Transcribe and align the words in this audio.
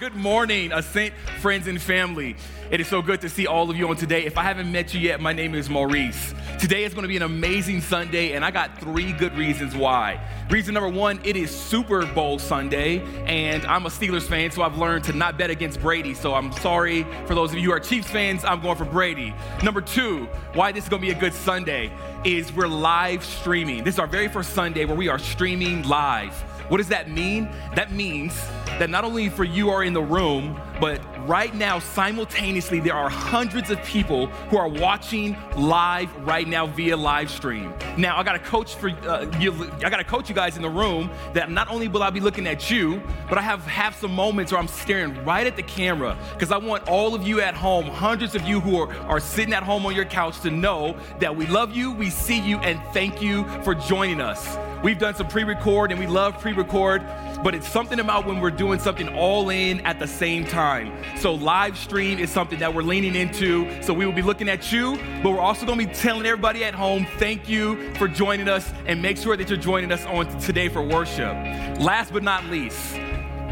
Good 0.00 0.16
morning, 0.16 0.72
Ascent 0.72 1.14
friends 1.38 1.68
and 1.68 1.80
family. 1.80 2.34
It 2.68 2.80
is 2.80 2.88
so 2.88 3.00
good 3.00 3.20
to 3.20 3.28
see 3.28 3.46
all 3.46 3.70
of 3.70 3.76
you 3.76 3.88
on 3.88 3.96
today. 3.96 4.24
If 4.24 4.36
I 4.36 4.42
haven't 4.42 4.72
met 4.72 4.92
you 4.92 4.98
yet, 4.98 5.20
my 5.20 5.32
name 5.32 5.54
is 5.54 5.70
Maurice. 5.70 6.34
Today 6.58 6.82
is 6.82 6.94
going 6.94 7.02
to 7.02 7.08
be 7.08 7.16
an 7.16 7.22
amazing 7.22 7.80
Sunday, 7.80 8.32
and 8.32 8.44
I 8.44 8.50
got 8.50 8.80
three 8.80 9.12
good 9.12 9.36
reasons 9.38 9.76
why. 9.76 10.20
Reason 10.50 10.74
number 10.74 10.88
one, 10.88 11.20
it 11.22 11.36
is 11.36 11.48
Super 11.48 12.06
Bowl 12.06 12.40
Sunday, 12.40 13.02
and 13.26 13.64
I'm 13.66 13.86
a 13.86 13.88
Steelers 13.88 14.24
fan, 14.24 14.50
so 14.50 14.62
I've 14.62 14.78
learned 14.78 15.04
to 15.04 15.12
not 15.12 15.38
bet 15.38 15.50
against 15.50 15.80
Brady. 15.80 16.12
So 16.12 16.34
I'm 16.34 16.50
sorry 16.54 17.06
for 17.26 17.36
those 17.36 17.52
of 17.52 17.58
you 17.58 17.66
who 17.66 17.72
are 17.72 17.80
Chiefs 17.80 18.10
fans, 18.10 18.44
I'm 18.44 18.60
going 18.60 18.76
for 18.76 18.84
Brady. 18.84 19.32
Number 19.62 19.80
two, 19.80 20.24
why 20.54 20.72
this 20.72 20.82
is 20.82 20.90
going 20.90 21.02
to 21.02 21.06
be 21.06 21.14
a 21.14 21.20
good 21.20 21.34
Sunday 21.34 21.92
is 22.24 22.52
we're 22.52 22.66
live 22.66 23.24
streaming. 23.24 23.84
This 23.84 23.94
is 23.94 23.98
our 24.00 24.08
very 24.08 24.26
first 24.26 24.54
Sunday 24.54 24.86
where 24.86 24.96
we 24.96 25.06
are 25.06 25.20
streaming 25.20 25.82
live. 25.84 26.42
What 26.68 26.78
does 26.78 26.88
that 26.88 27.10
mean? 27.10 27.48
That 27.74 27.92
means 27.92 28.34
that 28.78 28.90
not 28.90 29.04
only 29.04 29.28
for 29.28 29.44
you 29.44 29.70
are 29.70 29.84
in 29.84 29.92
the 29.92 30.02
room, 30.02 30.60
but 30.80 31.00
right 31.26 31.54
now, 31.54 31.78
simultaneously, 31.78 32.80
there 32.80 32.94
are 32.94 33.08
hundreds 33.08 33.70
of 33.70 33.82
people 33.84 34.26
who 34.26 34.56
are 34.56 34.68
watching 34.68 35.36
live 35.56 36.14
right 36.26 36.46
now 36.46 36.66
via 36.66 36.96
live 36.96 37.30
stream. 37.30 37.72
Now, 37.96 38.18
I 38.18 38.22
got 38.22 38.32
to 38.32 38.38
coach 38.38 38.74
for 38.74 38.90
uh, 38.90 39.30
you. 39.38 39.70
I 39.84 39.90
got 39.90 39.96
to 39.96 40.04
coach 40.04 40.28
you 40.28 40.34
guys 40.34 40.56
in 40.56 40.62
the 40.62 40.70
room 40.70 41.10
that 41.32 41.50
not 41.50 41.70
only 41.70 41.88
will 41.88 42.02
I 42.02 42.10
be 42.10 42.20
looking 42.20 42.46
at 42.46 42.70
you, 42.70 43.02
but 43.28 43.38
I 43.38 43.42
have 43.42 43.64
have 43.66 43.94
some 43.94 44.14
moments 44.14 44.52
where 44.52 44.60
I'm 44.60 44.68
staring 44.68 45.24
right 45.24 45.46
at 45.46 45.56
the 45.56 45.62
camera 45.62 46.16
because 46.32 46.52
I 46.52 46.58
want 46.58 46.88
all 46.88 47.14
of 47.14 47.26
you 47.26 47.40
at 47.40 47.54
home, 47.54 47.86
hundreds 47.86 48.34
of 48.34 48.42
you 48.42 48.60
who 48.60 48.78
are, 48.80 48.92
are 49.06 49.20
sitting 49.20 49.54
at 49.54 49.62
home 49.62 49.86
on 49.86 49.94
your 49.94 50.04
couch, 50.04 50.40
to 50.40 50.50
know 50.50 50.96
that 51.20 51.34
we 51.34 51.46
love 51.46 51.74
you, 51.76 51.92
we 51.92 52.10
see 52.10 52.40
you, 52.40 52.58
and 52.58 52.80
thank 52.92 53.22
you 53.22 53.44
for 53.62 53.74
joining 53.74 54.20
us. 54.20 54.58
We've 54.82 54.98
done 54.98 55.14
some 55.14 55.28
pre 55.28 55.44
record 55.44 55.92
and 55.92 55.98
we 55.98 56.06
love 56.06 56.38
pre 56.38 56.52
record, 56.52 57.00
but 57.44 57.54
it's 57.54 57.68
something 57.68 58.00
about 58.00 58.26
when 58.26 58.40
we're 58.40 58.50
doing 58.50 58.80
something 58.80 59.06
all 59.10 59.50
in 59.50 59.80
at 59.82 59.98
the 59.98 60.06
same 60.06 60.46
time. 60.46 60.90
So, 61.18 61.34
live 61.34 61.76
stream 61.76 62.18
is 62.18 62.30
something 62.30 62.58
that 62.58 62.74
we're 62.74 62.82
leaning 62.82 63.14
into. 63.14 63.70
So, 63.82 63.92
we 63.92 64.06
will 64.06 64.14
be 64.14 64.22
looking 64.22 64.48
at 64.48 64.72
you, 64.72 64.96
but 65.22 65.30
we're 65.30 65.40
also 65.40 65.66
going 65.66 65.78
to 65.78 65.86
be 65.86 65.92
telling 65.92 66.24
everybody 66.24 66.64
at 66.64 66.74
home, 66.74 67.06
thank 67.18 67.46
you 67.46 67.92
for 67.96 68.08
joining 68.08 68.48
us 68.48 68.72
and 68.86 69.02
make 69.02 69.18
sure 69.18 69.36
that 69.36 69.50
you're 69.50 69.58
joining 69.58 69.92
us 69.92 70.06
on 70.06 70.26
today 70.40 70.70
for 70.70 70.82
worship. 70.82 71.34
Last 71.78 72.14
but 72.14 72.22
not 72.22 72.46
least, 72.46 72.96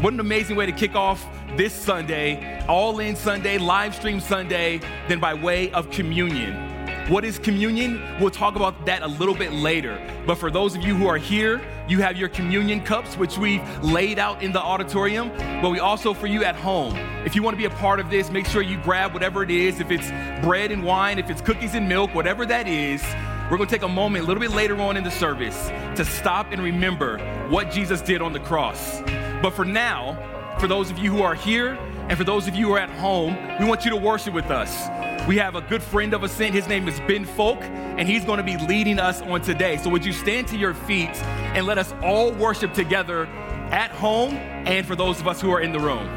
what 0.01 0.11
an 0.11 0.19
amazing 0.19 0.55
way 0.55 0.65
to 0.65 0.71
kick 0.71 0.95
off 0.95 1.23
this 1.55 1.71
Sunday, 1.71 2.65
all 2.67 2.99
in 2.99 3.15
Sunday, 3.15 3.59
live 3.59 3.93
stream 3.93 4.19
Sunday, 4.19 4.81
then 5.07 5.19
by 5.19 5.35
way 5.35 5.71
of 5.71 5.91
communion. 5.91 6.72
What 7.09 7.25
is 7.25 7.37
communion? 7.37 8.01
We'll 8.17 8.29
talk 8.29 8.55
about 8.55 8.85
that 8.85 9.01
a 9.01 9.07
little 9.07 9.35
bit 9.35 9.51
later. 9.51 9.99
But 10.25 10.35
for 10.35 10.49
those 10.49 10.73
of 10.73 10.83
you 10.83 10.95
who 10.95 11.05
are 11.05 11.17
here, 11.17 11.61
you 11.89 11.99
have 11.99 12.15
your 12.15 12.29
communion 12.29 12.79
cups, 12.79 13.17
which 13.17 13.37
we've 13.37 13.61
laid 13.83 14.19
out 14.19 14.41
in 14.41 14.53
the 14.53 14.61
auditorium. 14.61 15.29
But 15.61 15.71
we 15.71 15.79
also, 15.79 16.13
for 16.13 16.27
you 16.27 16.45
at 16.45 16.55
home, 16.55 16.95
if 17.25 17.35
you 17.35 17.43
want 17.43 17.55
to 17.55 17.57
be 17.57 17.65
a 17.65 17.77
part 17.77 17.99
of 17.99 18.09
this, 18.09 18.31
make 18.31 18.45
sure 18.45 18.61
you 18.61 18.77
grab 18.83 19.11
whatever 19.11 19.43
it 19.43 19.51
is. 19.51 19.81
If 19.81 19.91
it's 19.91 20.11
bread 20.45 20.71
and 20.71 20.81
wine, 20.81 21.19
if 21.19 21.29
it's 21.29 21.41
cookies 21.41 21.75
and 21.75 21.89
milk, 21.89 22.15
whatever 22.15 22.45
that 22.45 22.69
is, 22.69 23.03
we're 23.51 23.57
going 23.57 23.67
to 23.67 23.75
take 23.75 23.83
a 23.83 23.89
moment 23.89 24.23
a 24.23 24.27
little 24.27 24.39
bit 24.39 24.51
later 24.51 24.79
on 24.79 24.95
in 24.95 25.03
the 25.03 25.11
service 25.11 25.67
to 25.97 26.05
stop 26.05 26.53
and 26.53 26.63
remember 26.63 27.17
what 27.49 27.69
Jesus 27.69 28.01
did 28.01 28.21
on 28.21 28.31
the 28.31 28.39
cross. 28.39 29.01
But 29.41 29.49
for 29.49 29.65
now, 29.65 30.17
for 30.57 30.67
those 30.67 30.89
of 30.89 30.97
you 30.97 31.11
who 31.11 31.21
are 31.21 31.35
here 31.35 31.77
and 32.09 32.17
for 32.17 32.23
those 32.23 32.47
of 32.47 32.55
you 32.55 32.67
who 32.67 32.73
are 32.73 32.79
at 32.79 32.89
home, 32.89 33.37
we 33.59 33.65
want 33.65 33.85
you 33.85 33.91
to 33.91 33.97
worship 33.97 34.33
with 34.33 34.51
us. 34.51 34.89
We 35.27 35.37
have 35.37 35.55
a 35.55 35.61
good 35.61 35.81
friend 35.81 36.13
of 36.13 36.23
Ascent. 36.23 36.53
His 36.53 36.67
name 36.67 36.87
is 36.87 36.99
Ben 37.01 37.23
Folk, 37.23 37.59
and 37.61 38.09
he's 38.09 38.25
going 38.25 38.37
to 38.37 38.43
be 38.43 38.57
leading 38.57 38.99
us 38.99 39.21
on 39.21 39.41
today. 39.41 39.77
So, 39.77 39.89
would 39.89 40.03
you 40.03 40.11
stand 40.11 40.47
to 40.49 40.57
your 40.57 40.73
feet 40.73 41.15
and 41.55 41.65
let 41.65 41.77
us 41.77 41.93
all 42.03 42.33
worship 42.33 42.73
together 42.73 43.25
at 43.71 43.91
home 43.91 44.33
and 44.33 44.85
for 44.85 44.97
those 44.97 45.21
of 45.21 45.27
us 45.27 45.39
who 45.39 45.49
are 45.51 45.61
in 45.61 45.71
the 45.71 45.79
room? 45.79 46.09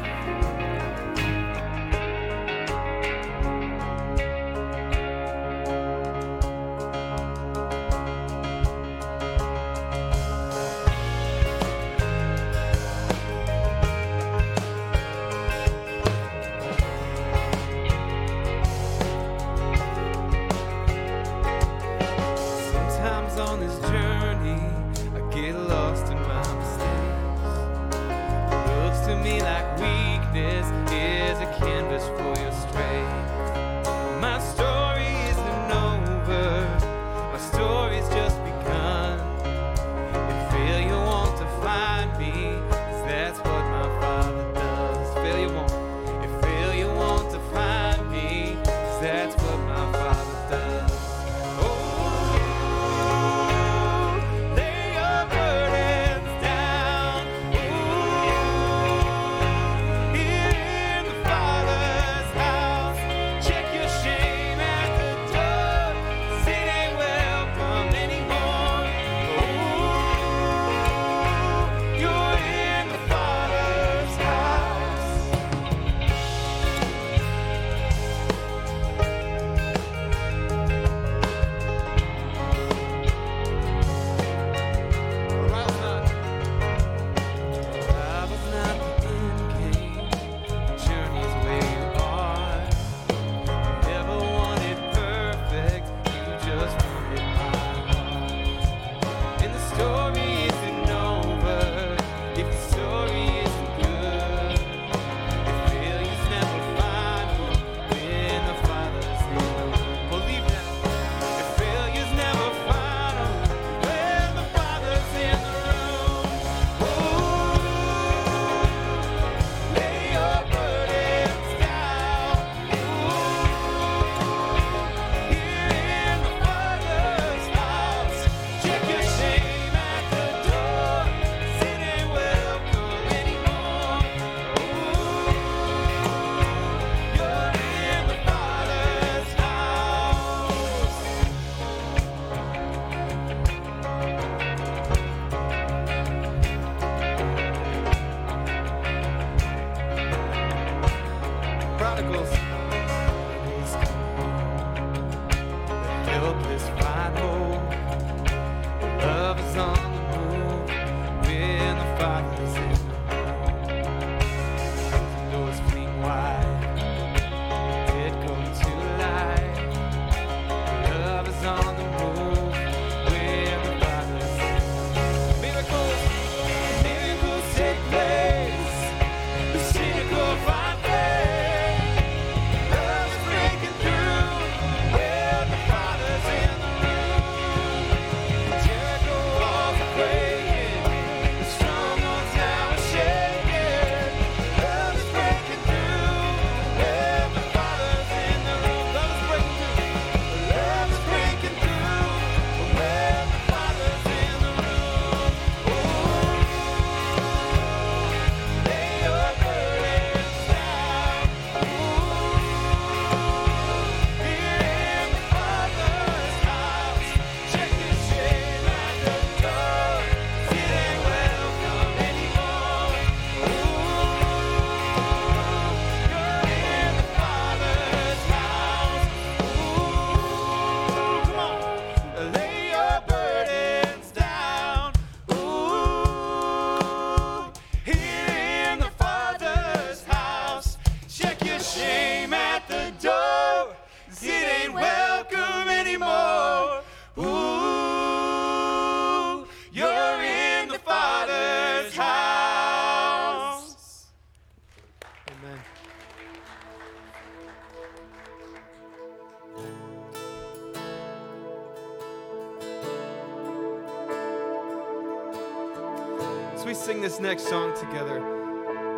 next 267.19 267.47
song 267.47 267.75
together, 267.77 268.21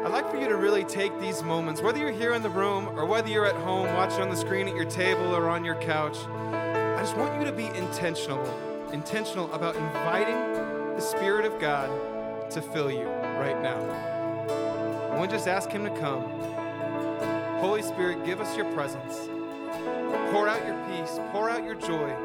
I'd 0.06 0.12
like 0.12 0.30
for 0.30 0.38
you 0.38 0.48
to 0.48 0.58
really 0.58 0.84
take 0.84 1.18
these 1.20 1.44
moments, 1.44 1.82
whether 1.82 2.00
you're 2.00 2.12
here 2.12 2.34
in 2.34 2.42
the 2.42 2.50
room 2.50 2.88
or 3.00 3.06
whether 3.06 3.30
you're 3.30 3.46
at 3.46 3.56
home 3.56 3.94
watching 3.94 4.22
on 4.22 4.30
the 4.30 4.36
screen 4.36 4.68
at 4.68 4.76
your 4.76 4.86
table 4.86 5.36
or 5.36 5.48
on 5.50 5.64
your 5.64 5.76
couch. 5.76 6.18
I 6.28 6.98
just 7.00 7.16
want 7.16 7.40
you 7.40 7.46
to 7.46 7.52
be 7.52 7.68
intentional, 7.78 8.44
intentional 8.92 9.52
about 9.54 9.76
inviting 9.76 10.36
the 10.96 11.00
Spirit 11.02 11.46
of 11.46 11.60
God 11.60 11.90
to 12.52 12.62
fill 12.62 12.92
you 12.92 13.08
right 13.08 13.62
now. 13.62 13.80
I 15.12 15.18
want 15.18 15.30
to 15.30 15.36
just 15.36 15.48
ask 15.48 15.70
Him 15.70 15.84
to 15.84 15.92
come. 16.00 16.24
Holy 17.60 17.82
Spirit, 17.82 18.26
give 18.26 18.42
us 18.42 18.56
your 18.58 18.72
presence. 18.74 19.30
Pour 20.32 20.48
out 20.48 20.66
your 20.66 20.78
peace, 20.88 21.20
pour 21.32 21.50
out 21.50 21.64
your 21.64 21.76
joy, 21.76 22.16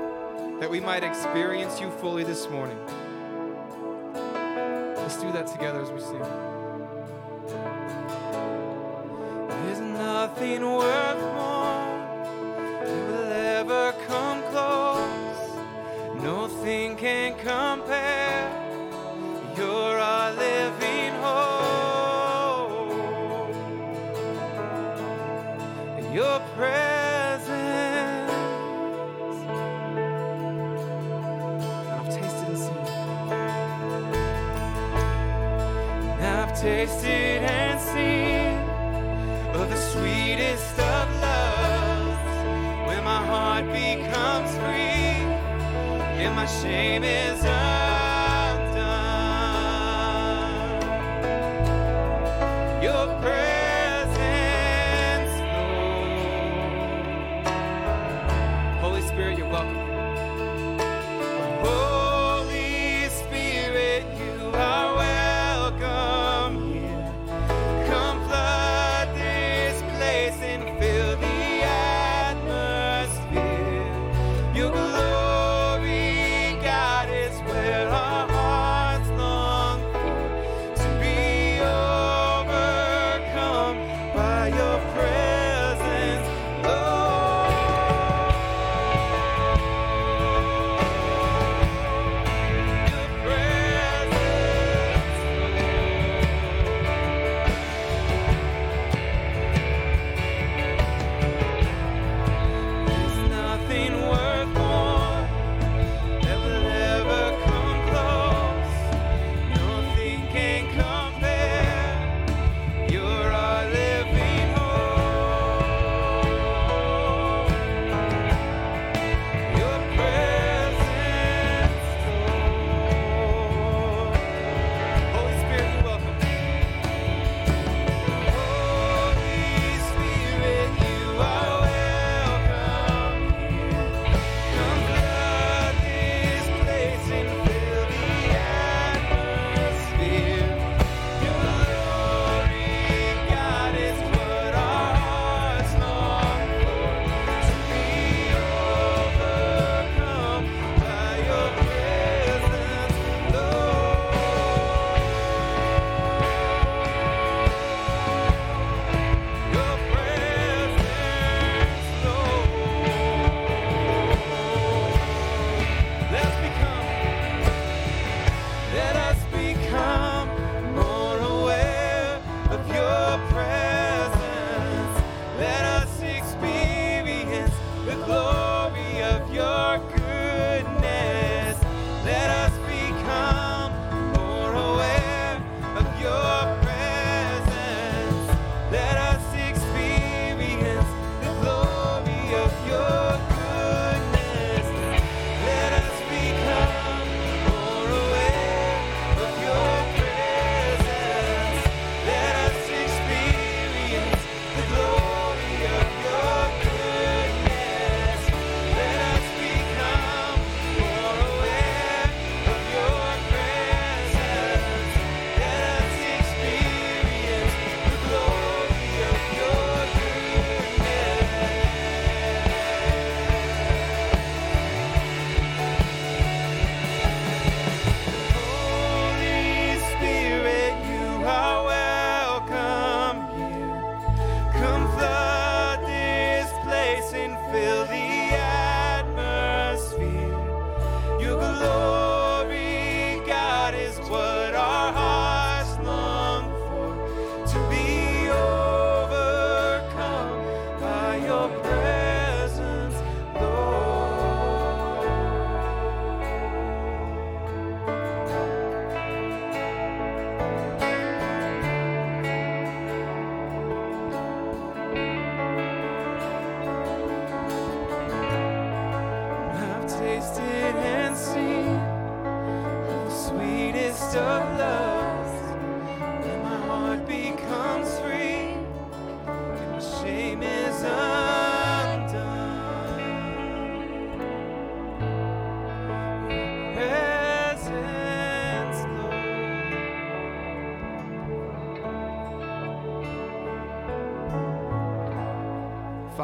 that 0.60 0.70
we 0.70 0.80
might 0.80 1.04
experience 1.04 1.80
you 1.80 1.90
fully 1.90 2.24
this 2.24 2.48
morning. 2.48 2.78
Let's 5.14 5.22
do 5.22 5.32
that 5.32 5.46
together 5.46 5.80
as 5.80 5.92
we 5.92 6.00
sing. 6.00 6.53
name 47.00 47.02
is 47.02 47.43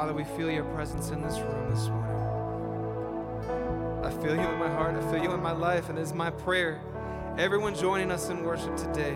Father, 0.01 0.15
we 0.15 0.25
feel 0.25 0.51
your 0.51 0.65
presence 0.65 1.11
in 1.11 1.21
this 1.21 1.39
room 1.41 1.71
this 1.71 1.89
morning. 1.89 2.17
I 4.03 4.09
feel 4.09 4.35
you 4.35 4.49
in 4.49 4.59
my 4.59 4.71
heart, 4.71 4.95
I 4.95 5.13
feel 5.13 5.23
you 5.23 5.31
in 5.33 5.43
my 5.43 5.53
life, 5.53 5.91
and 5.91 5.99
it 5.99 6.01
is 6.01 6.15
my 6.15 6.31
prayer. 6.31 6.81
Everyone 7.37 7.75
joining 7.75 8.11
us 8.11 8.31
in 8.31 8.43
worship 8.43 8.75
today 8.79 9.15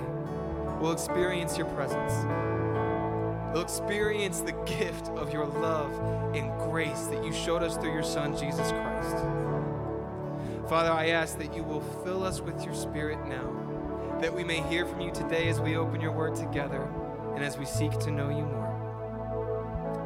will 0.82 0.92
experience 0.92 1.56
your 1.56 1.68
presence. 1.68 2.12
They'll 3.54 3.62
experience 3.62 4.40
the 4.40 4.52
gift 4.66 5.08
of 5.16 5.32
your 5.32 5.46
love 5.46 5.90
and 6.36 6.50
grace 6.70 7.04
that 7.04 7.24
you 7.24 7.32
showed 7.32 7.62
us 7.62 7.78
through 7.78 7.94
your 7.94 8.02
Son, 8.02 8.36
Jesus 8.36 8.70
Christ. 8.70 9.24
Father, 10.68 10.90
I 10.90 11.08
ask 11.12 11.38
that 11.38 11.56
you 11.56 11.62
will 11.62 11.80
fill 12.04 12.22
us 12.22 12.42
with 12.42 12.62
your 12.62 12.74
Spirit 12.74 13.26
now, 13.26 14.18
that 14.20 14.34
we 14.34 14.44
may 14.44 14.60
hear 14.60 14.84
from 14.84 15.00
you 15.00 15.12
today 15.12 15.48
as 15.48 15.62
we 15.62 15.76
open 15.76 16.02
your 16.02 16.12
word 16.12 16.34
together 16.34 16.86
and 17.34 17.42
as 17.42 17.56
we 17.56 17.64
seek 17.64 17.98
to 18.00 18.10
know 18.10 18.28
you 18.28 18.44
more. 18.44 18.73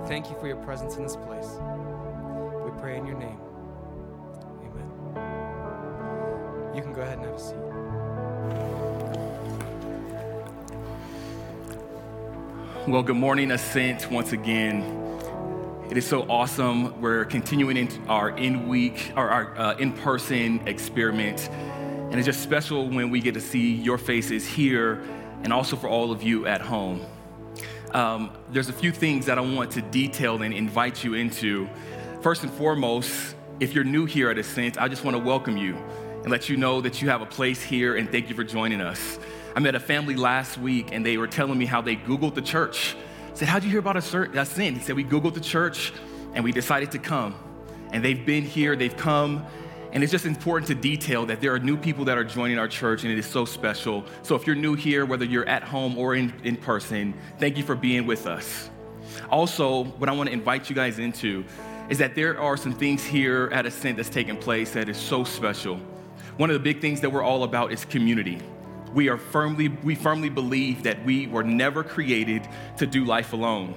Thank 0.08 0.30
you 0.30 0.36
for 0.40 0.46
your 0.46 0.56
presence 0.56 0.96
in 0.96 1.02
this 1.02 1.16
place. 1.16 1.58
We 2.64 2.70
pray 2.80 2.96
in 2.96 3.04
your 3.04 3.18
name. 3.18 3.38
Amen. 4.64 4.90
You 6.74 6.80
can 6.80 6.94
go 6.94 7.02
ahead 7.02 7.18
and 7.18 7.26
have 7.26 7.34
a 7.34 7.38
seat. 7.38 7.56
Well, 12.88 13.02
good 13.02 13.16
morning, 13.16 13.50
Ascent, 13.50 14.10
once 14.10 14.32
again. 14.32 14.80
It 15.90 15.98
is 15.98 16.06
so 16.06 16.22
awesome. 16.22 16.98
We're 17.02 17.26
continuing 17.26 17.76
in 17.76 17.90
our 18.08 18.30
in 18.30 18.66
week 18.66 19.12
or 19.14 19.28
our 19.28 19.58
uh, 19.58 19.76
in 19.76 19.92
person 19.92 20.66
experiment. 20.66 21.50
And 21.50 22.14
it's 22.14 22.24
just 22.24 22.42
special 22.42 22.88
when 22.88 23.10
we 23.10 23.20
get 23.20 23.34
to 23.34 23.42
see 23.42 23.74
your 23.74 23.98
faces 23.98 24.46
here 24.46 25.02
and 25.42 25.52
also 25.52 25.76
for 25.76 25.88
all 25.88 26.12
of 26.12 26.22
you 26.22 26.46
at 26.46 26.62
home. 26.62 27.04
Um, 27.92 28.37
there's 28.50 28.68
a 28.68 28.72
few 28.72 28.92
things 28.92 29.26
that 29.26 29.36
I 29.36 29.42
want 29.42 29.72
to 29.72 29.82
detail 29.82 30.40
and 30.42 30.54
invite 30.54 31.04
you 31.04 31.14
into. 31.14 31.68
First 32.22 32.42
and 32.42 32.52
foremost, 32.52 33.34
if 33.60 33.74
you're 33.74 33.84
new 33.84 34.06
here 34.06 34.30
at 34.30 34.38
Ascent, 34.38 34.80
I 34.80 34.88
just 34.88 35.04
want 35.04 35.16
to 35.16 35.22
welcome 35.22 35.56
you 35.56 35.76
and 36.22 36.30
let 36.30 36.48
you 36.48 36.56
know 36.56 36.80
that 36.80 37.02
you 37.02 37.10
have 37.10 37.20
a 37.20 37.26
place 37.26 37.62
here 37.62 37.96
and 37.96 38.10
thank 38.10 38.30
you 38.30 38.34
for 38.34 38.44
joining 38.44 38.80
us. 38.80 39.18
I 39.54 39.60
met 39.60 39.74
a 39.74 39.80
family 39.80 40.14
last 40.14 40.56
week 40.56 40.92
and 40.92 41.04
they 41.04 41.18
were 41.18 41.26
telling 41.26 41.58
me 41.58 41.66
how 41.66 41.82
they 41.82 41.96
Googled 41.96 42.34
the 42.34 42.42
church. 42.42 42.96
I 43.32 43.34
said, 43.34 43.48
How'd 43.48 43.64
you 43.64 43.70
hear 43.70 43.80
about 43.80 43.96
a 43.96 44.02
sin? 44.46 44.74
He 44.74 44.80
said, 44.80 44.96
We 44.96 45.04
Googled 45.04 45.34
the 45.34 45.40
church 45.40 45.92
and 46.32 46.42
we 46.42 46.50
decided 46.50 46.90
to 46.92 46.98
come. 46.98 47.34
And 47.92 48.02
they've 48.02 48.24
been 48.24 48.44
here, 48.44 48.76
they've 48.76 48.96
come, 48.96 49.44
and 49.92 50.02
it's 50.02 50.12
just 50.12 50.26
important 50.26 50.68
to 50.68 50.74
detail 50.74 51.24
that 51.26 51.40
there 51.40 51.52
are 51.54 51.58
new 51.58 51.76
people 51.76 52.04
that 52.04 52.18
are 52.18 52.24
joining 52.24 52.58
our 52.58 52.68
church, 52.68 53.04
and 53.04 53.12
it 53.12 53.18
is 53.18 53.26
so 53.26 53.44
special. 53.44 54.04
So 54.22 54.34
if 54.34 54.46
you're 54.46 54.56
new 54.56 54.74
here, 54.74 55.06
whether 55.06 55.24
you're 55.24 55.48
at 55.48 55.62
home 55.62 55.96
or 55.96 56.14
in, 56.14 56.32
in 56.44 56.56
person, 56.56 57.14
thank 57.38 57.56
you 57.56 57.62
for 57.62 57.74
being 57.74 58.06
with 58.06 58.26
us. 58.26 58.70
Also, 59.30 59.84
what 59.84 60.08
I 60.08 60.12
want 60.12 60.28
to 60.28 60.32
invite 60.32 60.68
you 60.68 60.76
guys 60.76 60.98
into 60.98 61.44
is 61.88 61.98
that 61.98 62.14
there 62.14 62.38
are 62.40 62.56
some 62.56 62.74
things 62.74 63.04
here 63.04 63.48
at 63.52 63.64
Ascent 63.64 63.96
that's 63.96 64.10
taking 64.10 64.36
place 64.36 64.72
that 64.72 64.88
is 64.88 64.98
so 64.98 65.24
special. 65.24 65.76
One 66.36 66.50
of 66.50 66.54
the 66.54 66.60
big 66.60 66.80
things 66.80 67.00
that 67.00 67.10
we're 67.10 67.22
all 67.22 67.44
about 67.44 67.72
is 67.72 67.84
community 67.84 68.40
we 68.94 69.08
are 69.08 69.18
firmly 69.18 69.68
we 69.68 69.94
firmly 69.94 70.28
believe 70.28 70.82
that 70.82 71.04
we 71.04 71.26
were 71.26 71.42
never 71.42 71.84
created 71.84 72.48
to 72.76 72.86
do 72.86 73.04
life 73.04 73.32
alone 73.32 73.74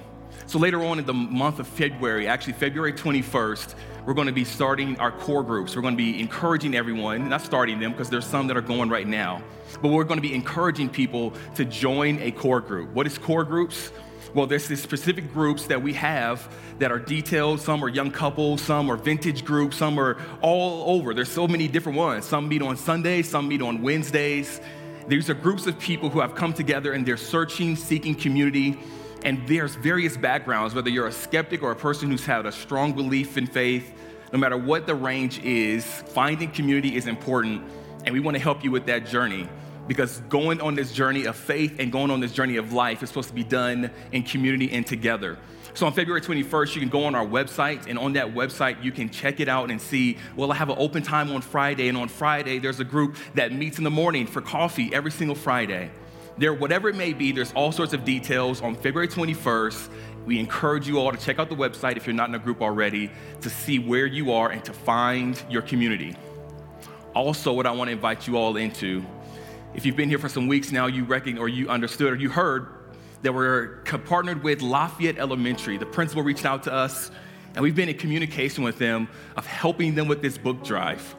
so 0.52 0.58
later 0.58 0.84
on 0.84 0.98
in 0.98 1.06
the 1.06 1.14
month 1.14 1.58
of 1.60 1.66
february 1.66 2.28
actually 2.28 2.52
february 2.52 2.92
21st 2.92 3.74
we're 4.04 4.12
going 4.12 4.26
to 4.26 4.34
be 4.34 4.44
starting 4.44 5.00
our 5.00 5.10
core 5.10 5.42
groups 5.42 5.74
we're 5.74 5.80
going 5.80 5.94
to 5.94 6.04
be 6.04 6.20
encouraging 6.20 6.74
everyone 6.74 7.26
not 7.26 7.40
starting 7.40 7.80
them 7.80 7.90
because 7.90 8.10
there's 8.10 8.26
some 8.26 8.46
that 8.46 8.54
are 8.54 8.60
going 8.60 8.90
right 8.90 9.06
now 9.06 9.42
but 9.80 9.88
we're 9.88 10.04
going 10.04 10.18
to 10.18 10.28
be 10.28 10.34
encouraging 10.34 10.90
people 10.90 11.32
to 11.54 11.64
join 11.64 12.18
a 12.20 12.30
core 12.30 12.60
group 12.60 12.92
what 12.92 13.06
is 13.06 13.16
core 13.16 13.44
groups 13.44 13.92
well, 14.34 14.46
there's 14.46 14.66
these 14.66 14.80
specific 14.80 15.30
groups 15.34 15.66
that 15.66 15.82
we 15.82 15.92
have 15.92 16.50
that 16.78 16.90
are 16.90 16.98
detailed. 16.98 17.60
Some 17.60 17.84
are 17.84 17.88
young 17.88 18.10
couples, 18.10 18.62
some 18.62 18.90
are 18.90 18.96
vintage 18.96 19.44
groups, 19.44 19.76
some 19.76 20.00
are 20.00 20.16
all 20.40 20.96
over. 20.96 21.12
There's 21.12 21.30
so 21.30 21.46
many 21.46 21.68
different 21.68 21.98
ones. 21.98 22.24
Some 22.24 22.48
meet 22.48 22.62
on 22.62 22.78
Sundays, 22.78 23.28
some 23.28 23.46
meet 23.46 23.60
on 23.60 23.82
Wednesdays. 23.82 24.62
These 25.06 25.28
are 25.28 25.34
groups 25.34 25.66
of 25.66 25.78
people 25.78 26.08
who 26.08 26.20
have 26.20 26.34
come 26.34 26.54
together 26.54 26.94
and 26.94 27.04
they're 27.04 27.18
searching, 27.18 27.76
seeking 27.76 28.14
community. 28.14 28.78
And 29.24 29.46
there's 29.46 29.76
various 29.76 30.16
backgrounds, 30.16 30.74
whether 30.74 30.90
you're 30.90 31.06
a 31.06 31.12
skeptic 31.12 31.62
or 31.62 31.70
a 31.70 31.76
person 31.76 32.10
who's 32.10 32.24
had 32.24 32.44
a 32.44 32.52
strong 32.52 32.92
belief 32.92 33.38
in 33.38 33.46
faith, 33.46 33.94
no 34.32 34.38
matter 34.38 34.56
what 34.56 34.86
the 34.86 34.94
range 34.94 35.38
is, 35.44 35.84
finding 35.84 36.50
community 36.50 36.96
is 36.96 37.06
important. 37.06 37.62
And 38.04 38.12
we 38.12 38.18
want 38.18 38.36
to 38.36 38.42
help 38.42 38.64
you 38.64 38.72
with 38.72 38.86
that 38.86 39.06
journey 39.06 39.48
because 39.86 40.18
going 40.28 40.60
on 40.60 40.74
this 40.74 40.92
journey 40.92 41.26
of 41.26 41.36
faith 41.36 41.76
and 41.78 41.92
going 41.92 42.10
on 42.10 42.18
this 42.18 42.32
journey 42.32 42.56
of 42.56 42.72
life 42.72 43.02
is 43.02 43.10
supposed 43.10 43.28
to 43.28 43.34
be 43.34 43.44
done 43.44 43.90
in 44.10 44.24
community 44.24 44.72
and 44.72 44.86
together. 44.86 45.38
So 45.74 45.86
on 45.86 45.92
February 45.92 46.20
21st, 46.20 46.74
you 46.74 46.80
can 46.80 46.90
go 46.90 47.04
on 47.04 47.14
our 47.14 47.24
website, 47.24 47.86
and 47.86 47.98
on 47.98 48.12
that 48.12 48.34
website, 48.34 48.82
you 48.84 48.92
can 48.92 49.08
check 49.08 49.40
it 49.40 49.48
out 49.48 49.70
and 49.70 49.80
see, 49.80 50.18
well, 50.36 50.52
I 50.52 50.54
have 50.56 50.68
an 50.68 50.76
open 50.78 51.02
time 51.02 51.32
on 51.32 51.40
Friday, 51.40 51.88
and 51.88 51.96
on 51.96 52.08
Friday, 52.08 52.58
there's 52.58 52.80
a 52.80 52.84
group 52.84 53.16
that 53.34 53.52
meets 53.52 53.78
in 53.78 53.84
the 53.84 53.90
morning 53.90 54.26
for 54.26 54.42
coffee 54.42 54.92
every 54.92 55.10
single 55.10 55.34
Friday. 55.34 55.90
There, 56.38 56.54
whatever 56.54 56.88
it 56.88 56.96
may 56.96 57.12
be, 57.12 57.30
there's 57.30 57.52
all 57.52 57.72
sorts 57.72 57.92
of 57.92 58.04
details 58.04 58.62
on 58.62 58.74
February 58.74 59.08
21st. 59.08 59.90
We 60.24 60.38
encourage 60.38 60.88
you 60.88 60.98
all 60.98 61.12
to 61.12 61.18
check 61.18 61.38
out 61.38 61.50
the 61.50 61.56
website 61.56 61.96
if 61.96 62.06
you're 62.06 62.14
not 62.14 62.28
in 62.28 62.34
a 62.34 62.38
group 62.38 62.62
already 62.62 63.10
to 63.42 63.50
see 63.50 63.78
where 63.78 64.06
you 64.06 64.32
are 64.32 64.50
and 64.50 64.64
to 64.64 64.72
find 64.72 65.40
your 65.50 65.62
community. 65.62 66.16
Also, 67.14 67.52
what 67.52 67.66
I 67.66 67.72
want 67.72 67.88
to 67.88 67.92
invite 67.92 68.26
you 68.26 68.38
all 68.38 68.56
into, 68.56 69.04
if 69.74 69.84
you've 69.84 69.96
been 69.96 70.08
here 70.08 70.18
for 70.18 70.30
some 70.30 70.48
weeks 70.48 70.72
now, 70.72 70.86
you 70.86 71.04
reckon 71.04 71.36
or 71.36 71.48
you 71.48 71.68
understood 71.68 72.12
or 72.12 72.16
you 72.16 72.30
heard 72.30 72.68
that 73.20 73.34
we're 73.34 73.82
partnered 74.06 74.42
with 74.42 74.62
Lafayette 74.62 75.18
Elementary. 75.18 75.76
The 75.76 75.86
principal 75.86 76.22
reached 76.22 76.46
out 76.46 76.62
to 76.62 76.72
us, 76.72 77.10
and 77.54 77.62
we've 77.62 77.76
been 77.76 77.90
in 77.90 77.98
communication 77.98 78.64
with 78.64 78.78
them 78.78 79.06
of 79.36 79.44
helping 79.46 79.94
them 79.94 80.08
with 80.08 80.22
this 80.22 80.38
book 80.38 80.64
drive. 80.64 81.14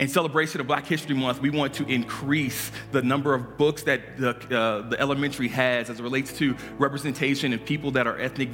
In 0.00 0.08
celebration 0.08 0.60
of 0.60 0.66
Black 0.66 0.86
History 0.86 1.14
Month, 1.14 1.40
we 1.40 1.50
want 1.50 1.72
to 1.74 1.86
increase 1.86 2.72
the 2.90 3.00
number 3.00 3.32
of 3.32 3.56
books 3.56 3.84
that 3.84 4.16
the, 4.16 4.30
uh, 4.30 4.88
the 4.88 5.00
elementary 5.00 5.46
has 5.48 5.88
as 5.88 6.00
it 6.00 6.02
relates 6.02 6.32
to 6.38 6.56
representation 6.78 7.52
and 7.52 7.64
people 7.64 7.92
that 7.92 8.08
are 8.08 8.18
ethnic 8.18 8.48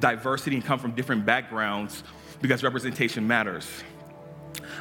diversity 0.00 0.56
and 0.56 0.64
come 0.64 0.78
from 0.78 0.92
different 0.92 1.26
backgrounds 1.26 2.02
because 2.40 2.62
representation 2.62 3.26
matters. 3.26 3.68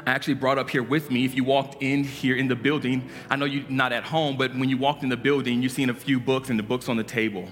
I 0.05 0.11
actually 0.11 0.35
brought 0.35 0.57
up 0.57 0.69
here 0.69 0.83
with 0.83 1.11
me. 1.11 1.25
If 1.25 1.35
you 1.35 1.43
walked 1.43 1.83
in 1.83 2.05
here 2.05 2.37
in 2.37 2.47
the 2.47 2.55
building, 2.55 3.09
I 3.29 3.35
know 3.35 3.45
you're 3.45 3.69
not 3.69 3.91
at 3.91 4.03
home, 4.03 4.37
but 4.37 4.55
when 4.55 4.69
you 4.69 4.77
walked 4.77 5.03
in 5.03 5.09
the 5.09 5.17
building, 5.17 5.61
you've 5.61 5.73
seen 5.73 5.89
a 5.89 5.93
few 5.93 6.21
books 6.21 6.49
and 6.49 6.57
the 6.57 6.63
books 6.63 6.87
on 6.87 6.95
the 6.95 7.03
table. 7.03 7.45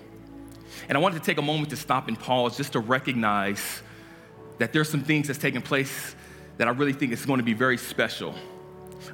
And 0.87 0.97
I 0.97 1.01
wanted 1.01 1.19
to 1.19 1.25
take 1.25 1.37
a 1.37 1.41
moment 1.41 1.69
to 1.71 1.75
stop 1.75 2.07
and 2.07 2.17
pause 2.17 2.55
just 2.55 2.73
to 2.73 2.79
recognize 2.79 3.81
that 4.57 4.71
there's 4.71 4.89
some 4.89 5.03
things 5.03 5.27
that's 5.27 5.39
taking 5.39 5.61
place 5.61 6.15
that 6.57 6.67
I 6.67 6.71
really 6.71 6.93
think 6.93 7.11
is 7.11 7.25
going 7.25 7.39
to 7.39 7.43
be 7.43 7.53
very 7.53 7.77
special. 7.77 8.33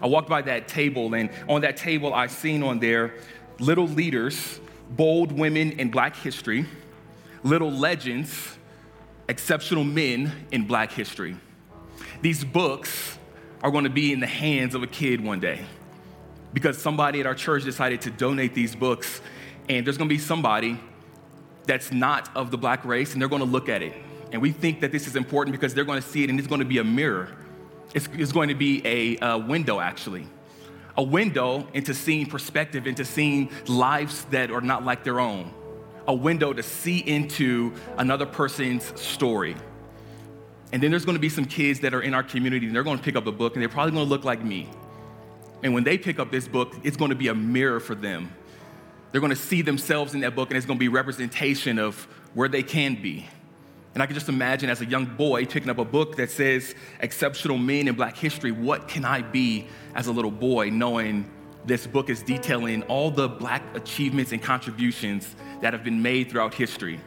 I 0.01 0.07
walked 0.07 0.29
by 0.29 0.41
that 0.43 0.67
table, 0.67 1.13
and 1.13 1.29
on 1.47 1.61
that 1.61 1.77
table, 1.77 2.13
I 2.13 2.27
seen 2.27 2.63
on 2.63 2.79
there 2.79 3.15
little 3.59 3.87
leaders, 3.87 4.59
bold 4.91 5.31
women 5.31 5.73
in 5.73 5.91
black 5.91 6.15
history, 6.15 6.65
little 7.43 7.71
legends, 7.71 8.57
exceptional 9.27 9.83
men 9.83 10.31
in 10.51 10.65
black 10.65 10.91
history. 10.91 11.37
These 12.21 12.43
books 12.43 13.17
are 13.61 13.71
going 13.71 13.83
to 13.83 13.89
be 13.89 14.13
in 14.13 14.19
the 14.19 14.27
hands 14.27 14.75
of 14.75 14.83
a 14.83 14.87
kid 14.87 15.21
one 15.21 15.39
day 15.39 15.65
because 16.53 16.77
somebody 16.77 17.19
at 17.19 17.25
our 17.25 17.35
church 17.35 17.63
decided 17.63 18.01
to 18.01 18.11
donate 18.11 18.53
these 18.53 18.75
books, 18.75 19.21
and 19.67 19.85
there's 19.85 19.97
going 19.97 20.09
to 20.09 20.13
be 20.13 20.19
somebody 20.19 20.79
that's 21.65 21.91
not 21.91 22.35
of 22.35 22.49
the 22.49 22.57
black 22.57 22.83
race, 22.85 23.13
and 23.13 23.21
they're 23.21 23.29
going 23.29 23.43
to 23.43 23.47
look 23.47 23.69
at 23.69 23.81
it. 23.81 23.93
And 24.31 24.41
we 24.41 24.51
think 24.51 24.81
that 24.81 24.91
this 24.91 25.07
is 25.07 25.15
important 25.15 25.53
because 25.53 25.73
they're 25.73 25.83
going 25.83 26.01
to 26.01 26.07
see 26.07 26.23
it, 26.23 26.29
and 26.29 26.39
it's 26.39 26.47
going 26.47 26.59
to 26.59 26.65
be 26.65 26.79
a 26.79 26.83
mirror. 26.83 27.29
It's, 27.93 28.31
going 28.31 28.49
to 28.49 28.55
be 28.55 28.85
a, 28.85 29.17
a 29.21 29.37
window, 29.37 29.79
actually. 29.79 30.27
A 30.97 31.03
window 31.03 31.67
into 31.73 31.93
seeing 31.93 32.25
perspective, 32.25 32.85
into 32.85 33.03
seeing 33.03 33.49
lives 33.67 34.25
that 34.25 34.51
are 34.51 34.61
not 34.61 34.85
like 34.85 35.03
their 35.03 35.19
own. 35.19 35.53
A 36.07 36.13
window 36.13 36.53
to 36.53 36.61
see 36.63 36.99
into 36.99 37.73
another 37.97 38.25
person's 38.25 38.99
story. 38.99 39.55
And 40.71 40.83
then 40.83 40.91
there's 40.91 41.05
going 41.05 41.15
to 41.15 41.21
be 41.21 41.29
some 41.29 41.45
kids 41.45 41.79
that 41.79 41.93
are 41.93 42.01
in 42.01 42.13
our 42.13 42.23
community 42.23 42.67
and 42.67 42.75
they're 42.75 42.83
going 42.83 42.97
to 42.97 43.03
pick 43.03 43.15
up 43.15 43.25
a 43.25 43.31
book 43.31 43.53
and 43.53 43.61
they're 43.61 43.69
probably 43.69 43.93
going 43.93 44.05
to 44.05 44.09
look 44.09 44.23
like 44.23 44.43
me. 44.43 44.69
And 45.63 45.73
when 45.73 45.83
they 45.83 45.97
pick 45.97 46.19
up 46.19 46.31
this 46.31 46.47
book, 46.47 46.75
it's 46.83 46.95
going 46.95 47.09
to 47.09 47.15
be 47.15 47.27
a 47.27 47.35
mirror 47.35 47.79
for 47.79 47.95
them. 47.95 48.31
They're 49.11 49.21
going 49.21 49.31
to 49.31 49.35
see 49.35 49.61
themselves 49.63 50.13
in 50.13 50.21
that 50.21 50.35
book 50.35 50.49
and 50.49 50.57
it's 50.57 50.65
going 50.65 50.77
to 50.77 50.79
be 50.79 50.87
representation 50.87 51.79
of 51.79 52.03
where 52.35 52.47
they 52.47 52.61
can 52.61 53.01
be. 53.01 53.27
And 53.93 54.03
I 54.03 54.05
can 54.05 54.13
just 54.13 54.29
imagine 54.29 54.69
as 54.69 54.81
a 54.81 54.85
young 54.85 55.05
boy 55.05 55.45
picking 55.45 55.69
up 55.69 55.79
a 55.79 55.85
book 55.85 56.15
that 56.17 56.29
says 56.29 56.75
exceptional 56.99 57.57
men 57.57 57.87
in 57.87 57.95
black 57.95 58.15
history, 58.15 58.51
what 58.51 58.87
can 58.87 59.03
I 59.03 59.21
be 59.21 59.67
as 59.95 60.07
a 60.07 60.11
little 60.11 60.31
boy 60.31 60.69
knowing 60.69 61.29
this 61.65 61.85
book 61.85 62.09
is 62.09 62.23
detailing 62.23 62.83
all 62.83 63.11
the 63.11 63.27
black 63.27 63.63
achievements 63.75 64.31
and 64.31 64.41
contributions 64.41 65.35
that 65.61 65.73
have 65.73 65.83
been 65.83 66.01
made 66.01 66.29
throughout 66.29 66.53
history. 66.53 66.99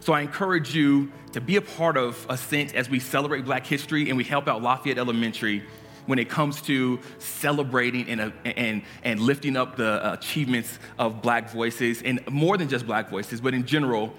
So 0.00 0.12
I 0.12 0.20
encourage 0.20 0.74
you 0.74 1.10
to 1.32 1.40
be 1.40 1.56
a 1.56 1.60
part 1.60 1.96
of 1.96 2.26
Ascent 2.28 2.74
as 2.74 2.88
we 2.88 3.00
celebrate 3.00 3.44
Black 3.44 3.66
history 3.66 4.08
and 4.08 4.16
we 4.16 4.24
help 4.24 4.48
out 4.48 4.62
Lafayette 4.62 4.98
Elementary 4.98 5.64
when 6.06 6.18
it 6.18 6.28
comes 6.28 6.62
to 6.62 7.00
celebrating 7.18 8.08
and, 8.08 8.20
uh, 8.20 8.30
and, 8.44 8.82
and 9.02 9.20
lifting 9.20 9.56
up 9.56 9.76
the 9.76 10.12
achievements 10.12 10.78
of 10.98 11.20
black 11.20 11.50
voices, 11.50 12.00
and 12.02 12.20
more 12.30 12.56
than 12.56 12.68
just 12.68 12.86
black 12.86 13.10
voices, 13.10 13.40
but 13.40 13.54
in 13.54 13.66
general, 13.66 14.14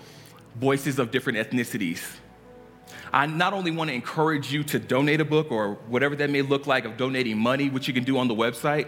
voices 0.59 0.99
of 0.99 1.11
different 1.11 1.37
ethnicities. 1.37 2.01
I 3.13 3.25
not 3.25 3.53
only 3.53 3.71
want 3.71 3.89
to 3.89 3.93
encourage 3.93 4.51
you 4.51 4.63
to 4.65 4.79
donate 4.79 5.21
a 5.21 5.25
book 5.25 5.51
or 5.51 5.75
whatever 5.87 6.15
that 6.15 6.29
may 6.29 6.41
look 6.41 6.67
like 6.67 6.85
of 6.85 6.97
donating 6.97 7.37
money, 7.37 7.69
which 7.69 7.87
you 7.87 7.93
can 7.93 8.03
do 8.03 8.17
on 8.17 8.27
the 8.27 8.35
website, 8.35 8.87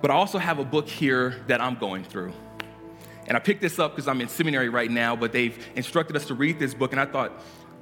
but 0.00 0.10
I 0.10 0.14
also 0.14 0.38
have 0.38 0.58
a 0.58 0.64
book 0.64 0.88
here 0.88 1.42
that 1.46 1.60
I'm 1.60 1.76
going 1.76 2.04
through. 2.04 2.32
And 3.26 3.36
I 3.36 3.40
picked 3.40 3.60
this 3.60 3.78
up 3.78 3.92
because 3.92 4.08
I'm 4.08 4.20
in 4.20 4.28
seminary 4.28 4.68
right 4.68 4.90
now, 4.90 5.14
but 5.16 5.32
they've 5.32 5.56
instructed 5.76 6.16
us 6.16 6.26
to 6.26 6.34
read 6.34 6.58
this 6.58 6.74
book, 6.74 6.92
and 6.92 7.00
I 7.00 7.06
thought, 7.06 7.32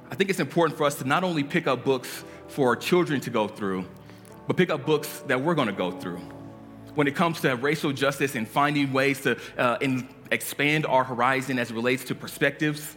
I 0.09 0.15
think 0.15 0.29
it's 0.29 0.39
important 0.39 0.77
for 0.77 0.85
us 0.85 0.95
to 0.95 1.03
not 1.07 1.23
only 1.23 1.43
pick 1.43 1.67
up 1.67 1.83
books 1.83 2.23
for 2.47 2.69
our 2.69 2.75
children 2.75 3.19
to 3.21 3.29
go 3.29 3.47
through, 3.47 3.85
but 4.47 4.55
pick 4.55 4.69
up 4.69 4.85
books 4.85 5.23
that 5.27 5.41
we're 5.41 5.55
gonna 5.55 5.71
go 5.71 5.91
through. 5.91 6.19
When 6.93 7.07
it 7.07 7.15
comes 7.15 7.41
to 7.41 7.55
racial 7.55 7.91
justice 7.91 8.35
and 8.35 8.47
finding 8.47 8.91
ways 8.91 9.21
to 9.21 9.37
uh, 9.57 9.77
in, 9.81 10.07
expand 10.31 10.85
our 10.85 11.03
horizon 11.03 11.59
as 11.59 11.69
it 11.69 11.73
relates 11.75 12.05
to 12.05 12.15
perspectives, 12.15 12.95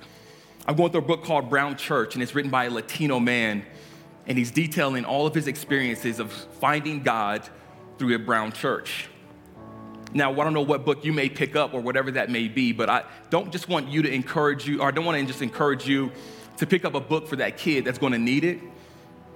I'm 0.66 0.76
going 0.76 0.92
through 0.92 1.02
a 1.02 1.04
book 1.04 1.24
called 1.24 1.50
Brown 1.50 1.76
Church, 1.76 2.14
and 2.14 2.22
it's 2.22 2.34
written 2.34 2.50
by 2.50 2.64
a 2.64 2.70
Latino 2.70 3.20
man, 3.20 3.64
and 4.26 4.38
he's 4.38 4.50
detailing 4.50 5.04
all 5.04 5.26
of 5.26 5.34
his 5.34 5.46
experiences 5.46 6.20
of 6.20 6.32
finding 6.32 7.02
God 7.02 7.46
through 7.98 8.14
a 8.14 8.18
brown 8.18 8.52
church. 8.52 9.08
Now, 10.14 10.32
I 10.32 10.44
don't 10.44 10.54
know 10.54 10.62
what 10.62 10.84
book 10.84 11.04
you 11.04 11.12
may 11.12 11.28
pick 11.28 11.56
up 11.56 11.74
or 11.74 11.80
whatever 11.80 12.12
that 12.12 12.30
may 12.30 12.48
be, 12.48 12.72
but 12.72 12.88
I 12.88 13.04
don't 13.30 13.50
just 13.50 13.68
want 13.68 13.88
you 13.88 14.00
to 14.02 14.10
encourage 14.10 14.66
you, 14.66 14.80
or 14.80 14.88
I 14.88 14.90
don't 14.92 15.04
want 15.04 15.18
to 15.18 15.26
just 15.26 15.42
encourage 15.42 15.86
you 15.86 16.12
to 16.56 16.66
pick 16.66 16.84
up 16.84 16.94
a 16.94 17.00
book 17.00 17.26
for 17.26 17.36
that 17.36 17.58
kid 17.58 17.84
that's 17.84 17.98
going 17.98 18.12
to 18.12 18.18
need 18.18 18.44
it. 18.44 18.60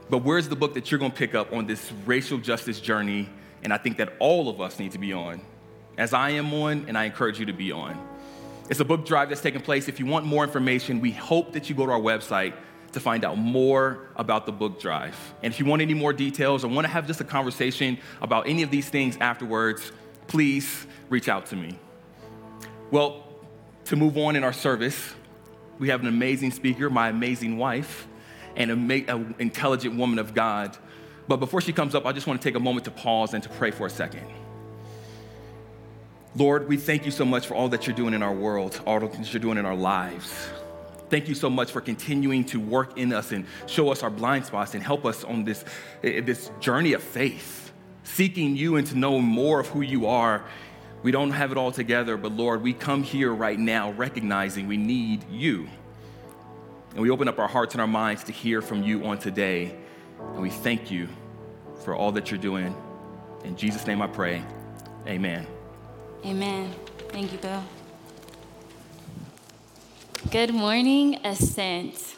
But 0.08 0.18
where's 0.18 0.48
the 0.48 0.56
book 0.56 0.74
that 0.74 0.90
you're 0.90 1.00
going 1.00 1.11
to 1.11 1.16
pick 1.16 1.34
up 1.34 1.52
on 1.52 1.66
this 1.66 1.92
racial 2.06 2.38
justice 2.38 2.80
journey? 2.80 3.28
And 3.62 3.72
I 3.72 3.76
think 3.76 3.98
that 3.98 4.12
all 4.20 4.48
of 4.48 4.61
us 4.61 4.78
need 4.78 4.92
to 4.92 4.98
be 4.98 5.12
on, 5.12 5.40
as 5.98 6.14
I 6.14 6.30
am 6.30 6.54
on, 6.54 6.87
and 6.88 6.96
I 6.96 7.04
encourage 7.04 7.38
you 7.38 7.46
to 7.46 7.52
be 7.52 7.70
on. 7.72 8.02
It's 8.70 8.80
a 8.80 8.84
book 8.84 9.04
drive 9.04 9.28
that's 9.28 9.40
taking 9.40 9.61
place. 9.61 9.88
If 9.88 9.98
you 9.98 10.06
want 10.06 10.24
more 10.24 10.44
information, 10.44 11.00
we 11.00 11.11
hope 11.11 11.52
that 11.52 11.68
you 11.68 11.74
go 11.74 11.84
to 11.84 11.92
our 11.92 12.00
website 12.00 12.54
to 12.92 13.00
find 13.00 13.24
out 13.24 13.37
more 13.37 14.08
about 14.16 14.46
the 14.46 14.52
book 14.52 14.80
drive. 14.80 15.16
And 15.42 15.52
if 15.52 15.61
you 15.61 15.66
want 15.66 15.82
any 15.82 15.94
more 15.94 16.12
details 16.12 16.64
or 16.64 16.68
want 16.68 16.87
to 16.87 16.90
have 16.90 17.06
just 17.06 17.20
a 17.20 17.24
conversation 17.24 17.98
about 18.22 18.48
any 18.48 18.62
of 18.62 18.70
these 18.70 18.88
things 18.88 19.18
afterwards, 19.20 19.92
please 20.26 20.87
reach 21.11 21.28
out 21.28 21.46
to 21.46 21.56
me. 21.56 21.78
Well, 22.90 23.24
to 23.87 23.96
move 23.96 24.16
on 24.16 24.37
in 24.37 24.44
our 24.44 24.52
service, 24.52 25.14
we 25.78 25.88
have 25.88 26.00
an 26.00 26.06
amazing 26.06 26.50
speaker, 26.52 26.88
my 26.88 27.08
amazing 27.08 27.58
wife, 27.58 28.06
and 28.56 28.70
an 28.70 29.34
intelligent 29.38 29.96
woman 29.96 30.18
of 30.18 30.34
God. 30.34 30.76
But 31.26 31.37
before 31.38 31.61
she 31.61 31.72
comes 31.72 31.94
up, 31.94 32.06
I 32.06 32.12
just 32.12 32.26
want 32.26 32.40
to 32.40 32.48
take 32.48 32.54
a 32.54 32.61
moment 32.61 32.84
to 32.87 32.90
pause 32.90 33.34
and 33.34 33.42
to 33.42 33.48
pray 33.50 33.70
for 33.70 33.87
a 33.87 33.90
second. 33.90 34.26
Lord, 36.38 36.68
we 36.68 36.77
thank 36.77 37.05
you 37.05 37.11
so 37.11 37.24
much 37.24 37.48
for 37.48 37.55
all 37.55 37.68
that 37.70 37.88
you're 37.88 37.96
doing 37.96 38.14
in 38.14 38.22
our 38.22 38.33
world, 38.33 38.81
all 38.87 39.01
that 39.01 39.33
you're 39.33 39.42
doing 39.42 39.59
in 39.59 39.66
our 39.66 39.74
lives. 39.74 40.48
Thank 41.11 41.29
you 41.29 41.35
so 41.35 41.51
much 41.51 41.72
for 41.72 41.81
continuing 41.81 42.44
to 42.46 42.61
work 42.61 42.96
in 42.96 43.12
us 43.12 43.33
and 43.33 43.44
show 43.66 43.90
us 43.90 44.05
our 44.05 44.11
blind 44.11 44.46
spots 44.46 44.74
and 44.74 44.83
help 44.83 45.05
us 45.05 45.24
on 45.24 45.42
this, 45.42 45.64
eh, 46.05 46.20
this 46.20 46.53
journey 46.61 46.92
of 46.92 47.03
faith, 47.03 47.72
seeking 48.05 48.57
you 48.57 48.77
and 48.77 48.87
to 48.87 48.96
know 48.96 49.18
more 49.18 49.59
of 49.59 49.66
who 49.66 49.81
you 49.81 50.07
are. 50.07 50.44
We 51.03 51.11
don't 51.11 51.33
have 51.33 51.51
it 51.51 51.59
all 51.59 51.72
together, 51.72 52.16
but 52.16 52.31
Lord, 52.31 52.62
we 52.62 52.72
come 52.72 53.03
here 53.03 53.35
right 53.35 53.59
now 53.59 53.90
recognizing 53.90 54.68
we 54.68 54.77
need 54.77 55.24
you. 55.29 55.68
And 56.92 57.01
we 57.01 57.11
open 57.11 57.27
up 57.27 57.40
our 57.40 57.48
hearts 57.48 57.74
and 57.74 57.81
our 57.81 57.88
minds 57.88 58.22
to 58.24 58.33
hear 58.33 58.62
from 58.62 58.85
you 58.85 59.05
on 59.07 59.18
today. 59.18 59.77
And 60.20 60.40
we 60.40 60.51
thank 60.51 60.88
you 60.88 61.09
for 61.85 61.96
all 61.96 62.12
that 62.12 62.31
you're 62.31 62.38
doing. 62.38 62.77
In 63.42 63.57
Jesus' 63.57 63.88
name 63.88 64.01
I 64.01 64.07
pray. 64.07 64.44
Amen. 65.05 65.58
Amen. 66.24 66.74
Thank 67.11 67.33
you, 67.33 67.38
Bill. 67.38 67.62
Good 70.31 70.52
morning, 70.52 71.20
Ascent. 71.24 72.16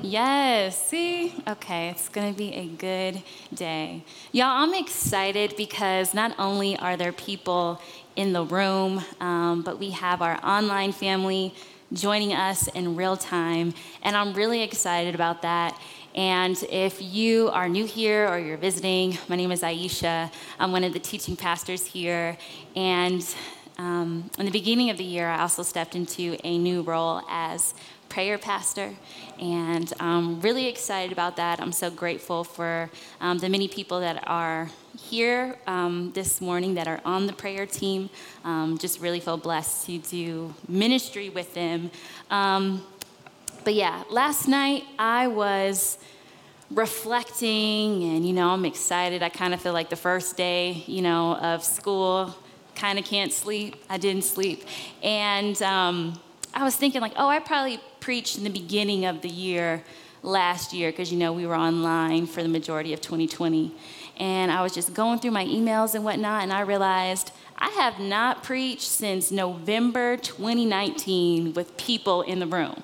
Yes, 0.00 0.86
see? 0.88 1.34
Okay, 1.46 1.90
it's 1.90 2.08
gonna 2.08 2.32
be 2.32 2.54
a 2.54 2.66
good 2.66 3.22
day. 3.52 4.02
Y'all, 4.32 4.46
I'm 4.46 4.74
excited 4.74 5.54
because 5.56 6.14
not 6.14 6.34
only 6.38 6.78
are 6.78 6.96
there 6.96 7.12
people 7.12 7.82
in 8.16 8.32
the 8.32 8.44
room, 8.44 9.04
um, 9.20 9.62
but 9.62 9.78
we 9.78 9.90
have 9.90 10.22
our 10.22 10.38
online 10.44 10.92
family 10.92 11.54
joining 11.92 12.32
us 12.32 12.66
in 12.68 12.96
real 12.96 13.16
time, 13.16 13.74
and 14.02 14.16
I'm 14.16 14.32
really 14.32 14.62
excited 14.62 15.14
about 15.14 15.42
that. 15.42 15.78
And 16.18 16.60
if 16.68 17.00
you 17.00 17.48
are 17.50 17.68
new 17.68 17.84
here 17.84 18.28
or 18.28 18.40
you're 18.40 18.56
visiting, 18.56 19.16
my 19.28 19.36
name 19.36 19.52
is 19.52 19.62
Aisha. 19.62 20.32
I'm 20.58 20.72
one 20.72 20.82
of 20.82 20.92
the 20.92 20.98
teaching 20.98 21.36
pastors 21.36 21.86
here. 21.86 22.36
And 22.74 23.24
um, 23.78 24.28
in 24.36 24.44
the 24.44 24.50
beginning 24.50 24.90
of 24.90 24.98
the 24.98 25.04
year, 25.04 25.28
I 25.28 25.42
also 25.42 25.62
stepped 25.62 25.94
into 25.94 26.36
a 26.42 26.58
new 26.58 26.82
role 26.82 27.22
as 27.30 27.72
prayer 28.08 28.36
pastor, 28.36 28.96
and 29.38 29.92
I'm 30.00 30.40
really 30.40 30.66
excited 30.66 31.12
about 31.12 31.36
that. 31.36 31.60
I'm 31.60 31.70
so 31.70 31.88
grateful 31.88 32.42
for 32.42 32.90
um, 33.20 33.38
the 33.38 33.48
many 33.48 33.68
people 33.68 34.00
that 34.00 34.26
are 34.26 34.70
here 34.98 35.54
um, 35.68 36.10
this 36.14 36.40
morning 36.40 36.74
that 36.74 36.88
are 36.88 37.00
on 37.04 37.28
the 37.28 37.32
prayer 37.32 37.64
team. 37.64 38.10
Um, 38.42 38.76
just 38.76 39.00
really 39.00 39.20
feel 39.20 39.36
blessed 39.36 39.86
to 39.86 39.98
do 39.98 40.52
ministry 40.66 41.28
with 41.28 41.54
them. 41.54 41.92
But 43.64 43.74
yeah, 43.74 44.04
last 44.10 44.48
night 44.48 44.84
I 44.98 45.28
was 45.28 45.98
reflecting 46.70 48.04
and 48.04 48.26
you 48.28 48.34
know 48.34 48.50
i'm 48.50 48.66
excited 48.66 49.22
i 49.22 49.30
kind 49.30 49.54
of 49.54 49.60
feel 49.62 49.72
like 49.72 49.88
the 49.88 49.96
first 49.96 50.36
day 50.36 50.84
you 50.86 51.00
know 51.00 51.34
of 51.36 51.64
school 51.64 52.36
kind 52.78 52.98
of 52.98 53.04
can't 53.04 53.32
sleep. 53.32 53.76
I 53.90 53.98
didn't 53.98 54.24
sleep. 54.24 54.64
And 55.02 55.60
um, 55.62 56.18
I 56.54 56.64
was 56.64 56.76
thinking, 56.76 57.00
like, 57.00 57.12
oh, 57.16 57.28
I 57.28 57.40
probably 57.40 57.80
preached 58.00 58.38
in 58.38 58.44
the 58.44 58.50
beginning 58.50 59.04
of 59.04 59.20
the 59.20 59.28
year 59.28 59.82
last 60.22 60.72
year 60.72 60.90
because, 60.90 61.12
you 61.12 61.18
know, 61.18 61.32
we 61.32 61.46
were 61.46 61.56
online 61.56 62.26
for 62.26 62.42
the 62.42 62.48
majority 62.48 62.92
of 62.92 63.00
2020. 63.00 63.72
And 64.18 64.50
I 64.50 64.62
was 64.62 64.72
just 64.72 64.94
going 64.94 65.18
through 65.18 65.30
my 65.32 65.44
emails 65.44 65.94
and 65.94 66.04
whatnot, 66.04 66.42
and 66.42 66.52
I 66.52 66.62
realized 66.62 67.30
I 67.56 67.68
have 67.70 68.00
not 68.00 68.42
preached 68.42 68.82
since 68.82 69.30
November 69.30 70.16
2019 70.16 71.54
with 71.54 71.76
people 71.76 72.22
in 72.22 72.40
the 72.40 72.46
room 72.46 72.82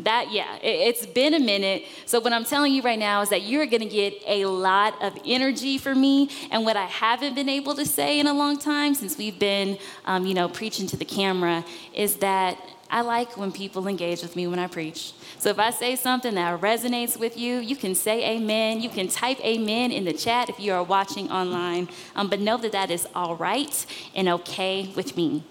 that 0.00 0.30
yeah 0.30 0.56
it, 0.62 0.96
has 0.96 1.06
been 1.06 1.34
a 1.34 1.40
minute. 1.40 1.84
So 2.06 2.20
what 2.20 2.32
i'm 2.32 2.44
telling 2.44 2.72
you 2.72 2.82
right 2.82 2.98
now 2.98 3.20
is 3.20 3.28
that 3.30 3.42
you're 3.42 3.66
going 3.66 3.82
to 3.82 3.88
get 3.88 4.14
a 4.26 4.44
lot 4.46 5.00
of 5.02 5.16
energy 5.24 5.78
from 5.78 6.00
me. 6.00 6.30
And 6.50 6.64
what 6.64 6.76
i 6.76 6.86
haven't 6.86 7.34
been 7.34 7.48
able 7.48 7.74
to 7.74 7.84
say 7.84 8.20
in 8.20 8.26
a 8.26 8.32
long 8.32 8.58
time 8.58 8.94
since 8.94 9.18
we've 9.18 9.38
been 9.38 9.78
um, 10.04 10.26
you 10.26 10.34
know 10.34 10.48
preaching 10.48 10.86
to 10.88 10.96
the 10.96 11.04
camera 11.04 11.64
is 11.92 12.16
that 12.16 12.58
i 12.90 13.00
like 13.02 13.36
when 13.36 13.52
people 13.52 13.86
engage 13.86 14.22
with 14.22 14.36
me 14.36 14.46
when 14.46 14.58
i 14.58 14.66
preach. 14.66 15.12
So 15.38 15.50
if 15.50 15.58
i 15.58 15.70
say 15.70 15.96
something 15.96 16.34
that 16.34 16.60
resonates 16.60 17.18
with 17.18 17.36
you 17.36 17.58
you 17.58 17.76
can 17.76 17.94
say 17.94 18.36
amen. 18.36 18.80
You 18.80 18.88
can 18.88 19.08
type 19.08 19.44
amen 19.44 19.92
in 19.92 20.04
the 20.04 20.12
chat 20.12 20.48
if 20.48 20.58
you 20.60 20.72
are 20.72 20.82
watching 20.82 21.30
online. 21.30 21.88
Um, 22.14 22.28
but 22.28 22.40
know 22.40 22.56
that 22.58 22.72
that 22.72 22.90
is 22.90 23.06
all 23.14 23.36
right 23.36 23.86
and 24.14 24.28
okay 24.28 24.92
with 24.96 25.16
me 25.16 25.44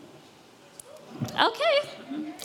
Okay. 1.23 1.89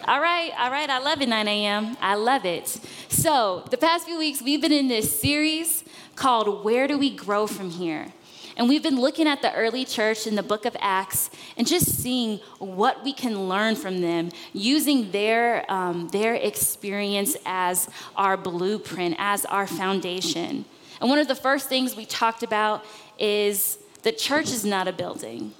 All 0.06 0.20
right, 0.20 0.50
all 0.58 0.70
right. 0.70 0.88
I 0.88 0.98
love 0.98 1.20
it, 1.20 1.28
9 1.28 1.46
a.m. 1.46 1.96
I 2.00 2.14
love 2.14 2.46
it. 2.46 2.68
So, 3.08 3.66
the 3.70 3.76
past 3.76 4.06
few 4.06 4.18
weeks, 4.18 4.40
we've 4.40 4.62
been 4.62 4.72
in 4.72 4.88
this 4.88 5.20
series 5.20 5.84
called 6.16 6.64
Where 6.64 6.88
Do 6.88 6.98
We 6.98 7.14
Grow 7.14 7.46
From 7.46 7.70
Here? 7.70 8.12
And 8.56 8.68
we've 8.68 8.82
been 8.82 9.00
looking 9.00 9.26
at 9.26 9.42
the 9.42 9.52
early 9.54 9.84
church 9.84 10.26
in 10.26 10.36
the 10.36 10.42
book 10.42 10.64
of 10.64 10.76
Acts 10.80 11.30
and 11.56 11.66
just 11.66 11.86
seeing 11.86 12.38
what 12.58 13.04
we 13.04 13.12
can 13.12 13.48
learn 13.48 13.76
from 13.76 14.00
them, 14.00 14.30
using 14.52 15.10
their, 15.10 15.70
um, 15.70 16.08
their 16.08 16.34
experience 16.34 17.36
as 17.44 17.88
our 18.16 18.36
blueprint, 18.36 19.16
as 19.18 19.44
our 19.46 19.66
foundation. 19.66 20.64
And 21.00 21.10
one 21.10 21.18
of 21.18 21.28
the 21.28 21.34
first 21.34 21.68
things 21.68 21.94
we 21.94 22.06
talked 22.06 22.42
about 22.42 22.84
is 23.18 23.78
the 24.02 24.12
church 24.12 24.46
is 24.46 24.64
not 24.64 24.88
a 24.88 24.92
building. 24.92 25.54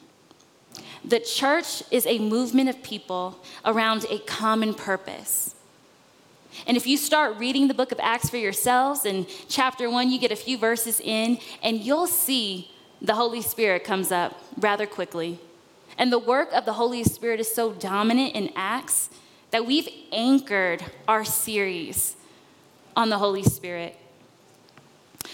The 1.05 1.21
church 1.21 1.83
is 1.91 2.07
a 2.07 2.19
movement 2.19 2.69
of 2.69 2.83
people 2.83 3.41
around 3.65 4.07
a 4.09 4.19
common 4.21 4.75
purpose. 4.75 5.55
And 6.67 6.77
if 6.77 6.87
you 6.87 6.97
start 6.97 7.39
reading 7.39 7.69
the 7.69 7.75
book 7.75 7.93
of 7.93 8.01
Acts 8.01 8.31
for 8.31 8.37
yourselves, 8.37 9.05
in 9.05 9.27
chapter 9.49 9.91
one, 9.91 10.11
you 10.11 10.19
get 10.19 10.31
a 10.31 10.37
few 10.37 10.59
verses 10.59 11.01
in, 11.01 11.39
and 11.63 11.79
you'll 11.79 12.07
see 12.07 12.71
the 13.01 13.15
Holy 13.15 13.43
Spirit 13.43 13.85
comes 13.85 14.13
up 14.13 14.41
rather 14.59 14.87
quickly. 14.87 15.41
And 15.99 16.13
the 16.13 16.19
work 16.19 16.53
of 16.53 16.65
the 16.65 16.75
Holy 16.75 17.03
Spirit 17.05 17.41
is 17.41 17.53
so 17.53 17.73
dominant 17.73 18.35
in 18.35 18.53
Acts 18.55 19.11
that 19.51 19.67
we've 19.67 19.89
anchored 20.13 20.85
our 21.09 21.25
series 21.25 22.17
on 22.97 23.09
the 23.09 23.19
Holy 23.19 23.43
Spirit. 23.43 23.97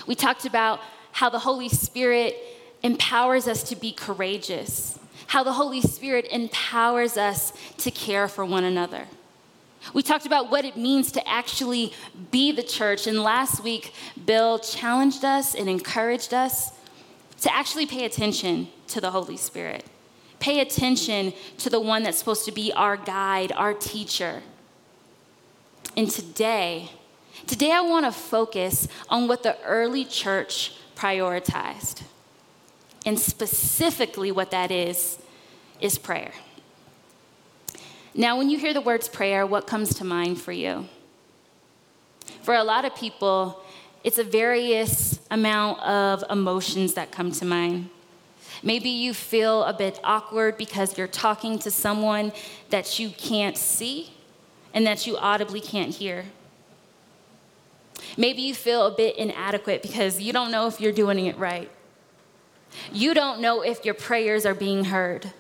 We 0.07 0.15
talked 0.15 0.47
about 0.47 0.81
how 1.13 1.29
the 1.29 1.41
Holy 1.41 1.69
Spirit 1.69 2.37
empowers 2.83 3.47
us 3.47 3.63
to 3.65 3.77
be 3.77 3.93
courageous 3.93 4.99
how 5.29 5.43
the 5.43 5.53
Holy 5.53 5.81
Spirit 5.81 6.27
empowers 6.31 7.17
us 7.17 7.53
to 7.79 7.91
care 7.91 8.29
for 8.29 8.45
one 8.45 8.65
another. 8.65 9.05
We 9.95 10.03
talked 10.03 10.27
about 10.27 10.51
what 10.51 10.65
it 10.65 10.77
means 10.77 11.13
to 11.13 11.27
actually 11.27 11.93
be 12.31 12.53
the 12.53 12.63
church. 12.63 13.07
And 13.07 13.23
last 13.23 13.63
week, 13.63 13.95
Bill 14.27 14.59
challenged 14.59 15.25
us 15.25 15.55
and 15.55 15.69
encouraged 15.69 16.35
us 16.35 16.73
to 17.41 17.55
actually 17.55 17.87
pay 17.87 18.05
attention 18.05 18.69
to 18.89 19.01
the 19.01 19.13
Holy 19.13 19.37
Spirit. 19.37 19.85
Pay 20.41 20.61
attention 20.61 21.33
to 21.59 21.71
the 21.71 21.81
one 21.81 22.03
that's 22.03 22.19
supposed 22.19 22.45
to 22.45 22.53
be 22.53 22.73
our 22.73 22.97
guide, 22.97 23.53
our 23.53 23.73
teacher. 23.73 24.43
And 25.97 26.11
today, 26.11 26.91
Today, 27.47 27.73
I 27.73 27.81
want 27.81 28.05
to 28.05 28.13
focus 28.13 28.89
on 29.09 29.29
what 29.29 29.43
the 29.43 29.57
early 29.63 30.05
church 30.05 30.75
prioritized. 30.97 32.03
And 33.09 33.19
specifically, 33.19 34.31
what 34.31 34.51
that 34.51 34.71
is, 34.71 35.17
is 35.81 35.97
prayer. 35.97 36.33
Now, 38.15 38.37
when 38.37 38.51
you 38.51 38.59
hear 38.59 38.75
the 38.75 38.83
words 38.83 39.09
prayer, 39.09 39.47
what 39.47 39.67
comes 39.67 39.95
to 39.95 40.05
mind 40.05 40.39
for 40.39 40.53
you? 40.53 40.87
For 42.43 42.53
a 42.53 42.63
lot 42.63 42.85
of 42.85 42.95
people, 42.95 43.65
it's 44.05 44.19
a 44.19 44.25
various 44.25 45.21
amount 45.31 45.81
of 45.81 46.23
emotions 46.29 46.93
that 46.95 47.11
come 47.11 47.33
to 47.33 47.47
mind. 47.47 47.89
Maybe 48.63 48.91
you 48.91 49.15
feel 49.15 49.65
a 49.65 49.73
bit 49.73 49.99
awkward 50.05 50.59
because 50.59 50.99
you're 50.99 51.07
talking 51.07 51.59
to 51.61 51.71
someone 51.71 52.31
that 52.69 52.99
you 52.99 53.09
can't 53.09 53.57
see 53.57 54.11
and 54.75 54.87
that 54.87 55.07
you 55.07 55.17
audibly 55.17 55.63
can't 55.63 55.95
hear. 55.95 56.27
Maybe 58.19 58.43
you 58.43 58.53
feel 58.53 58.85
a 58.85 58.95
bit 58.95 59.17
inadequate 59.17 59.81
because 59.81 60.21
you 60.21 60.35
don't 60.35 60.51
know 60.51 60.67
if 60.67 60.79
you're 60.79 60.93
doing 60.93 61.25
it 61.25 61.39
right. 61.39 61.71
You 62.93 63.15
don't 63.15 63.41
know 63.41 63.63
if 63.63 63.85
your 63.85 63.95
prayers 63.95 64.47
are 64.47 64.55
being 64.55 64.87
heard. 64.87 65.33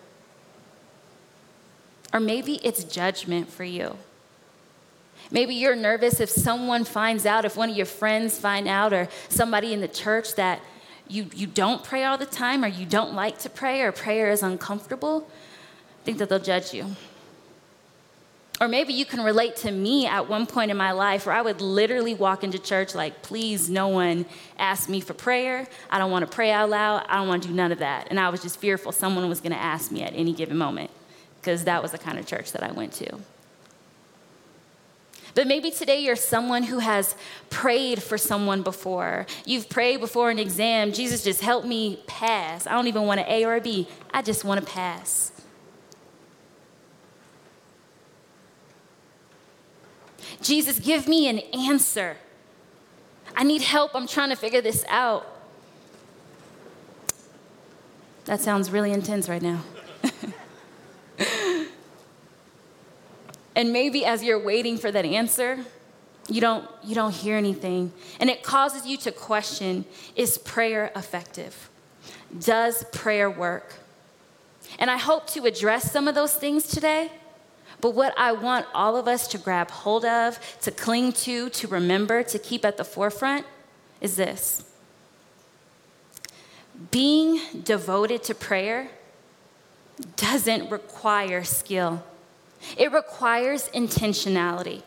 Or 2.12 2.20
maybe 2.20 2.54
it's 2.64 2.84
judgment 2.84 3.50
for 3.50 3.64
you. 3.64 3.96
Maybe 5.30 5.54
you're 5.54 5.76
nervous 5.76 6.20
if 6.20 6.30
someone 6.30 6.84
finds 6.84 7.26
out, 7.26 7.44
if 7.44 7.56
one 7.56 7.70
of 7.70 7.76
your 7.76 7.86
friends 7.86 8.38
find 8.38 8.66
out, 8.66 8.92
or 8.92 9.08
somebody 9.28 9.72
in 9.72 9.80
the 9.80 9.88
church 9.88 10.34
that 10.36 10.60
you, 11.06 11.26
you 11.34 11.46
don't 11.46 11.84
pray 11.84 12.04
all 12.04 12.16
the 12.16 12.26
time, 12.26 12.64
or 12.64 12.68
you 12.68 12.86
don't 12.86 13.14
like 13.14 13.38
to 13.40 13.50
pray, 13.50 13.82
or 13.82 13.92
prayer 13.92 14.30
is 14.30 14.42
uncomfortable. 14.42 15.28
think 16.04 16.18
that 16.18 16.30
they'll 16.30 16.38
judge 16.38 16.72
you. 16.72 16.96
Or 18.60 18.66
maybe 18.66 18.92
you 18.92 19.04
can 19.04 19.22
relate 19.22 19.54
to 19.56 19.70
me 19.70 20.06
at 20.06 20.28
one 20.28 20.44
point 20.44 20.72
in 20.72 20.76
my 20.76 20.90
life 20.90 21.26
where 21.26 21.34
I 21.34 21.42
would 21.42 21.60
literally 21.60 22.14
walk 22.14 22.42
into 22.42 22.58
church 22.58 22.94
like, 22.94 23.22
please, 23.22 23.70
no 23.70 23.88
one 23.88 24.26
ask 24.58 24.88
me 24.88 25.00
for 25.00 25.14
prayer. 25.14 25.68
I 25.90 25.98
don't 25.98 26.10
want 26.10 26.28
to 26.28 26.34
pray 26.34 26.50
out 26.50 26.68
loud. 26.68 27.04
I 27.08 27.16
don't 27.16 27.28
want 27.28 27.42
to 27.44 27.48
do 27.48 27.54
none 27.54 27.70
of 27.70 27.78
that. 27.78 28.08
And 28.10 28.18
I 28.18 28.30
was 28.30 28.42
just 28.42 28.58
fearful 28.58 28.90
someone 28.90 29.28
was 29.28 29.40
going 29.40 29.52
to 29.52 29.58
ask 29.58 29.92
me 29.92 30.02
at 30.02 30.12
any 30.14 30.32
given 30.32 30.56
moment 30.56 30.90
because 31.40 31.64
that 31.64 31.82
was 31.82 31.92
the 31.92 31.98
kind 31.98 32.18
of 32.18 32.26
church 32.26 32.50
that 32.52 32.64
I 32.64 32.72
went 32.72 32.92
to. 32.94 33.20
But 35.34 35.46
maybe 35.46 35.70
today 35.70 36.00
you're 36.00 36.16
someone 36.16 36.64
who 36.64 36.80
has 36.80 37.14
prayed 37.48 38.02
for 38.02 38.18
someone 38.18 38.62
before. 38.62 39.24
You've 39.44 39.68
prayed 39.68 40.00
before 40.00 40.30
an 40.30 40.40
exam. 40.40 40.92
Jesus, 40.92 41.22
just 41.22 41.42
help 41.42 41.64
me 41.64 42.02
pass. 42.08 42.66
I 42.66 42.72
don't 42.72 42.88
even 42.88 43.02
want 43.02 43.20
an 43.20 43.26
A 43.28 43.44
or 43.44 43.54
a 43.54 43.60
B. 43.60 43.86
I 44.12 44.22
just 44.22 44.42
want 44.42 44.58
to 44.58 44.66
pass. 44.66 45.30
Jesus, 50.40 50.78
give 50.78 51.08
me 51.08 51.28
an 51.28 51.38
answer. 51.68 52.16
I 53.36 53.44
need 53.44 53.62
help. 53.62 53.94
I'm 53.94 54.06
trying 54.06 54.30
to 54.30 54.36
figure 54.36 54.60
this 54.60 54.84
out. 54.88 55.26
That 58.24 58.40
sounds 58.40 58.70
really 58.70 58.92
intense 58.92 59.28
right 59.28 59.42
now. 59.42 59.62
and 63.56 63.72
maybe 63.72 64.04
as 64.04 64.22
you're 64.22 64.38
waiting 64.38 64.76
for 64.76 64.92
that 64.92 65.04
answer, 65.04 65.64
you 66.28 66.40
don't, 66.40 66.68
you 66.84 66.94
don't 66.94 67.14
hear 67.14 67.36
anything. 67.36 67.92
And 68.20 68.28
it 68.28 68.42
causes 68.42 68.86
you 68.86 68.96
to 68.98 69.12
question 69.12 69.86
is 70.14 70.36
prayer 70.36 70.92
effective? 70.94 71.70
Does 72.38 72.84
prayer 72.92 73.30
work? 73.30 73.74
And 74.78 74.90
I 74.90 74.98
hope 74.98 75.26
to 75.28 75.46
address 75.46 75.90
some 75.90 76.06
of 76.06 76.14
those 76.14 76.34
things 76.34 76.66
today. 76.66 77.10
But 77.80 77.94
what 77.94 78.12
I 78.18 78.32
want 78.32 78.66
all 78.74 78.96
of 78.96 79.06
us 79.06 79.28
to 79.28 79.38
grab 79.38 79.70
hold 79.70 80.04
of, 80.04 80.38
to 80.62 80.70
cling 80.70 81.12
to, 81.12 81.48
to 81.50 81.68
remember, 81.68 82.22
to 82.24 82.38
keep 82.38 82.64
at 82.64 82.76
the 82.76 82.84
forefront 82.84 83.46
is 84.00 84.16
this 84.16 84.64
being 86.90 87.40
devoted 87.64 88.22
to 88.24 88.34
prayer 88.34 88.88
doesn't 90.16 90.70
require 90.70 91.42
skill, 91.42 92.04
it 92.76 92.92
requires 92.92 93.68
intentionality. 93.70 94.82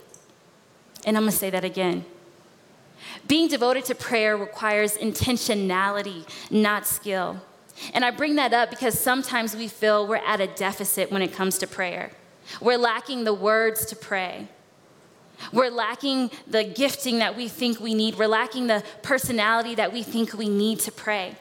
And 1.06 1.18
I'm 1.18 1.24
gonna 1.24 1.32
say 1.32 1.50
that 1.50 1.66
again. 1.66 2.06
Being 3.28 3.48
devoted 3.48 3.86
to 3.86 3.96
prayer 3.96 4.38
requires 4.38 4.98
intentionality, 4.98 6.26
not 6.52 6.86
skill. 6.86 7.42
And 7.94 8.06
I 8.06 8.12
bring 8.12 8.36
that 8.36 8.54
up 8.54 8.70
because 8.70 9.00
sometimes 9.00 9.56
we 9.56 9.68
feel 9.68 10.06
we're 10.06 10.18
at 10.18 10.40
a 10.40 10.48
deficit 10.48 11.12
when 11.12 11.22
it 11.22 11.34
comes 11.34 11.58
to 11.60 11.68
prayer. 11.68 12.12
We're 12.60 12.78
lacking 12.78 13.24
the 13.24 13.34
words 13.34 13.86
to 13.88 13.96
pray. 13.96 14.48
We're 15.52 15.72
lacking 15.72 16.32
the 16.48 16.64
gifting 16.64 17.20
that 17.20 17.36
we 17.36 17.48
think 17.48 17.80
we 17.80 17.94
need. 17.94 18.16
We're 18.16 18.28
lacking 18.28 18.68
the 18.68 18.84
personality 19.02 19.76
that 19.76 19.92
we 19.92 20.04
think 20.04 20.34
we 20.34 20.50
need 20.50 20.80
to 20.82 20.92
pray. 20.92 21.36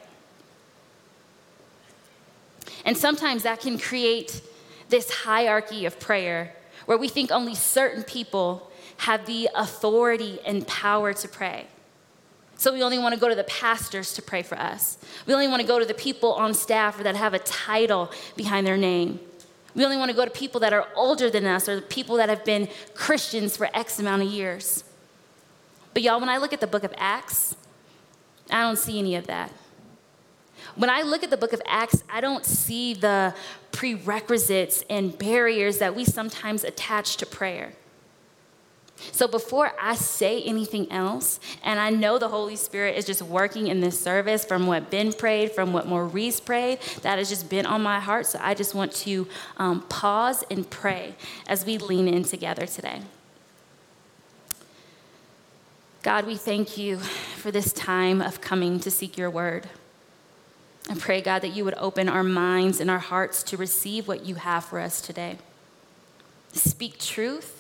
And 2.85 2.97
sometimes 2.97 3.43
that 3.43 3.61
can 3.61 3.79
create 3.79 4.41
this 4.89 5.11
hierarchy 5.11 5.85
of 5.85 6.01
prayer 6.01 6.55
where 6.87 6.99
we 6.99 7.09
think 7.09 7.31
only 7.31 7.55
certain 7.55 8.03
people 8.03 8.71
have 8.99 9.27
the 9.27 9.49
authority 9.55 10.39
and 10.45 10.67
power 10.67 11.13
to 11.13 11.29
pray. 11.29 11.67
So 12.57 12.73
we 12.73 12.83
only 12.83 12.99
want 12.99 13.15
to 13.15 13.21
go 13.21 13.29
to 13.29 13.35
the 13.35 13.45
pastors 13.45 14.13
to 14.15 14.23
pray 14.23 14.43
for 14.43 14.59
us. 14.59 14.99
We 15.27 15.33
only 15.33 15.49
want 15.49 15.63
to 15.63 15.67
go 15.67 15.79
to 15.79 15.87
the 15.87 15.95
people 15.95 16.33
on 16.35 16.53
staff 16.53 17.01
or 17.01 17.05
that 17.05 17.17
have 17.17 17.33
a 17.33 17.39
title 17.39 18.11
behind 18.37 18.67
their 18.67 18.77
name. 18.77 19.21
We 19.75 19.85
only 19.85 19.97
want 19.97 20.11
to 20.11 20.17
go 20.17 20.25
to 20.25 20.31
people 20.31 20.61
that 20.61 20.73
are 20.73 20.89
older 20.97 21.31
than 21.31 21.47
us 21.47 21.69
or 21.69 21.77
the 21.77 21.83
people 21.83 22.17
that 22.17 22.29
have 22.29 22.45
been 22.45 22.69
Christians 22.95 23.57
for 23.57 23.69
X 23.75 23.99
amount 23.99 24.23
of 24.23 24.29
years. 24.29 24.85
But 25.95 26.03
y'all, 26.03 26.21
when 26.21 26.29
I 26.29 26.39
look 26.39 26.53
at 26.53 26.61
the 26.61 26.67
book 26.67 26.85
of 26.85 26.93
Acts, 26.97 27.57
I 28.51 28.63
don't 28.63 28.79
see 28.79 28.99
any 28.99 29.15
of 29.17 29.27
that. 29.27 29.53
When 30.77 30.91
I 30.91 31.03
look 31.03 31.23
at 31.23 31.31
the 31.31 31.37
book 31.37 31.53
of 31.53 31.63
Acts, 31.67 32.03
I 32.09 32.21
don't 32.21 32.45
see 32.45 32.95
the 32.95 33.35
prerequisites 33.73 34.85
and 34.89 35.17
barriers 35.19 35.79
that 35.79 35.95
we 35.95 36.05
sometimes 36.05 36.65
attach 36.65 37.17
to 37.19 37.27
prayer. 37.27 37.73
So 39.13 39.27
before 39.27 39.73
I 39.81 39.95
say 39.95 40.43
anything 40.43 40.91
else, 40.91 41.41
and 41.63 41.81
I 41.81 41.91
know 41.91 42.19
the 42.19 42.29
Holy 42.29 42.57
Spirit 42.57 42.97
is 42.97 43.05
just 43.05 43.23
working 43.23 43.67
in 43.67 43.81
this 43.81 43.99
service 43.99 44.45
from 44.45 44.67
what 44.67 44.91
Ben 44.91 45.13
prayed, 45.13 45.53
from 45.53 45.73
what 45.73 45.87
Maurice 45.87 46.41
prayed, 46.41 46.81
that 47.03 47.19
has 47.19 47.29
just 47.29 47.49
been 47.49 47.67
on 47.67 47.83
my 47.83 48.01
heart. 48.01 48.27
So 48.27 48.39
I 48.43 48.55
just 48.55 48.75
want 48.75 48.93
to 48.93 49.27
um, 49.57 49.83
pause 49.83 50.45
and 50.51 50.69
pray 50.69 51.15
as 51.47 51.65
we 51.65 51.79
lean 51.79 52.09
in 52.09 52.25
together 52.25 52.67
today. 52.67 53.03
God, 56.03 56.27
we 56.27 56.37
thank 56.37 56.79
you 56.79 56.99
for 56.99 57.51
this 57.51 57.73
time 57.73 58.23
of 58.23 58.41
coming 58.41 58.81
to 58.81 58.91
seek 58.91 59.19
your 59.19 59.29
word. 59.29 59.69
I 60.89 60.95
pray, 60.95 61.21
God, 61.21 61.43
that 61.43 61.49
you 61.49 61.65
would 61.65 61.75
open 61.75 62.09
our 62.09 62.25
minds 62.25 62.81
and 62.81 62.91
our 62.91 62.99
hearts 62.99 63.43
to 63.45 63.57
receive 63.57 64.09
what 64.09 64.25
you 64.25 64.37
have 64.37 64.65
for 64.65 64.81
us 64.81 65.01
today. 65.01 65.37
Speak 66.53 66.99
truth 66.99 67.60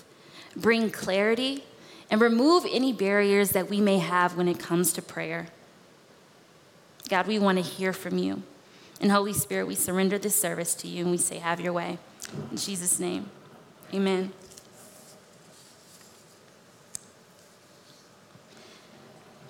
bring 0.56 0.90
clarity, 0.90 1.64
and 2.10 2.20
remove 2.20 2.66
any 2.70 2.92
barriers 2.92 3.50
that 3.50 3.70
we 3.70 3.80
may 3.80 3.98
have 3.98 4.36
when 4.36 4.48
it 4.48 4.58
comes 4.58 4.92
to 4.94 5.02
prayer. 5.02 5.46
God, 7.08 7.26
we 7.26 7.38
want 7.38 7.58
to 7.58 7.62
hear 7.62 7.92
from 7.92 8.18
you. 8.18 8.42
And 9.00 9.10
Holy 9.10 9.32
Spirit, 9.32 9.66
we 9.66 9.74
surrender 9.74 10.18
this 10.18 10.38
service 10.38 10.74
to 10.76 10.88
you 10.88 11.02
and 11.02 11.10
we 11.10 11.16
say, 11.16 11.38
Have 11.38 11.60
your 11.60 11.72
way. 11.72 11.98
In 12.50 12.56
Jesus' 12.56 13.00
name, 13.00 13.30
amen. 13.94 14.32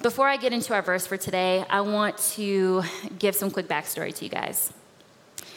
Before 0.02 0.26
I 0.26 0.38
get 0.38 0.54
into 0.54 0.72
our 0.72 0.80
verse 0.80 1.06
for 1.06 1.18
today, 1.18 1.64
I 1.68 1.82
want 1.82 2.16
to 2.34 2.82
give 3.18 3.34
some 3.34 3.50
quick 3.50 3.68
backstory 3.68 4.14
to 4.14 4.24
you 4.24 4.30
guys. 4.30 4.72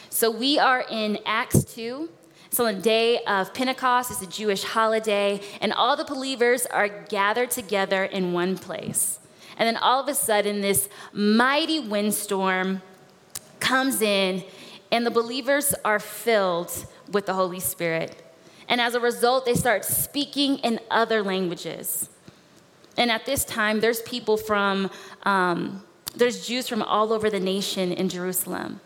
So 0.09 0.29
we 0.29 0.59
are 0.59 0.83
in 0.89 1.17
Acts 1.25 1.63
2, 1.63 2.09
so 2.53 2.67
on 2.67 2.75
the 2.75 2.81
day 2.81 3.23
of 3.25 3.51
Pentecost, 3.55 4.11
it's 4.11 4.21
a 4.21 4.27
Jewish 4.27 4.63
holiday, 4.63 5.41
and 5.59 5.73
all 5.73 5.97
the 5.97 6.05
believers 6.05 6.67
are 6.67 6.87
gathered 6.87 7.49
together 7.49 8.03
in 8.03 8.31
one 8.31 8.59
place. 8.59 9.19
And 9.57 9.65
then 9.65 9.75
all 9.77 9.99
of 9.99 10.07
a 10.07 10.13
sudden, 10.13 10.61
this 10.61 10.87
mighty 11.11 11.79
windstorm 11.79 12.83
comes 13.59 14.03
in, 14.03 14.43
and 14.91 15.03
the 15.03 15.09
believers 15.09 15.73
are 15.83 15.99
filled 15.99 16.85
with 17.11 17.25
the 17.25 17.33
Holy 17.33 17.59
Spirit. 17.59 18.23
And 18.67 18.79
as 18.79 18.93
a 18.93 18.99
result, 18.99 19.47
they 19.47 19.55
start 19.55 19.83
speaking 19.83 20.59
in 20.59 20.79
other 20.91 21.23
languages. 21.23 22.11
And 22.97 23.09
at 23.09 23.25
this 23.25 23.43
time, 23.45 23.79
there's 23.79 24.03
people 24.03 24.37
from, 24.37 24.91
um, 25.23 25.83
there's 26.15 26.45
Jews 26.45 26.67
from 26.67 26.83
all 26.83 27.13
over 27.13 27.31
the 27.31 27.39
nation 27.39 27.91
in 27.91 28.09
Jerusalem. 28.09 28.79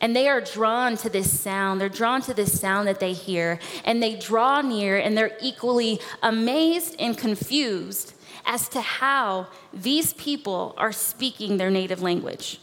And 0.00 0.14
they 0.14 0.28
are 0.28 0.40
drawn 0.40 0.96
to 0.98 1.08
this 1.08 1.40
sound. 1.40 1.80
They're 1.80 1.88
drawn 1.88 2.22
to 2.22 2.34
this 2.34 2.58
sound 2.58 2.86
that 2.86 3.00
they 3.00 3.12
hear. 3.12 3.58
And 3.84 4.02
they 4.02 4.14
draw 4.14 4.60
near 4.60 4.96
and 4.96 5.16
they're 5.16 5.36
equally 5.40 6.00
amazed 6.22 6.94
and 6.98 7.18
confused 7.18 8.14
as 8.46 8.68
to 8.70 8.80
how 8.80 9.48
these 9.72 10.12
people 10.14 10.74
are 10.76 10.92
speaking 10.92 11.56
their 11.56 11.70
native 11.70 12.00
language. 12.00 12.60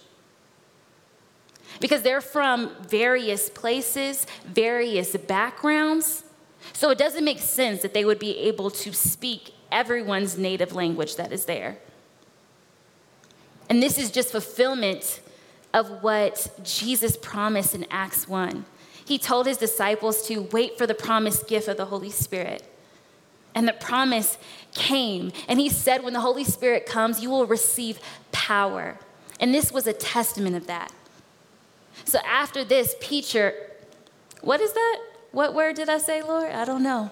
Because 1.80 2.04
they're 2.04 2.21
from 2.21 2.71
various 2.88 3.50
places, 3.50 4.26
various 4.45 5.15
backgrounds. 5.17 6.24
So 6.74 6.89
it 6.89 6.98
doesn't 6.98 7.26
make 7.26 7.39
sense 7.39 7.82
that 7.82 7.93
they 7.93 8.06
would 8.06 8.19
be 8.19 8.38
able 8.39 8.71
to 8.71 8.93
speak 8.93 9.54
everyone's 9.71 10.38
native 10.38 10.74
language 10.74 11.17
that 11.17 11.34
is 11.34 11.45
there. 11.45 11.78
And 13.69 13.84
this 13.84 13.98
is 13.98 14.10
just 14.10 14.32
fulfillment 14.32 15.19
of 15.76 16.02
what 16.02 16.50
Jesus 16.64 17.18
promised 17.22 17.76
in 17.76 17.86
Acts 17.92 18.30
1. 18.30 18.64
He 19.06 19.20
told 19.20 19.46
his 19.46 19.58
disciples 19.58 20.26
to 20.28 20.44
wait 20.54 20.78
for 20.78 20.88
the 20.88 20.96
promised 20.96 21.48
gift 21.50 21.68
of 21.68 21.76
the 21.76 21.86
Holy 21.86 22.10
Spirit. 22.10 22.64
And 23.54 23.68
the 23.68 23.74
promise 23.74 24.38
came. 24.74 25.34
And 25.50 25.60
he 25.60 25.70
said, 25.70 26.02
When 26.02 26.14
the 26.14 26.22
Holy 26.22 26.46
Spirit 26.46 26.86
comes, 26.86 27.22
you 27.22 27.30
will 27.30 27.46
receive 27.46 28.00
power. 28.32 28.98
And 29.40 29.54
this 29.54 29.72
was 29.72 29.86
a 29.86 29.94
testament 29.94 30.56
of 30.56 30.66
that. 30.68 30.94
So 32.06 32.20
after 32.26 32.64
this, 32.64 32.96
Peter, 33.02 33.54
what 34.42 34.62
is 34.62 34.72
that? 34.72 35.02
What 35.34 35.54
word 35.54 35.76
did 35.76 35.90
I 35.90 35.98
say, 35.98 36.22
Lord? 36.24 36.54
I 36.54 36.64
don't 36.64 36.84
know. 36.84 37.12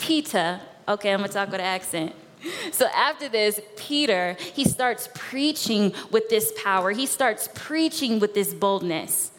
Peter. 0.00 0.60
Okay, 0.88 1.12
I'm 1.12 1.20
gonna 1.20 1.32
talk 1.32 1.52
with 1.52 1.60
an 1.60 1.66
accent. 1.66 2.14
So 2.72 2.86
after 2.86 3.28
this, 3.28 3.60
Peter, 3.76 4.36
he 4.40 4.64
starts 4.64 5.08
preaching 5.14 5.92
with 6.10 6.28
this 6.28 6.52
power. 6.62 6.90
He 6.90 7.06
starts 7.06 7.48
preaching 7.54 8.18
with 8.18 8.34
this 8.34 8.54
boldness. 8.54 9.30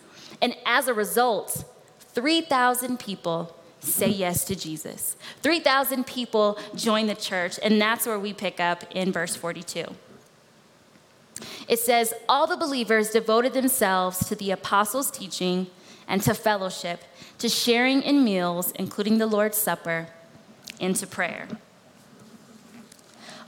And 0.41 0.55
as 0.65 0.87
a 0.87 0.93
result, 0.93 1.65
3,000 1.99 2.99
people 2.99 3.55
say 3.79 4.07
yes 4.07 4.45
to 4.45 4.55
Jesus. 4.55 5.15
3,000 5.41 6.05
people 6.05 6.57
join 6.75 7.07
the 7.07 7.15
church, 7.15 7.59
and 7.61 7.81
that's 7.81 8.05
where 8.05 8.19
we 8.19 8.33
pick 8.33 8.59
up 8.59 8.83
in 8.91 9.11
verse 9.11 9.35
42. 9.35 9.85
It 11.67 11.79
says, 11.79 12.13
All 12.29 12.47
the 12.47 12.57
believers 12.57 13.09
devoted 13.09 13.53
themselves 13.53 14.27
to 14.27 14.35
the 14.35 14.51
apostles' 14.51 15.11
teaching 15.11 15.67
and 16.07 16.21
to 16.23 16.33
fellowship, 16.33 17.01
to 17.39 17.49
sharing 17.49 18.01
in 18.01 18.23
meals, 18.23 18.71
including 18.75 19.17
the 19.17 19.27
Lord's 19.27 19.57
Supper, 19.57 20.07
and 20.79 20.95
to 20.97 21.07
prayer. 21.07 21.47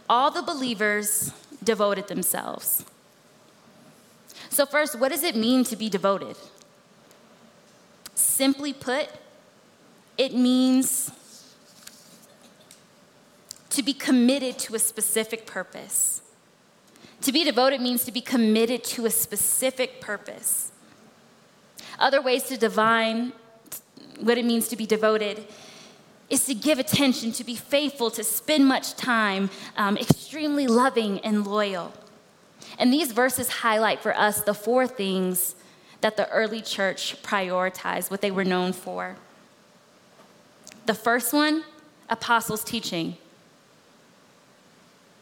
All 0.10 0.32
the 0.32 0.42
believers 0.42 1.32
devoted 1.64 2.08
themselves. 2.08 2.86
So, 4.50 4.66
first, 4.66 5.00
what 5.00 5.12
does 5.12 5.24
it 5.24 5.36
mean 5.36 5.64
to 5.66 5.76
be 5.76 5.90
devoted? 5.90 6.38
Simply 8.14 8.72
put, 8.72 9.10
it 10.18 10.34
means 10.34 11.12
to 13.70 13.84
be 13.84 13.94
committed 13.94 14.58
to 14.60 14.76
a 14.76 14.80
specific 14.80 15.46
purpose. 15.46 16.22
To 17.22 17.32
be 17.32 17.44
devoted 17.44 17.82
means 17.82 18.06
to 18.06 18.12
be 18.12 18.22
committed 18.22 18.84
to 18.86 19.06
a 19.06 19.10
specific 19.10 20.00
purpose. 20.00 20.72
Other 22.00 22.22
ways 22.22 22.44
to 22.44 22.58
define 22.58 23.34
what 24.20 24.38
it 24.38 24.46
means 24.46 24.68
to 24.70 24.76
be 24.76 24.86
devoted 24.86 25.46
is 26.30 26.46
to 26.46 26.56
give 26.56 26.80
attention, 26.80 27.32
to 27.34 27.44
be 27.44 27.56
faithful, 27.56 28.10
to 28.12 28.24
spend 28.24 28.66
much 28.66 28.96
time, 28.96 29.50
um, 29.78 29.98
extremely 29.98 30.68
loving 30.68 31.20
and 31.20 31.46
loyal. 31.46 31.94
And 32.80 32.92
these 32.92 33.12
verses 33.12 33.48
highlight 33.48 34.00
for 34.00 34.16
us 34.18 34.42
the 34.42 34.54
four 34.54 34.88
things 34.88 35.56
that 36.02 36.18
the 36.18 36.30
early 36.30 36.62
church 36.62 37.22
prioritized, 37.24 38.12
what 38.12 38.22
they 38.22 38.32
were 38.32 38.44
known 38.44 38.74
for. 38.74 39.16
The 40.86 40.94
first 40.94 41.34
one, 41.34 41.64
apostles' 42.10 42.64
teaching. 42.64 43.18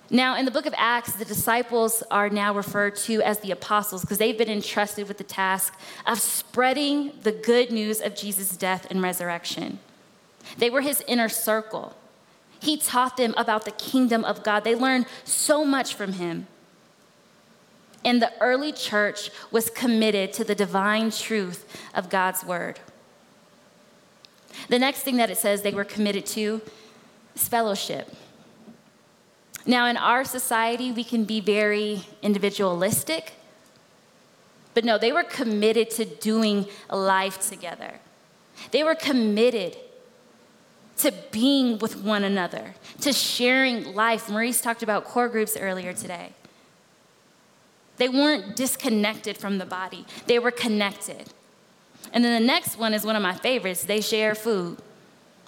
Now, 0.10 0.38
in 0.38 0.46
the 0.46 0.52
book 0.52 0.66
of 0.66 0.74
Acts, 0.78 1.14
the 1.14 1.26
disciples 1.26 2.04
are 2.12 2.30
now 2.30 2.54
referred 2.54 2.96
to 2.98 3.22
as 3.22 3.40
the 3.40 3.52
apostles 3.52 4.02
because 4.02 4.18
they've 4.18 4.38
been 4.38 4.50
entrusted 4.50 5.08
with 5.08 5.18
the 5.18 5.24
task 5.24 5.74
of 6.06 6.20
spreading 6.20 7.14
the 7.24 7.32
good 7.32 7.72
news 7.72 8.02
of 8.02 8.16
Jesus' 8.16 8.56
death 8.56 8.88
and 8.90 9.02
resurrection. 9.02 9.80
They 10.58 10.70
were 10.70 10.82
his 10.82 11.04
inner 11.08 11.30
circle. 11.30 11.96
He 12.60 12.78
taught 12.78 13.18
them 13.18 13.34
about 13.38 13.66
the 13.66 13.72
kingdom 13.72 14.24
of 14.24 14.44
God. 14.44 14.64
They 14.64 14.76
learned 14.76 15.06
so 15.24 15.66
much 15.66 15.96
from 15.96 16.14
him. 16.14 16.48
And 18.06 18.22
the 18.22 18.32
early 18.40 18.72
church 18.72 19.32
was 19.52 19.70
committed 19.70 20.34
to 20.34 20.44
the 20.44 20.56
divine 20.56 21.12
truth 21.12 21.66
of 21.94 22.10
God's 22.10 22.44
word. 22.44 22.80
The 24.70 24.80
next 24.80 25.02
thing 25.02 25.18
that 25.18 25.30
it 25.30 25.38
says 25.38 25.62
they 25.62 25.72
were 25.72 25.84
committed 25.84 26.26
to 26.28 26.62
is 27.36 27.48
fellowship. 27.48 28.14
Now, 29.66 29.86
in 29.88 29.96
our 29.96 30.26
society, 30.26 30.92
we 30.92 31.04
can 31.04 31.24
be 31.24 31.40
very 31.40 32.04
individualistic, 32.22 33.34
but 34.74 34.84
no, 34.84 34.98
they 34.98 35.12
were 35.12 35.24
committed 35.24 35.90
to 35.92 36.06
doing 36.06 36.68
life 36.90 37.50
together. 37.50 38.00
They 38.72 38.84
were 38.84 38.96
committed 38.96 39.78
to 40.98 41.14
being 41.32 41.80
with 41.80 42.04
one 42.04 42.24
another, 42.24 42.76
to 43.02 43.12
sharing 43.12 43.94
life. 43.94 44.30
Maurice 44.30 44.62
talked 44.62 44.84
about 44.84 45.06
core 45.06 45.28
groups 45.28 45.58
earlier 45.58 45.94
today. 45.94 46.30
They 47.98 48.10
weren't 48.10 48.56
disconnected 48.56 49.38
from 49.38 49.58
the 49.58 49.66
body, 49.66 50.06
they 50.28 50.40
were 50.40 50.52
connected. 50.52 51.30
And 52.12 52.24
then 52.24 52.40
the 52.40 52.46
next 52.46 52.78
one 52.78 52.94
is 52.94 53.06
one 53.06 53.16
of 53.16 53.24
my 53.24 53.34
favorites. 53.34 53.86
They 53.86 54.02
share 54.02 54.36
food. 54.36 54.78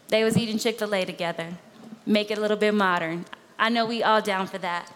They 0.08 0.24
was 0.24 0.38
eating 0.38 0.58
Chick-fil-A 0.58 1.06
together. 1.06 1.50
Make 2.06 2.32
it 2.32 2.38
a 2.38 2.42
little 2.42 2.58
bit 2.58 2.74
modern. 2.74 3.26
I 3.60 3.70
know 3.70 3.86
we 3.86 4.02
all 4.02 4.22
down 4.22 4.48
for 4.48 4.58
that. 4.60 4.92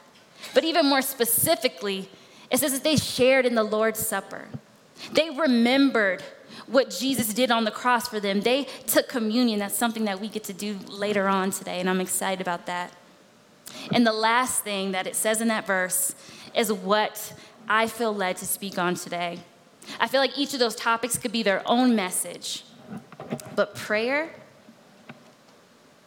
But 0.53 0.63
even 0.63 0.85
more 0.85 1.01
specifically, 1.01 2.09
it 2.49 2.59
says 2.59 2.71
that 2.71 2.83
they 2.83 2.95
shared 2.95 3.45
in 3.45 3.55
the 3.55 3.63
Lord's 3.63 3.99
Supper. 3.99 4.47
They 5.11 5.29
remembered 5.29 6.23
what 6.69 6.89
Jesus 6.89 7.33
did 7.33 7.51
on 7.51 7.63
the 7.63 7.71
cross 7.71 8.07
for 8.07 8.19
them. 8.19 8.41
They 8.41 8.65
took 8.87 9.09
communion. 9.09 9.59
That's 9.59 9.75
something 9.75 10.05
that 10.05 10.21
we 10.21 10.27
get 10.27 10.43
to 10.45 10.53
do 10.53 10.77
later 10.87 11.27
on 11.27 11.51
today, 11.51 11.79
and 11.79 11.89
I'm 11.89 12.01
excited 12.01 12.41
about 12.41 12.65
that. 12.67 12.93
And 13.91 14.05
the 14.05 14.13
last 14.13 14.63
thing 14.63 14.91
that 14.91 15.07
it 15.07 15.15
says 15.15 15.41
in 15.41 15.47
that 15.47 15.65
verse 15.65 16.15
is 16.55 16.71
what 16.71 17.33
I 17.67 17.87
feel 17.87 18.13
led 18.13 18.37
to 18.37 18.45
speak 18.45 18.77
on 18.77 18.95
today. 18.95 19.39
I 19.99 20.07
feel 20.07 20.19
like 20.19 20.37
each 20.37 20.53
of 20.53 20.59
those 20.59 20.75
topics 20.75 21.17
could 21.17 21.31
be 21.31 21.43
their 21.43 21.61
own 21.65 21.95
message, 21.95 22.63
but 23.55 23.75
prayer 23.75 24.31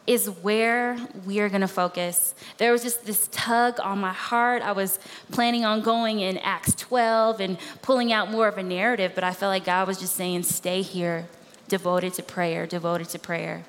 is 0.05 0.29
where 0.29 0.97
we 1.25 1.39
are 1.39 1.47
going 1.47 1.61
to 1.61 1.67
focus. 1.67 2.35
There 2.57 2.71
was 2.71 2.83
just 2.83 3.05
this 3.05 3.29
tug 3.31 3.79
on 3.79 3.99
my 3.99 4.11
heart. 4.11 4.61
I 4.61 4.73
was 4.73 4.99
planning 5.31 5.63
on 5.63 5.81
going 5.81 6.19
in 6.19 6.37
Acts 6.39 6.75
12 6.75 7.39
and 7.39 7.57
pulling 7.81 8.11
out 8.11 8.29
more 8.29 8.47
of 8.47 8.57
a 8.57 8.63
narrative, 8.63 9.13
but 9.15 9.23
I 9.23 9.31
felt 9.31 9.49
like 9.49 9.65
God 9.65 9.87
was 9.87 9.99
just 9.99 10.15
saying, 10.15 10.43
stay 10.43 10.81
here, 10.81 11.27
devoted 11.69 12.13
to 12.15 12.23
prayer, 12.23 12.67
devoted 12.67 13.09
to 13.09 13.19
prayer. 13.19 13.63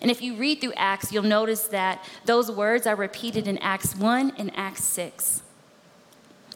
And 0.00 0.10
if 0.10 0.22
you 0.22 0.34
read 0.34 0.60
through 0.60 0.74
Acts, 0.74 1.10
you'll 1.12 1.24
notice 1.24 1.64
that 1.68 2.04
those 2.24 2.50
words 2.50 2.86
are 2.86 2.96
repeated 2.96 3.48
in 3.48 3.58
Acts 3.58 3.96
1 3.96 4.34
and 4.38 4.52
Acts 4.56 4.84
6. 4.84 5.42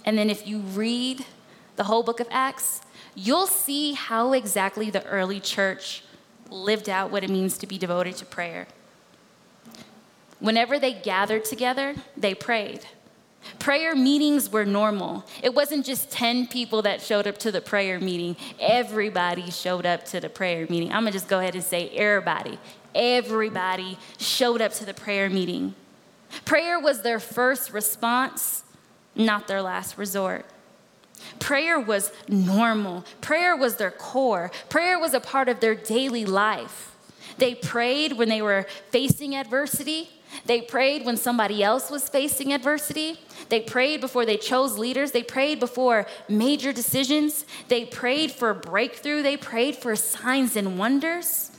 And 0.04 0.16
then 0.16 0.30
if 0.30 0.46
you 0.46 0.58
read 0.58 1.24
the 1.76 1.84
whole 1.84 2.02
book 2.02 2.20
of 2.20 2.28
Acts, 2.30 2.82
you'll 3.14 3.46
see 3.46 3.94
how 3.94 4.32
exactly 4.32 4.90
the 4.90 5.04
early 5.06 5.40
church 5.40 6.04
lived 6.50 6.88
out 6.88 7.10
what 7.10 7.24
it 7.24 7.30
means 7.30 7.56
to 7.58 7.66
be 7.66 7.78
devoted 7.78 8.16
to 8.16 8.24
prayer. 8.24 8.66
Whenever 10.38 10.78
they 10.78 10.92
gathered 10.92 11.44
together, 11.44 11.94
they 12.16 12.34
prayed. 12.34 12.86
Prayer 13.58 13.94
meetings 13.94 14.50
were 14.50 14.64
normal. 14.64 15.24
It 15.42 15.54
wasn't 15.54 15.86
just 15.86 16.10
10 16.10 16.46
people 16.48 16.82
that 16.82 17.00
showed 17.00 17.26
up 17.26 17.38
to 17.38 17.52
the 17.52 17.60
prayer 17.60 17.98
meeting, 17.98 18.36
everybody 18.58 19.50
showed 19.50 19.86
up 19.86 20.04
to 20.06 20.20
the 20.20 20.28
prayer 20.28 20.66
meeting. 20.68 20.92
I'm 20.92 21.02
gonna 21.02 21.12
just 21.12 21.28
go 21.28 21.38
ahead 21.38 21.54
and 21.54 21.64
say, 21.64 21.88
everybody. 21.90 22.58
Everybody 22.94 23.98
showed 24.18 24.60
up 24.60 24.72
to 24.74 24.84
the 24.84 24.94
prayer 24.94 25.30
meeting. 25.30 25.74
Prayer 26.44 26.78
was 26.78 27.02
their 27.02 27.20
first 27.20 27.72
response, 27.72 28.64
not 29.14 29.46
their 29.46 29.62
last 29.62 29.96
resort. 29.96 30.44
Prayer 31.38 31.78
was 31.78 32.12
normal. 32.28 33.04
Prayer 33.20 33.56
was 33.56 33.76
their 33.76 33.90
core. 33.90 34.50
Prayer 34.68 34.98
was 34.98 35.14
a 35.14 35.20
part 35.20 35.48
of 35.48 35.60
their 35.60 35.74
daily 35.74 36.24
life. 36.24 36.94
They 37.38 37.54
prayed 37.54 38.14
when 38.14 38.28
they 38.28 38.42
were 38.42 38.66
facing 38.90 39.34
adversity. 39.34 40.10
They 40.46 40.60
prayed 40.60 41.04
when 41.04 41.16
somebody 41.16 41.62
else 41.62 41.90
was 41.90 42.08
facing 42.08 42.52
adversity. 42.52 43.18
They 43.48 43.60
prayed 43.60 44.00
before 44.00 44.24
they 44.24 44.36
chose 44.36 44.78
leaders. 44.78 45.12
They 45.12 45.22
prayed 45.22 45.58
before 45.58 46.06
major 46.28 46.72
decisions. 46.72 47.44
They 47.68 47.84
prayed 47.84 48.30
for 48.30 48.54
breakthrough. 48.54 49.22
They 49.22 49.36
prayed 49.36 49.76
for 49.76 49.96
signs 49.96 50.54
and 50.54 50.78
wonders. 50.78 51.50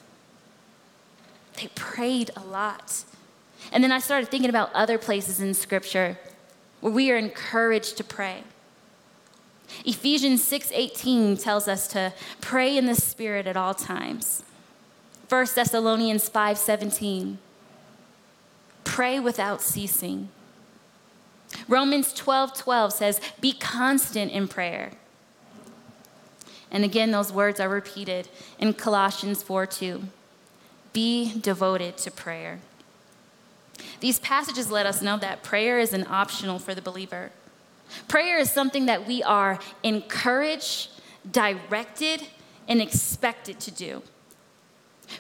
They 1.58 1.68
prayed 1.76 2.32
a 2.36 2.42
lot. 2.42 3.04
And 3.72 3.84
then 3.84 3.92
I 3.92 4.00
started 4.00 4.30
thinking 4.30 4.50
about 4.50 4.72
other 4.74 4.98
places 4.98 5.40
in 5.40 5.54
Scripture 5.54 6.18
where 6.80 6.94
we 6.94 7.12
are 7.12 7.18
encouraged 7.18 7.98
to 7.98 8.04
pray. 8.04 8.44
Ephesians 9.86 10.44
6:18 10.44 11.38
tells 11.38 11.68
us 11.68 11.88
to 11.90 12.14
pray 12.40 12.78
in 12.78 12.86
the 12.86 12.96
spirit 12.96 13.48
at 13.48 13.58
all 13.58 13.74
times. 13.74 14.44
1 15.30 15.56
Thessalonians 15.56 16.30
5:17 16.30 17.38
Pray 18.84 19.20
without 19.20 19.62
ceasing. 19.62 20.30
Romans 21.68 22.14
12:12 22.14 22.54
12, 22.56 22.94
says 22.94 23.22
be 23.40 23.54
constant 23.54 24.32
in 24.32 24.48
prayer. 24.48 24.92
And 26.70 26.84
again 26.84 27.12
those 27.12 27.32
words 27.32 27.60
are 27.60 27.70
repeated 27.70 28.30
in 28.60 28.74
Colossians 28.74 29.44
4:2. 29.44 30.04
Be 30.94 31.34
devoted 31.40 31.98
to 32.00 32.12
prayer. 32.12 32.60
These 34.00 34.20
passages 34.20 34.72
let 34.72 34.86
us 34.86 35.02
know 35.02 35.18
that 35.18 35.44
prayer 35.44 35.80
is 35.80 35.94
an 35.94 36.06
optional 36.10 36.60
for 36.60 36.76
the 36.76 36.82
believer. 36.82 37.32
Prayer 38.08 38.38
is 38.38 38.52
something 38.52 38.86
that 38.86 39.08
we 39.08 39.24
are 39.24 39.60
encouraged, 39.84 40.90
directed, 41.30 42.28
and 42.68 42.82
expected 42.82 43.60
to 43.62 43.72
do. 43.72 44.02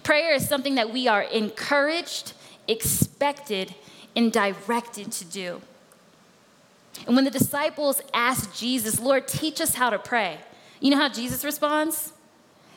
Prayer 0.03 0.33
is 0.33 0.47
something 0.47 0.75
that 0.75 0.91
we 0.91 1.07
are 1.07 1.21
encouraged, 1.21 2.33
expected, 2.67 3.75
and 4.15 4.31
directed 4.31 5.11
to 5.11 5.25
do. 5.25 5.61
And 7.07 7.15
when 7.15 7.25
the 7.25 7.31
disciples 7.31 8.01
asked 8.13 8.57
Jesus, 8.57 8.99
Lord, 8.99 9.27
teach 9.27 9.59
us 9.61 9.75
how 9.75 9.89
to 9.89 9.99
pray, 9.99 10.39
you 10.79 10.91
know 10.91 10.97
how 10.97 11.09
Jesus 11.09 11.43
responds? 11.43 12.13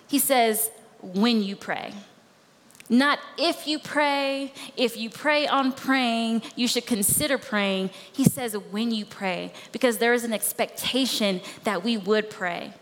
He 0.08 0.18
says, 0.18 0.70
when 1.00 1.42
you 1.42 1.56
pray. 1.56 1.92
Not 2.98 3.18
if 3.36 3.66
you 3.66 3.80
pray, 3.80 4.52
if 4.76 4.96
you 4.96 5.10
pray 5.10 5.48
on 5.48 5.72
praying, 5.72 6.42
you 6.54 6.68
should 6.68 6.86
consider 6.86 7.38
praying. 7.38 7.90
He 8.12 8.24
says 8.24 8.56
when 8.70 8.92
you 8.92 9.04
pray, 9.04 9.52
because 9.72 9.98
there 9.98 10.14
is 10.14 10.22
an 10.22 10.32
expectation 10.32 11.40
that 11.64 11.82
we 11.82 11.96
would 11.96 12.30
pray. 12.30 12.72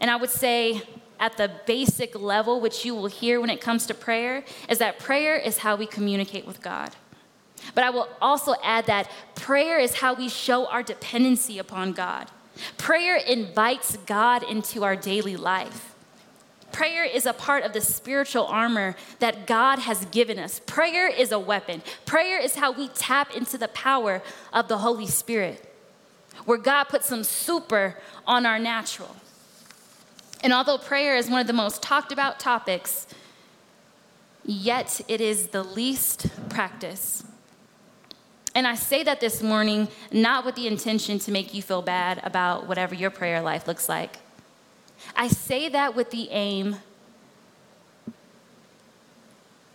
And 0.00 0.10
I 0.10 0.16
would 0.16 0.30
say, 0.30 0.82
at 1.18 1.36
the 1.36 1.50
basic 1.66 2.18
level, 2.18 2.60
which 2.60 2.84
you 2.84 2.94
will 2.94 3.06
hear 3.06 3.40
when 3.40 3.50
it 3.50 3.60
comes 3.60 3.86
to 3.86 3.94
prayer, 3.94 4.44
is 4.68 4.78
that 4.78 4.98
prayer 4.98 5.36
is 5.36 5.58
how 5.58 5.76
we 5.76 5.86
communicate 5.86 6.46
with 6.46 6.60
God. 6.60 6.90
But 7.74 7.84
I 7.84 7.90
will 7.90 8.08
also 8.20 8.54
add 8.62 8.86
that 8.86 9.10
prayer 9.34 9.78
is 9.78 9.94
how 9.94 10.12
we 10.12 10.28
show 10.28 10.66
our 10.66 10.82
dependency 10.82 11.58
upon 11.58 11.92
God. 11.92 12.30
Prayer 12.76 13.16
invites 13.16 13.96
God 14.06 14.42
into 14.42 14.84
our 14.84 14.96
daily 14.96 15.36
life. 15.36 15.95
Prayer 16.76 17.04
is 17.04 17.24
a 17.24 17.32
part 17.32 17.64
of 17.64 17.72
the 17.72 17.80
spiritual 17.80 18.44
armor 18.44 18.96
that 19.18 19.46
God 19.46 19.78
has 19.78 20.04
given 20.04 20.38
us. 20.38 20.60
Prayer 20.66 21.08
is 21.08 21.32
a 21.32 21.38
weapon. 21.38 21.80
Prayer 22.04 22.38
is 22.38 22.56
how 22.56 22.70
we 22.70 22.88
tap 22.88 23.34
into 23.34 23.56
the 23.56 23.68
power 23.68 24.22
of 24.52 24.68
the 24.68 24.76
Holy 24.76 25.06
Spirit, 25.06 25.72
where 26.44 26.58
God 26.58 26.84
puts 26.84 27.06
some 27.06 27.24
super 27.24 27.96
on 28.26 28.44
our 28.44 28.58
natural. 28.58 29.16
And 30.42 30.52
although 30.52 30.76
prayer 30.76 31.16
is 31.16 31.30
one 31.30 31.40
of 31.40 31.46
the 31.46 31.54
most 31.54 31.80
talked 31.80 32.12
about 32.12 32.38
topics, 32.38 33.06
yet 34.44 35.00
it 35.08 35.22
is 35.22 35.46
the 35.46 35.62
least 35.62 36.26
practiced. 36.50 37.24
And 38.54 38.66
I 38.66 38.74
say 38.74 39.02
that 39.02 39.20
this 39.20 39.42
morning 39.42 39.88
not 40.12 40.44
with 40.44 40.56
the 40.56 40.66
intention 40.66 41.18
to 41.20 41.32
make 41.32 41.54
you 41.54 41.62
feel 41.62 41.80
bad 41.80 42.20
about 42.22 42.66
whatever 42.66 42.94
your 42.94 43.08
prayer 43.08 43.40
life 43.40 43.66
looks 43.66 43.88
like. 43.88 44.18
I 45.14 45.28
say 45.28 45.68
that 45.68 45.94
with 45.94 46.10
the 46.10 46.30
aim 46.30 46.76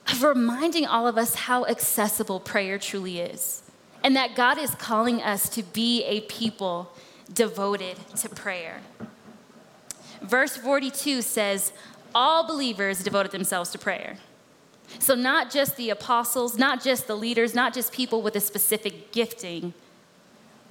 of 0.07 0.23
reminding 0.23 0.85
all 0.85 1.07
of 1.07 1.17
us 1.17 1.35
how 1.35 1.65
accessible 1.65 2.39
prayer 2.39 2.77
truly 2.77 3.19
is, 3.19 3.63
and 4.03 4.15
that 4.15 4.35
God 4.35 4.57
is 4.57 4.75
calling 4.75 5.21
us 5.21 5.49
to 5.49 5.63
be 5.63 6.03
a 6.03 6.21
people 6.21 6.91
devoted 7.33 7.97
to 8.17 8.29
prayer. 8.29 8.81
Verse 10.21 10.57
42 10.57 11.21
says, 11.21 11.71
All 12.13 12.45
believers 12.45 13.03
devoted 13.03 13.31
themselves 13.31 13.71
to 13.71 13.77
prayer. 13.77 14.17
So, 14.99 15.15
not 15.15 15.49
just 15.49 15.77
the 15.77 15.89
apostles, 15.89 16.57
not 16.57 16.83
just 16.83 17.07
the 17.07 17.15
leaders, 17.15 17.55
not 17.55 17.73
just 17.73 17.93
people 17.93 18.21
with 18.21 18.35
a 18.35 18.41
specific 18.41 19.11
gifting, 19.11 19.73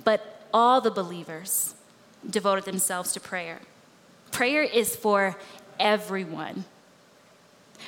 but 0.04 0.46
all 0.52 0.80
the 0.80 0.90
believers 0.90 1.74
devoted 2.28 2.64
themselves 2.64 3.12
to 3.12 3.20
prayer. 3.20 3.60
Prayer 4.30 4.62
is 4.62 4.96
for 4.96 5.36
everyone. 5.78 6.64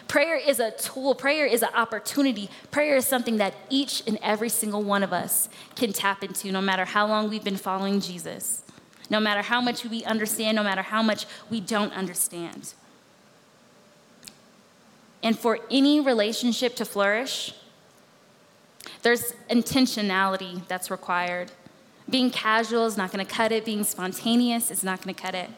Prayer 0.08 0.36
is 0.36 0.58
a 0.58 0.70
tool, 0.72 1.14
prayer 1.14 1.46
is 1.46 1.62
an 1.62 1.68
opportunity. 1.74 2.50
Prayer 2.70 2.96
is 2.96 3.06
something 3.06 3.36
that 3.36 3.54
each 3.70 4.02
and 4.06 4.18
every 4.22 4.48
single 4.48 4.82
one 4.82 5.02
of 5.02 5.12
us 5.12 5.48
can 5.76 5.92
tap 5.92 6.22
into, 6.24 6.50
no 6.50 6.60
matter 6.60 6.84
how 6.84 7.06
long 7.06 7.28
we've 7.28 7.44
been 7.44 7.56
following 7.56 8.00
Jesus, 8.00 8.62
no 9.10 9.20
matter 9.20 9.42
how 9.42 9.60
much 9.60 9.84
we 9.84 10.04
understand, 10.04 10.56
no 10.56 10.62
matter 10.62 10.82
how 10.82 11.02
much 11.02 11.26
we 11.50 11.60
don't 11.60 11.92
understand. 11.92 12.74
And 15.22 15.38
for 15.38 15.60
any 15.70 16.00
relationship 16.00 16.74
to 16.76 16.84
flourish, 16.84 17.54
there's 19.02 19.34
intentionality 19.50 20.66
that's 20.68 20.90
required. 20.90 21.52
Being 22.10 22.30
casual 22.30 22.86
is 22.86 22.96
not 22.96 23.12
going 23.12 23.24
to 23.24 23.32
cut 23.32 23.52
it, 23.52 23.64
being 23.64 23.84
spontaneous 23.84 24.70
is 24.70 24.82
not 24.82 25.02
going 25.02 25.14
to 25.14 25.22
cut 25.22 25.34
it. 25.34 25.50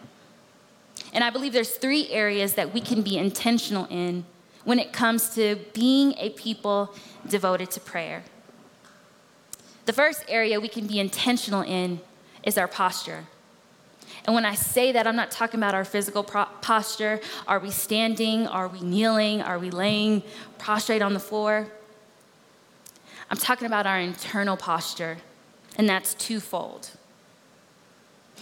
And 1.15 1.23
I 1.23 1.31
believe 1.31 1.53
there's 1.53 1.77
three 1.77 2.11
areas 2.11 2.55
that 2.55 2.75
we 2.75 2.81
can 2.81 3.01
be 3.01 3.17
intentional 3.17 3.87
in 3.89 4.25
when 4.65 4.79
it 4.79 4.93
comes 4.93 5.35
to 5.37 5.57
being 5.73 6.15
a 6.19 6.31
people 6.31 6.93
devoted 7.29 7.71
to 7.71 7.81
prayer. 7.81 8.25
The 9.87 9.93
first 9.93 10.25
area 10.29 10.61
we 10.61 10.69
can 10.69 10.87
be 10.87 10.99
intentional 10.99 11.63
in 11.63 12.01
is 12.43 12.59
our 12.59 12.67
posture. 12.67 13.25
And 14.25 14.35
when 14.35 14.45
I 14.45 14.55
say 14.55 14.91
that, 14.93 15.07
I'm 15.07 15.17
not 15.17 15.31
talking 15.31 15.61
about 15.61 15.75
our 15.75 15.85
physical 15.85 16.25
pro- 16.25 16.47
posture. 16.63 17.21
Are 17.47 17.59
we 17.59 17.71
standing? 17.71 18.47
Are 18.49 18.69
we 18.69 18.81
kneeling? 18.81 19.43
Are 19.43 19.59
we 19.59 19.71
laying 19.71 20.23
prostrate 20.59 21.03
on 21.03 21.13
the 21.13 21.21
floor? 21.21 21.69
I'm 23.31 23.37
talking 23.37 23.67
about 23.67 23.87
our 23.87 24.01
internal 24.01 24.57
posture, 24.57 25.19
and 25.77 25.89
that's 25.89 26.15
twofold. 26.15 26.91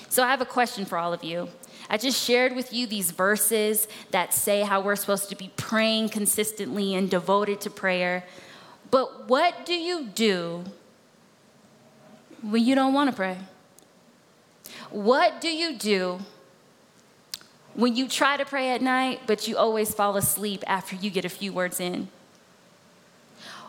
So 0.08 0.22
I 0.22 0.28
have 0.28 0.40
a 0.40 0.46
question 0.46 0.84
for 0.84 0.98
all 0.98 1.12
of 1.12 1.24
you. 1.24 1.48
I 1.92 1.98
just 1.98 2.24
shared 2.24 2.56
with 2.56 2.72
you 2.72 2.86
these 2.86 3.10
verses 3.10 3.86
that 4.12 4.32
say 4.32 4.62
how 4.62 4.80
we're 4.80 4.96
supposed 4.96 5.28
to 5.28 5.36
be 5.36 5.50
praying 5.58 6.08
consistently 6.08 6.94
and 6.94 7.10
devoted 7.10 7.60
to 7.60 7.70
prayer. 7.70 8.24
But 8.90 9.28
what 9.28 9.66
do 9.66 9.74
you 9.74 10.06
do 10.06 10.64
when 12.40 12.64
you 12.64 12.74
don't 12.74 12.94
want 12.94 13.10
to 13.10 13.14
pray? 13.14 13.36
What 14.88 15.42
do 15.42 15.54
you 15.54 15.76
do 15.76 16.20
when 17.74 17.94
you 17.94 18.08
try 18.08 18.38
to 18.38 18.46
pray 18.46 18.70
at 18.70 18.80
night, 18.80 19.20
but 19.26 19.46
you 19.46 19.58
always 19.58 19.92
fall 19.92 20.16
asleep 20.16 20.64
after 20.66 20.96
you 20.96 21.10
get 21.10 21.26
a 21.26 21.28
few 21.28 21.52
words 21.52 21.78
in? 21.78 22.08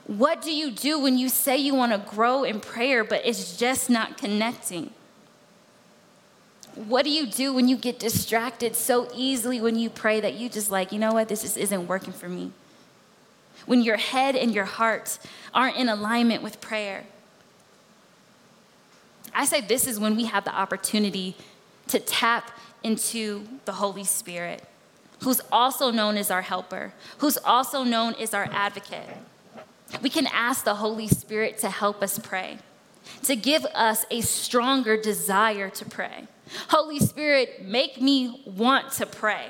What 0.08 0.42
do 0.42 0.54
you 0.54 0.72
do 0.72 0.98
when 0.98 1.18
you 1.18 1.28
say 1.28 1.58
you 1.58 1.76
want 1.76 1.92
to 1.92 1.98
grow 1.98 2.46
in 2.46 2.62
prayer, 2.62 3.04
but 3.04 3.22
it's 3.26 3.58
just 3.58 3.90
not 3.90 4.18
connecting? 4.18 4.92
What 6.76 7.04
do 7.04 7.12
you 7.12 7.28
do 7.28 7.54
when 7.54 7.68
you 7.68 7.78
get 7.78 8.00
distracted 8.00 8.76
so 8.76 9.08
easily 9.14 9.62
when 9.62 9.78
you 9.78 9.90
pray 9.90 10.20
that 10.20 10.34
you 10.34 10.50
just 10.50 10.72
like, 10.72 10.92
you 10.92 11.00
know 11.00 11.14
what, 11.14 11.28
this 11.28 11.44
just 11.44 11.58
isn't 11.58 11.88
working 11.88 12.14
for 12.14 12.28
me? 12.28 12.52
When 13.66 13.82
your 13.82 13.98
head 13.98 14.36
and 14.36 14.54
your 14.54 14.66
heart 14.66 15.20
aren't 15.54 15.78
in 15.78 15.88
alignment 15.88 16.42
with 16.42 16.60
prayer. 16.62 17.06
I 19.34 19.46
say 19.46 19.62
this 19.62 19.88
is 19.88 20.00
when 20.00 20.16
we 20.16 20.26
have 20.26 20.46
the 20.46 20.56
opportunity 20.56 21.36
to 21.88 22.00
tap 22.00 22.52
into 22.84 23.48
the 23.66 23.74
Holy 23.74 24.04
Spirit, 24.04 24.64
who's 25.22 25.42
also 25.52 25.92
known 25.92 26.18
as 26.18 26.30
our 26.30 26.42
helper, 26.42 26.94
who's 27.20 27.38
also 27.38 27.84
known 27.84 28.16
as 28.16 28.34
our 28.34 28.48
advocate. 28.52 29.18
We 30.02 30.10
can 30.10 30.28
ask 30.28 30.66
the 30.66 30.76
Holy 30.76 31.08
Spirit 31.08 31.58
to 31.60 31.70
help 31.70 32.02
us 32.02 32.20
pray, 32.20 32.58
to 33.24 33.36
give 33.36 33.66
us 33.74 34.06
a 34.12 34.22
stronger 34.22 34.98
desire 34.98 35.70
to 35.70 35.86
pray. 35.86 36.28
Holy 36.70 37.00
Spirit, 37.00 37.66
make 37.66 38.02
me 38.02 38.44
want 38.46 38.92
to 38.94 39.06
pray. 39.06 39.48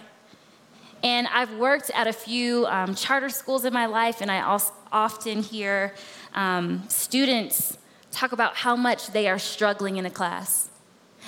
And 1.03 1.27
I've 1.27 1.53
worked 1.57 1.91
at 1.93 2.07
a 2.07 2.13
few 2.13 2.65
um, 2.67 2.95
charter 2.95 3.29
schools 3.29 3.65
in 3.65 3.73
my 3.73 3.87
life, 3.87 4.21
and 4.21 4.31
I 4.31 4.59
often 4.91 5.41
hear 5.41 5.93
um, 6.33 6.83
students 6.87 7.77
talk 8.11 8.31
about 8.31 8.55
how 8.55 8.75
much 8.75 9.07
they 9.07 9.27
are 9.27 9.39
struggling 9.39 9.97
in 9.97 10.05
a 10.05 10.09
class. 10.09 10.69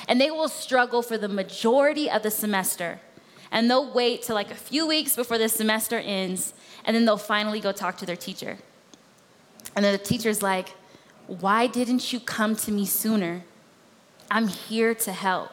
And 0.08 0.22
they 0.22 0.32
will 0.32 0.48
struggle 0.48 1.02
for 1.02 1.18
the 1.18 1.28
majority 1.28 2.10
of 2.10 2.24
the 2.24 2.32
semester. 2.32 3.02
And 3.52 3.70
they'll 3.70 3.92
wait 3.92 4.24
till 4.24 4.36
like 4.36 4.52
a 4.52 4.56
few 4.56 4.88
weeks 4.88 5.16
before 5.16 5.38
the 5.38 5.50
semester 5.50 5.98
ends, 5.98 6.54
and 6.86 6.96
then 6.96 7.06
they'll 7.06 7.18
finally 7.18 7.60
go 7.60 7.72
talk 7.72 7.98
to 7.98 8.06
their 8.06 8.16
teacher. 8.16 8.58
And 9.76 9.84
then 9.84 9.92
the 9.92 10.04
teacher's 10.04 10.42
like, 10.42 10.70
Why 11.28 11.68
didn't 11.68 12.14
you 12.14 12.20
come 12.20 12.56
to 12.58 12.72
me 12.72 12.86
sooner? 12.86 13.44
I'm 14.30 14.48
here 14.48 14.94
to 14.96 15.12
help. 15.12 15.52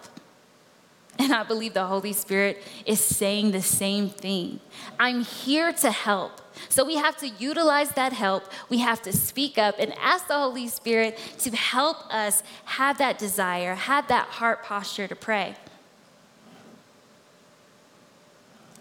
And 1.18 1.32
I 1.32 1.42
believe 1.42 1.74
the 1.74 1.86
Holy 1.86 2.12
Spirit 2.12 2.62
is 2.86 3.00
saying 3.00 3.50
the 3.50 3.62
same 3.62 4.08
thing. 4.08 4.60
I'm 4.98 5.22
here 5.22 5.72
to 5.74 5.90
help. 5.90 6.40
So 6.68 6.84
we 6.84 6.96
have 6.96 7.16
to 7.18 7.28
utilize 7.28 7.90
that 7.92 8.12
help. 8.12 8.44
We 8.68 8.78
have 8.78 9.02
to 9.02 9.12
speak 9.12 9.58
up 9.58 9.76
and 9.78 9.94
ask 10.00 10.26
the 10.26 10.34
Holy 10.34 10.68
Spirit 10.68 11.18
to 11.40 11.50
help 11.50 12.12
us 12.12 12.42
have 12.64 12.98
that 12.98 13.18
desire, 13.18 13.74
have 13.74 14.08
that 14.08 14.28
heart 14.28 14.62
posture 14.64 15.06
to 15.06 15.14
pray. 15.14 15.54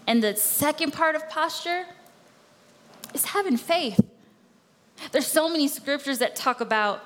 And 0.07 0.23
the 0.23 0.35
second 0.35 0.91
part 0.91 1.15
of 1.15 1.29
posture 1.29 1.85
is 3.13 3.25
having 3.25 3.57
faith. 3.57 3.99
There's 5.11 5.27
so 5.27 5.49
many 5.49 5.67
scriptures 5.67 6.19
that 6.19 6.35
talk 6.35 6.61
about 6.61 7.03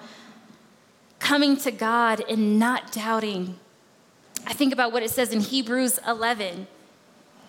coming 1.19 1.57
to 1.57 1.71
God 1.71 2.23
and 2.29 2.59
not 2.59 2.91
doubting. 2.91 3.57
I 4.45 4.53
think 4.53 4.73
about 4.73 4.91
what 4.91 5.03
it 5.03 5.09
says 5.09 5.33
in 5.33 5.39
Hebrews 5.39 5.99
11 6.07 6.67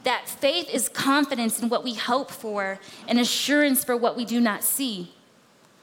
that 0.04 0.28
faith 0.28 0.70
is 0.72 0.88
confidence 0.88 1.60
in 1.60 1.68
what 1.68 1.82
we 1.82 1.94
hope 1.94 2.30
for 2.30 2.78
and 3.08 3.18
assurance 3.18 3.82
for 3.82 3.96
what 3.96 4.16
we 4.16 4.24
do 4.24 4.40
not 4.40 4.62
see. 4.62 5.12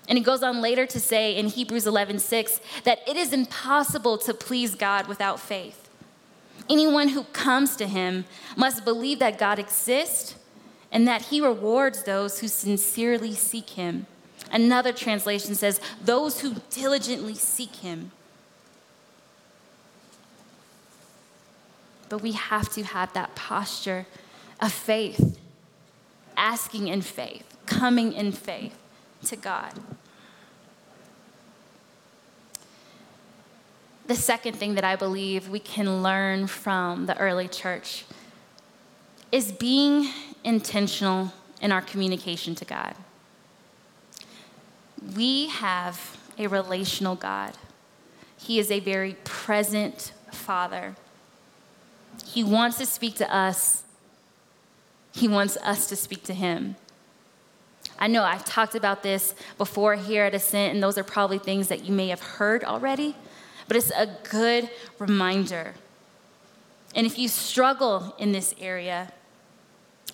And 0.08 0.18
it 0.18 0.22
goes 0.22 0.42
on 0.42 0.62
later 0.62 0.86
to 0.86 1.00
say 1.00 1.36
in 1.36 1.48
Hebrews 1.48 1.86
11:6 1.86 2.62
that 2.86 3.00
it 3.08 3.18
is 3.18 3.34
impossible 3.34 4.18
to 4.20 4.34
please 4.34 4.76
God 4.76 5.08
without 5.08 5.42
faith. 5.42 5.90
Anyone 6.70 7.10
who 7.10 7.26
comes 7.26 7.76
to 7.76 7.86
him 7.86 8.24
must 8.56 8.86
believe 8.86 9.20
that 9.20 9.38
God 9.38 9.60
exists 9.60 10.36
and 10.90 11.08
that 11.08 11.24
he 11.24 11.42
rewards 11.42 12.04
those 12.04 12.40
who 12.40 12.48
sincerely 12.48 13.34
seek 13.34 13.72
him. 13.72 14.08
Another 14.54 14.94
translation 14.94 15.56
says, 15.56 15.82
those 16.06 16.42
who 16.42 16.58
diligently 16.70 17.34
seek 17.34 17.78
him. 17.78 18.12
But 22.08 22.22
we 22.22 22.34
have 22.34 22.70
to 22.74 22.84
have 22.84 23.12
that 23.14 23.34
posture 23.34 24.06
of 24.62 24.72
faith, 24.72 25.40
asking 26.38 26.88
in 26.88 27.02
faith, 27.02 27.58
coming 27.66 28.14
in 28.14 28.32
faith 28.32 28.78
to 29.26 29.36
God. 29.36 29.74
The 34.06 34.16
second 34.16 34.58
thing 34.58 34.76
that 34.76 34.84
I 34.84 34.96
believe 34.96 35.50
we 35.50 35.60
can 35.60 36.04
learn 36.04 36.46
from 36.46 37.08
the 37.08 37.18
early 37.18 37.48
church 37.48 38.06
is 39.32 39.52
being 39.52 40.12
intentional 40.44 41.34
in 41.60 41.72
our 41.72 41.82
communication 41.82 42.54
to 42.56 42.66
God. 42.66 42.94
We 45.16 45.48
have 45.48 46.18
a 46.38 46.48
relational 46.48 47.16
God. 47.16 47.54
He 48.38 48.60
is 48.60 48.72
a 48.72 48.80
very 48.80 49.16
present 49.24 50.14
Father. 50.32 50.96
He 52.26 52.44
wants 52.44 52.78
to 52.78 52.86
speak 52.86 53.16
to 53.16 53.36
us, 53.36 53.84
He 55.14 55.28
wants 55.28 55.58
us 55.58 55.88
to 55.88 55.96
speak 55.96 56.24
to 56.24 56.34
Him. 56.34 56.76
I 58.00 58.08
know 58.08 58.24
I've 58.24 58.46
talked 58.46 58.76
about 58.76 59.04
this 59.04 59.36
before 59.58 59.96
here 59.96 60.26
at 60.26 60.34
Ascent, 60.34 60.74
and 60.74 60.84
those 60.84 60.98
are 60.98 61.04
probably 61.04 61.38
things 61.38 61.68
that 61.68 61.86
you 61.86 61.94
may 61.94 62.08
have 62.08 62.22
heard 62.22 62.64
already, 62.64 63.16
but 63.68 63.78
it's 63.78 63.92
a 63.92 64.18
good 64.30 64.70
reminder. 65.00 65.76
And 66.96 67.06
if 67.06 67.18
you 67.18 67.28
struggle 67.28 68.16
in 68.18 68.32
this 68.32 68.54
area, 68.60 69.12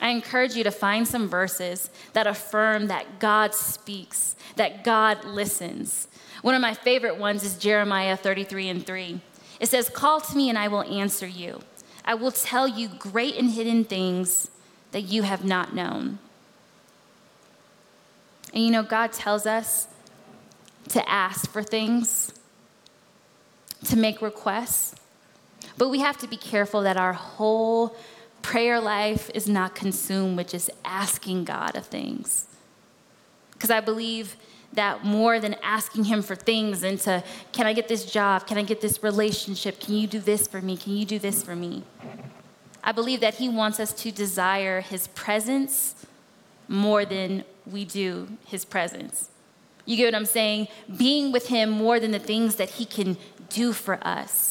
I 0.01 0.09
encourage 0.09 0.55
you 0.55 0.63
to 0.63 0.71
find 0.71 1.07
some 1.07 1.27
verses 1.27 1.89
that 2.13 2.27
affirm 2.27 2.87
that 2.87 3.19
God 3.19 3.53
speaks, 3.53 4.35
that 4.55 4.83
God 4.83 5.25
listens. 5.25 6.07
One 6.41 6.55
of 6.55 6.61
my 6.61 6.73
favorite 6.73 7.17
ones 7.17 7.43
is 7.43 7.57
Jeremiah 7.57 8.15
33 8.15 8.69
and 8.69 8.85
3. 8.85 9.21
It 9.59 9.67
says, 9.67 9.89
Call 9.89 10.21
to 10.21 10.37
me 10.37 10.49
and 10.49 10.57
I 10.57 10.69
will 10.69 10.83
answer 10.83 11.27
you. 11.27 11.59
I 12.05 12.13
will 12.15 12.31
tell 12.31 12.67
you 12.67 12.87
great 12.87 13.35
and 13.35 13.51
hidden 13.51 13.83
things 13.83 14.49
that 14.91 15.01
you 15.01 15.23
have 15.23 15.43
not 15.43 15.75
known. 15.75 16.19
And 18.53 18.63
you 18.63 18.71
know, 18.71 18.83
God 18.83 19.11
tells 19.11 19.45
us 19.45 19.87
to 20.89 21.07
ask 21.07 21.49
for 21.51 21.61
things, 21.61 22.33
to 23.85 23.95
make 23.95 24.21
requests, 24.21 24.95
but 25.77 25.89
we 25.89 25.99
have 25.99 26.17
to 26.17 26.27
be 26.27 26.37
careful 26.37 26.81
that 26.81 26.97
our 26.97 27.13
whole 27.13 27.95
prayer 28.41 28.79
life 28.79 29.29
is 29.33 29.47
not 29.47 29.75
consumed 29.75 30.37
with 30.37 30.49
just 30.49 30.69
asking 30.83 31.45
God 31.45 31.75
of 31.75 31.85
things. 31.85 32.47
Because 33.51 33.69
I 33.69 33.79
believe 33.81 34.35
that 34.73 35.03
more 35.03 35.39
than 35.39 35.55
asking 35.63 36.05
Him 36.05 36.21
for 36.21 36.35
things 36.35 36.83
and 36.83 36.99
to, 37.01 37.23
can 37.51 37.67
I 37.67 37.73
get 37.73 37.87
this 37.87 38.05
job? 38.05 38.47
Can 38.47 38.57
I 38.57 38.63
get 38.63 38.81
this 38.81 39.03
relationship? 39.03 39.79
Can 39.79 39.95
you 39.95 40.07
do 40.07 40.19
this 40.19 40.47
for 40.47 40.61
me? 40.61 40.77
Can 40.77 40.95
you 40.95 41.05
do 41.05 41.19
this 41.19 41.43
for 41.43 41.55
me? 41.55 41.83
I 42.83 42.91
believe 42.91 43.19
that 43.21 43.35
He 43.35 43.49
wants 43.49 43.79
us 43.79 43.93
to 43.93 44.11
desire 44.11 44.81
His 44.81 45.07
presence 45.09 46.05
more 46.67 47.03
than 47.03 47.43
we 47.65 47.83
do 47.83 48.29
His 48.45 48.63
presence. 48.63 49.29
You 49.85 49.97
get 49.97 50.05
what 50.05 50.15
I'm 50.15 50.25
saying? 50.25 50.67
Being 50.97 51.31
with 51.31 51.47
Him 51.47 51.69
more 51.69 51.99
than 51.99 52.11
the 52.11 52.19
things 52.19 52.55
that 52.55 52.71
He 52.71 52.85
can 52.85 53.17
do 53.49 53.73
for 53.73 53.99
us. 54.05 54.48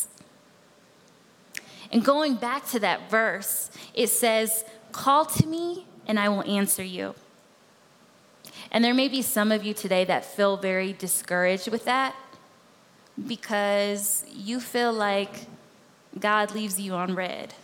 And 1.91 2.05
going 2.05 2.37
back 2.37 2.67
to 2.69 2.81
that 2.81 3.11
verse, 3.11 3.71
it 3.95 4.09
says, 4.09 4.65
Call 4.93 5.25
to 5.27 5.47
me 5.47 5.87
and 6.07 6.19
I 6.19 6.29
will 6.29 6.43
answer 6.43 6.83
you. 6.83 7.15
And 8.71 8.85
there 8.85 8.95
may 8.95 9.09
be 9.09 9.23
some 9.23 9.51
of 9.51 9.65
you 9.65 9.73
today 9.75 10.05
that 10.05 10.25
feel 10.25 10.57
very 10.57 10.93
discouraged 10.93 11.69
with 11.69 11.85
that 11.85 12.15
because 13.27 14.25
you 14.33 14.61
feel 14.61 14.93
like 14.93 15.47
God 16.19 16.55
leaves 16.55 16.81
you 16.81 16.95
on 16.95 17.15
red. 17.15 17.55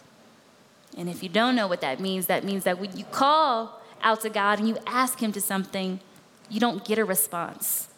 And 0.96 1.08
if 1.08 1.22
you 1.22 1.28
don't 1.28 1.56
know 1.56 1.66
what 1.66 1.80
that 1.80 2.00
means, 2.00 2.26
that 2.26 2.44
means 2.44 2.64
that 2.64 2.78
when 2.78 2.96
you 2.96 3.04
call 3.04 3.80
out 4.02 4.20
to 4.22 4.30
God 4.30 4.58
and 4.58 4.68
you 4.68 4.78
ask 4.86 5.20
Him 5.20 5.32
to 5.32 5.40
something, 5.40 6.00
you 6.48 6.60
don't 6.60 6.84
get 6.84 6.98
a 6.98 7.04
response, 7.04 7.88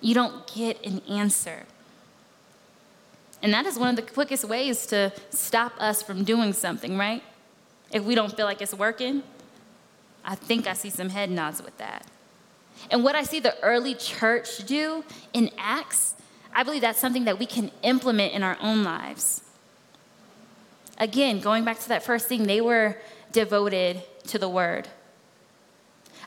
you 0.00 0.14
don't 0.14 0.46
get 0.52 0.84
an 0.84 1.00
answer. 1.08 1.66
And 3.42 3.52
that 3.54 3.66
is 3.66 3.78
one 3.78 3.88
of 3.90 3.96
the 3.96 4.02
quickest 4.02 4.44
ways 4.44 4.86
to 4.86 5.12
stop 5.30 5.72
us 5.78 6.02
from 6.02 6.24
doing 6.24 6.52
something, 6.52 6.98
right? 6.98 7.22
If 7.92 8.04
we 8.04 8.14
don't 8.14 8.34
feel 8.34 8.46
like 8.46 8.60
it's 8.60 8.74
working, 8.74 9.22
I 10.24 10.34
think 10.34 10.66
I 10.66 10.74
see 10.74 10.90
some 10.90 11.08
head 11.08 11.30
nods 11.30 11.62
with 11.62 11.76
that. 11.78 12.06
And 12.90 13.02
what 13.02 13.14
I 13.14 13.22
see 13.22 13.40
the 13.40 13.58
early 13.62 13.94
church 13.94 14.64
do 14.66 15.04
in 15.32 15.50
Acts, 15.58 16.14
I 16.54 16.62
believe 16.62 16.82
that's 16.82 16.98
something 16.98 17.24
that 17.24 17.38
we 17.38 17.46
can 17.46 17.70
implement 17.82 18.32
in 18.32 18.42
our 18.42 18.56
own 18.60 18.84
lives. 18.84 19.42
Again, 20.98 21.40
going 21.40 21.64
back 21.64 21.78
to 21.80 21.88
that 21.88 22.02
first 22.02 22.28
thing, 22.28 22.44
they 22.44 22.60
were 22.60 22.98
devoted 23.32 24.02
to 24.28 24.38
the 24.38 24.48
word. 24.48 24.88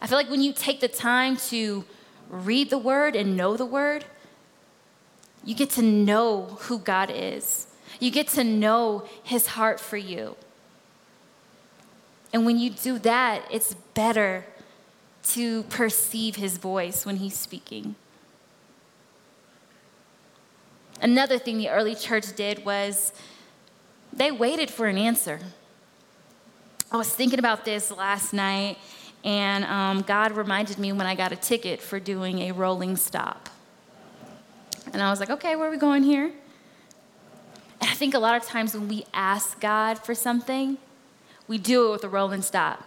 I 0.01 0.07
feel 0.07 0.17
like 0.17 0.29
when 0.29 0.41
you 0.41 0.51
take 0.51 0.79
the 0.79 0.87
time 0.87 1.37
to 1.37 1.85
read 2.29 2.69
the 2.69 2.77
word 2.77 3.15
and 3.15 3.37
know 3.37 3.55
the 3.55 3.65
word, 3.65 4.05
you 5.43 5.55
get 5.55 5.69
to 5.71 5.81
know 5.81 6.57
who 6.61 6.79
God 6.79 7.11
is. 7.13 7.67
You 7.99 8.11
get 8.11 8.27
to 8.29 8.43
know 8.43 9.07
his 9.23 9.47
heart 9.47 9.79
for 9.79 9.97
you. 9.97 10.35
And 12.31 12.45
when 12.45 12.57
you 12.57 12.71
do 12.71 12.97
that, 12.99 13.43
it's 13.51 13.75
better 13.93 14.45
to 15.23 15.63
perceive 15.63 16.35
his 16.35 16.57
voice 16.57 17.05
when 17.05 17.17
he's 17.17 17.37
speaking. 17.37 17.95
Another 21.01 21.37
thing 21.37 21.57
the 21.57 21.69
early 21.69 21.95
church 21.95 22.35
did 22.35 22.65
was 22.65 23.13
they 24.11 24.31
waited 24.31 24.69
for 24.69 24.87
an 24.87 24.97
answer. 24.97 25.39
I 26.91 26.97
was 26.97 27.09
thinking 27.09 27.39
about 27.39 27.65
this 27.65 27.91
last 27.91 28.33
night, 28.33 28.77
and 29.23 29.63
um, 29.65 30.01
God 30.01 30.33
reminded 30.33 30.77
me 30.77 30.91
when 30.91 31.07
I 31.07 31.15
got 31.15 31.31
a 31.31 31.35
ticket 31.35 31.81
for 31.81 31.99
doing 31.99 32.39
a 32.39 32.51
rolling 32.51 32.95
stop. 32.95 33.49
And 34.91 35.01
I 35.01 35.09
was 35.09 35.19
like, 35.19 35.29
okay, 35.29 35.55
where 35.55 35.67
are 35.67 35.71
we 35.71 35.77
going 35.77 36.03
here? 36.03 36.31
And 37.81 37.89
I 37.89 37.93
think 37.93 38.13
a 38.13 38.19
lot 38.19 38.35
of 38.35 38.43
times 38.43 38.73
when 38.73 38.87
we 38.87 39.05
ask 39.13 39.59
God 39.59 39.99
for 39.99 40.15
something, 40.15 40.77
we 41.47 41.57
do 41.57 41.87
it 41.87 41.91
with 41.91 42.03
a 42.03 42.09
rolling 42.09 42.41
stop. 42.41 42.83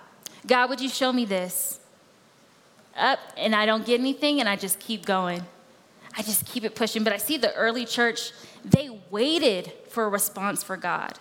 God, 0.46 0.70
would 0.70 0.80
you 0.80 0.88
show 0.88 1.12
me 1.12 1.24
this? 1.24 1.80
Up, 2.96 3.18
and 3.36 3.54
I 3.54 3.66
don't 3.66 3.84
get 3.84 4.00
anything, 4.00 4.40
and 4.40 4.48
I 4.48 4.56
just 4.56 4.80
keep 4.80 5.04
going. 5.04 5.44
I 6.16 6.22
just 6.22 6.46
keep 6.46 6.64
it 6.64 6.74
pushing. 6.74 7.04
But 7.04 7.12
I 7.12 7.18
see 7.18 7.36
the 7.36 7.52
early 7.54 7.84
church, 7.84 8.32
they 8.64 9.00
waited 9.10 9.72
for 9.90 10.04
a 10.04 10.08
response 10.08 10.62
for 10.62 10.76
God. 10.76 11.18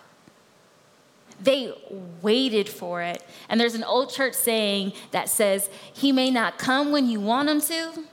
They 1.38 1.74
waited 2.22 2.68
for 2.68 3.02
it. 3.02 3.22
And 3.48 3.60
there's 3.60 3.74
an 3.74 3.84
old 3.84 4.10
church 4.10 4.34
saying 4.34 4.94
that 5.10 5.28
says, 5.28 5.68
He 5.92 6.12
may 6.12 6.30
not 6.30 6.56
come 6.56 6.92
when 6.92 7.10
you 7.10 7.20
want 7.20 7.50
Him 7.50 7.60
to, 7.60 8.04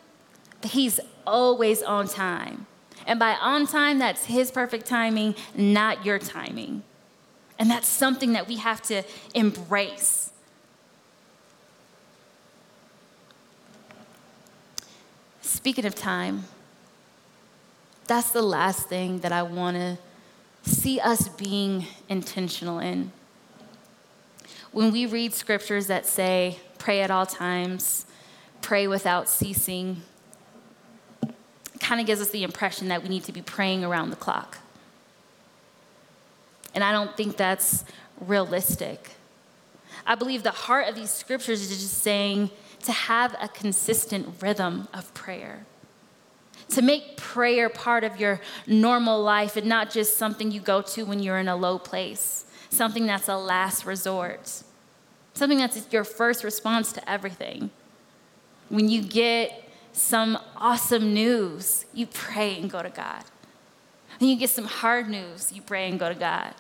but 0.62 0.72
He's 0.72 1.00
always 1.26 1.82
on 1.82 2.08
time. 2.08 2.68
And 3.06 3.20
by 3.20 3.36
on 3.36 3.68
time, 3.68 4.00
that's 4.00 4.26
His 4.26 4.52
perfect 4.52 4.86
timing, 4.86 5.36
not 5.56 6.06
your 6.06 6.20
timing. 6.20 6.84
And 7.60 7.70
that's 7.70 7.88
something 7.88 8.34
that 8.34 8.48
we 8.48 8.58
have 8.58 8.82
to 8.84 9.04
embrace. 9.34 10.32
Speaking 15.42 15.86
of 15.86 15.96
time, 15.96 16.46
that's 18.08 18.32
the 18.32 18.42
last 18.42 18.90
thing 18.90 19.20
that 19.20 19.32
I 19.32 19.44
want 19.44 19.78
to 19.78 19.98
see 20.70 21.00
us 21.00 21.30
being 21.30 21.86
intentional 22.10 22.80
in. 22.80 23.12
When 24.72 24.92
we 24.92 25.06
read 25.06 25.34
scriptures 25.34 25.88
that 25.88 26.06
say, 26.06 26.60
pray 26.80 27.02
at 27.02 27.12
all 27.12 27.26
times, 27.26 28.06
pray 28.62 28.88
without 28.88 29.30
ceasing, 29.30 30.02
kind 31.94 32.02
of 32.02 32.08
gives 32.08 32.22
us 32.22 32.32
the 32.32 32.42
impression 32.42 32.88
that 32.88 33.04
we 33.04 33.08
need 33.08 33.24
to 33.24 33.32
be 33.32 33.44
praying 33.44 33.84
around 33.84 34.10
the 34.10 34.16
clock. 34.16 34.58
And 36.74 36.84
I 36.84 36.92
don't 36.92 37.16
think 37.16 37.38
that's 37.38 37.86
realistic. 38.20 39.12
I 40.04 40.16
believe 40.16 40.42
the 40.42 40.50
heart 40.50 40.90
of 40.90 40.96
these 40.96 41.12
scriptures 41.12 41.62
is 41.62 41.70
just 41.70 42.00
saying 42.00 42.50
to 42.86 42.92
have 42.92 43.36
a 43.40 43.48
consistent 43.48 44.42
rhythm 44.42 44.88
of 44.92 45.14
prayer, 45.14 45.68
to 46.70 46.82
make 46.82 47.16
prayer 47.16 47.70
part 47.70 48.04
of 48.04 48.20
your 48.20 48.42
normal 48.66 49.22
life 49.22 49.56
and 49.56 49.68
not 49.68 49.92
just 49.92 50.18
something 50.18 50.50
you 50.50 50.62
go 50.62 50.82
to 50.82 51.04
when 51.04 51.20
you're 51.22 51.38
in 51.38 51.48
a 51.48 51.56
low 51.56 51.78
place, 51.78 52.46
something 52.72 53.06
that's 53.06 53.28
a 53.28 53.38
last 53.38 53.86
resort, 53.86 54.64
something 55.36 55.60
that's 55.60 55.86
your 55.92 56.04
first 56.04 56.44
response 56.44 56.92
to 56.94 57.08
everything. 57.08 57.70
When 58.70 58.90
you 58.90 59.04
get 59.04 59.63
some 59.94 60.38
awesome 60.58 61.14
news, 61.14 61.86
you 61.94 62.08
pray 62.08 62.60
and 62.60 62.70
go 62.70 62.82
to 62.82 62.90
God. 62.90 63.24
When 64.20 64.30
you 64.30 64.36
get 64.36 64.50
some 64.50 64.66
hard 64.66 65.08
news, 65.10 65.52
you 65.52 65.62
pray 65.62 65.90
and 65.90 66.00
go 66.00 66.10
to 66.10 66.16
God. 66.16 66.54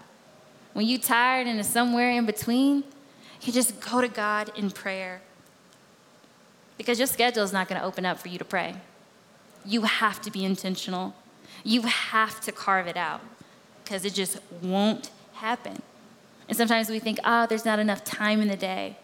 When 0.74 0.86
you're 0.86 1.00
tired 1.00 1.48
and 1.48 1.60
it's 1.60 1.70
somewhere 1.70 2.12
in 2.12 2.26
between, 2.26 2.84
you 3.42 3.52
just 3.52 3.80
go 3.80 4.02
to 4.02 4.08
God 4.08 4.52
in 4.56 4.72
prayer. 4.72 5.22
Because 6.78 7.00
your 7.00 7.08
schedule 7.08 7.44
is 7.44 7.54
not 7.54 7.68
going 7.68 7.80
to 7.80 7.86
open 7.86 8.06
up 8.06 8.20
for 8.20 8.30
you 8.30 8.38
to 8.38 8.46
pray. 8.46 8.76
You 9.66 9.84
have 9.84 10.22
to 10.22 10.32
be 10.32 10.44
intentional. 10.44 11.14
You 11.64 11.84
have 11.84 12.42
to 12.42 12.52
carve 12.52 12.88
it 12.88 12.98
out 12.98 13.22
because 13.84 14.06
it 14.06 14.14
just 14.14 14.40
won't 14.62 15.12
happen. 15.34 15.82
And 16.48 16.58
sometimes 16.58 16.90
we 16.90 17.00
think, 17.00 17.20
oh, 17.24 17.46
there's 17.46 17.66
not 17.66 17.80
enough 17.80 18.04
time 18.04 18.42
in 18.42 18.48
the 18.48 18.58
day. 18.58 18.98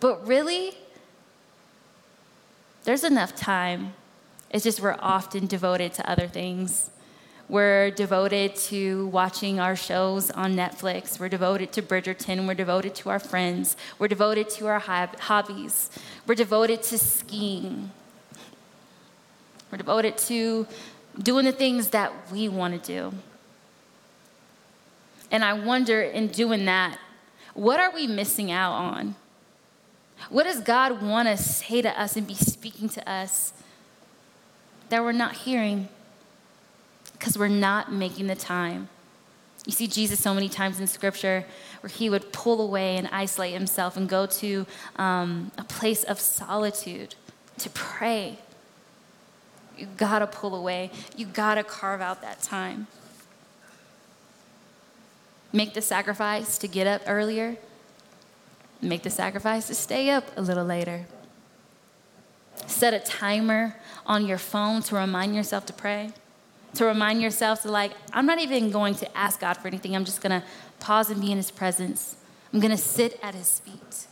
But 0.00 0.26
really, 0.26 0.76
there's 2.84 3.04
enough 3.04 3.34
time. 3.34 3.94
It's 4.50 4.64
just 4.64 4.80
we're 4.80 4.96
often 4.98 5.46
devoted 5.46 5.92
to 5.94 6.10
other 6.10 6.26
things. 6.26 6.90
We're 7.48 7.90
devoted 7.90 8.56
to 8.56 9.08
watching 9.08 9.60
our 9.60 9.76
shows 9.76 10.30
on 10.30 10.54
Netflix. 10.54 11.20
We're 11.20 11.28
devoted 11.28 11.72
to 11.72 11.82
Bridgerton. 11.82 12.46
We're 12.46 12.54
devoted 12.54 12.94
to 12.96 13.10
our 13.10 13.18
friends. 13.18 13.76
We're 13.98 14.08
devoted 14.08 14.48
to 14.50 14.66
our 14.66 14.78
hobbies. 14.78 15.90
We're 16.26 16.34
devoted 16.34 16.82
to 16.84 16.98
skiing. 16.98 17.90
We're 19.70 19.78
devoted 19.78 20.18
to 20.18 20.66
doing 21.18 21.44
the 21.44 21.52
things 21.52 21.88
that 21.88 22.12
we 22.32 22.48
want 22.48 22.82
to 22.82 22.86
do. 22.86 23.14
And 25.30 25.44
I 25.44 25.54
wonder 25.54 26.02
in 26.02 26.28
doing 26.28 26.64
that, 26.66 26.98
what 27.54 27.80
are 27.80 27.92
we 27.92 28.06
missing 28.06 28.50
out 28.50 28.72
on? 28.72 29.14
What 30.28 30.44
does 30.44 30.60
God 30.60 31.02
want 31.02 31.28
to 31.28 31.36
say 31.36 31.82
to 31.82 32.00
us 32.00 32.16
and 32.16 32.26
be 32.26 32.34
speaking 32.34 32.88
to 32.90 33.10
us 33.10 33.52
that 34.88 35.02
we're 35.02 35.12
not 35.12 35.34
hearing? 35.34 35.88
Because 37.12 37.38
we're 37.38 37.48
not 37.48 37.92
making 37.92 38.26
the 38.26 38.34
time. 38.34 38.88
You 39.66 39.72
see 39.72 39.86
Jesus 39.86 40.18
so 40.20 40.34
many 40.34 40.48
times 40.48 40.80
in 40.80 40.86
scripture 40.86 41.44
where 41.80 41.90
he 41.90 42.10
would 42.10 42.32
pull 42.32 42.60
away 42.60 42.96
and 42.96 43.08
isolate 43.12 43.52
himself 43.52 43.96
and 43.96 44.08
go 44.08 44.26
to 44.26 44.66
um, 44.96 45.52
a 45.56 45.64
place 45.64 46.02
of 46.02 46.18
solitude 46.18 47.14
to 47.58 47.70
pray. 47.70 48.38
You 49.78 49.86
gotta 49.96 50.26
pull 50.26 50.54
away, 50.54 50.90
you 51.16 51.26
gotta 51.26 51.62
carve 51.62 52.00
out 52.00 52.22
that 52.22 52.42
time. 52.42 52.88
Make 55.52 55.74
the 55.74 55.82
sacrifice 55.82 56.58
to 56.58 56.66
get 56.66 56.86
up 56.86 57.02
earlier 57.06 57.56
Make 58.82 59.04
the 59.04 59.10
sacrifice 59.10 59.68
to 59.68 59.74
stay 59.76 60.10
up 60.10 60.24
a 60.36 60.42
little 60.42 60.64
later. 60.64 61.06
Set 62.66 62.92
a 62.92 62.98
timer 62.98 63.76
on 64.04 64.26
your 64.26 64.38
phone 64.38 64.82
to 64.82 64.96
remind 64.96 65.36
yourself 65.36 65.64
to 65.66 65.72
pray. 65.72 66.10
To 66.74 66.84
remind 66.84 67.22
yourself 67.22 67.62
to, 67.62 67.70
like, 67.70 67.92
I'm 68.12 68.26
not 68.26 68.40
even 68.40 68.70
going 68.70 68.96
to 68.96 69.16
ask 69.16 69.38
God 69.40 69.54
for 69.54 69.68
anything. 69.68 69.94
I'm 69.94 70.04
just 70.04 70.20
going 70.20 70.40
to 70.40 70.46
pause 70.80 71.10
and 71.10 71.20
be 71.20 71.30
in 71.30 71.36
His 71.36 71.52
presence. 71.52 72.16
I'm 72.52 72.58
going 72.58 72.72
to 72.72 72.76
sit 72.76 73.20
at 73.22 73.34
His 73.34 73.60
feet. 73.60 74.08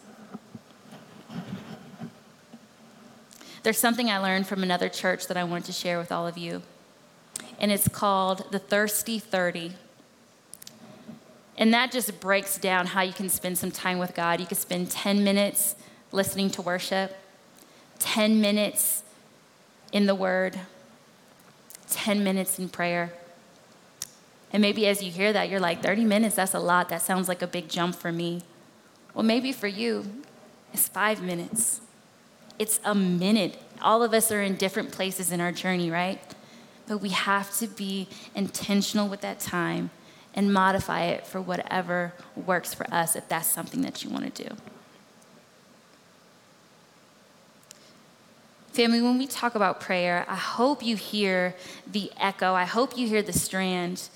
There's 3.63 3.79
something 3.79 4.09
I 4.09 4.19
learned 4.19 4.47
from 4.47 4.63
another 4.63 4.89
church 4.89 5.27
that 5.27 5.37
I 5.37 5.45
want 5.45 5.65
to 5.67 5.73
share 5.73 5.99
with 5.99 6.13
all 6.13 6.27
of 6.27 6.39
you, 6.39 6.63
and 7.59 7.71
it's 7.71 7.89
called 7.89 8.51
the 8.53 8.59
Thirsty 8.59 9.19
30. 9.19 9.73
And 11.61 11.75
that 11.75 11.93
just 11.93 12.19
breaks 12.21 12.57
down 12.57 12.87
how 12.87 13.03
you 13.03 13.13
can 13.13 13.29
spend 13.29 13.59
some 13.59 13.71
time 13.71 13.99
with 13.99 14.15
God. 14.15 14.41
You 14.41 14.47
can 14.47 14.57
spend 14.57 14.91
10 14.91 15.23
minutes 15.23 15.77
listening 16.11 16.49
to 16.53 16.63
worship, 16.63 17.15
10 17.99 18.41
minutes 18.41 19.03
in 19.93 20.07
the 20.07 20.15
Word, 20.15 20.59
10 21.91 22.25
minutes 22.25 22.59
in 22.59 22.71
prayer. 22.71 23.13
And 24.55 24.63
maybe 24.63 24.87
as 24.87 25.03
you 25.03 25.13
hear 25.13 25.35
that, 25.35 25.51
you're 25.51 25.61
like, 25.61 25.83
30 25.83 26.03
minutes, 26.05 26.37
that's 26.37 26.55
a 26.55 26.59
lot. 26.59 26.89
That 26.89 27.03
sounds 27.03 27.29
like 27.29 27.43
a 27.43 27.47
big 27.47 27.69
jump 27.69 27.95
for 27.95 28.11
me. 28.11 28.41
Well, 29.13 29.23
maybe 29.23 29.53
for 29.53 29.69
you, 29.69 30.07
it's 30.73 30.89
five 30.89 31.23
minutes, 31.23 31.83
it's 32.59 32.81
a 32.85 32.95
minute. 32.95 33.61
All 33.83 34.03
of 34.03 34.15
us 34.15 34.33
are 34.33 34.41
in 34.41 34.57
different 34.57 34.93
places 34.93 35.31
in 35.31 35.43
our 35.43 35.53
journey, 35.53 35.91
right? 35.91 36.21
But 36.89 36.99
we 36.99 37.11
have 37.11 37.55
to 37.59 37.67
be 37.67 38.09
intentional 38.35 39.09
with 39.09 39.21
that 39.21 39.41
time 39.41 39.91
and 40.35 40.53
modify 40.53 41.05
it 41.05 41.27
for 41.27 41.41
whatever 41.41 42.13
works 42.37 42.73
for 42.73 42.87
us 42.93 43.17
if 43.17 43.29
that's 43.29 43.49
something 43.49 43.83
that 43.83 44.05
you 44.05 44.11
want 44.11 44.35
to 44.35 44.45
do. 44.45 44.57
Family, 48.73 49.03
when 49.03 49.19
we 49.19 49.27
talk 49.27 49.57
about 49.57 49.81
prayer, 49.81 50.25
I 50.29 50.37
hope 50.37 50.83
you 50.83 50.95
hear 50.95 51.57
the 51.91 52.13
echo, 52.17 52.55
I 52.55 52.65
hope 52.65 52.97
you 52.97 53.09
hear 53.09 53.21
the 53.21 53.33
strand 53.33 54.09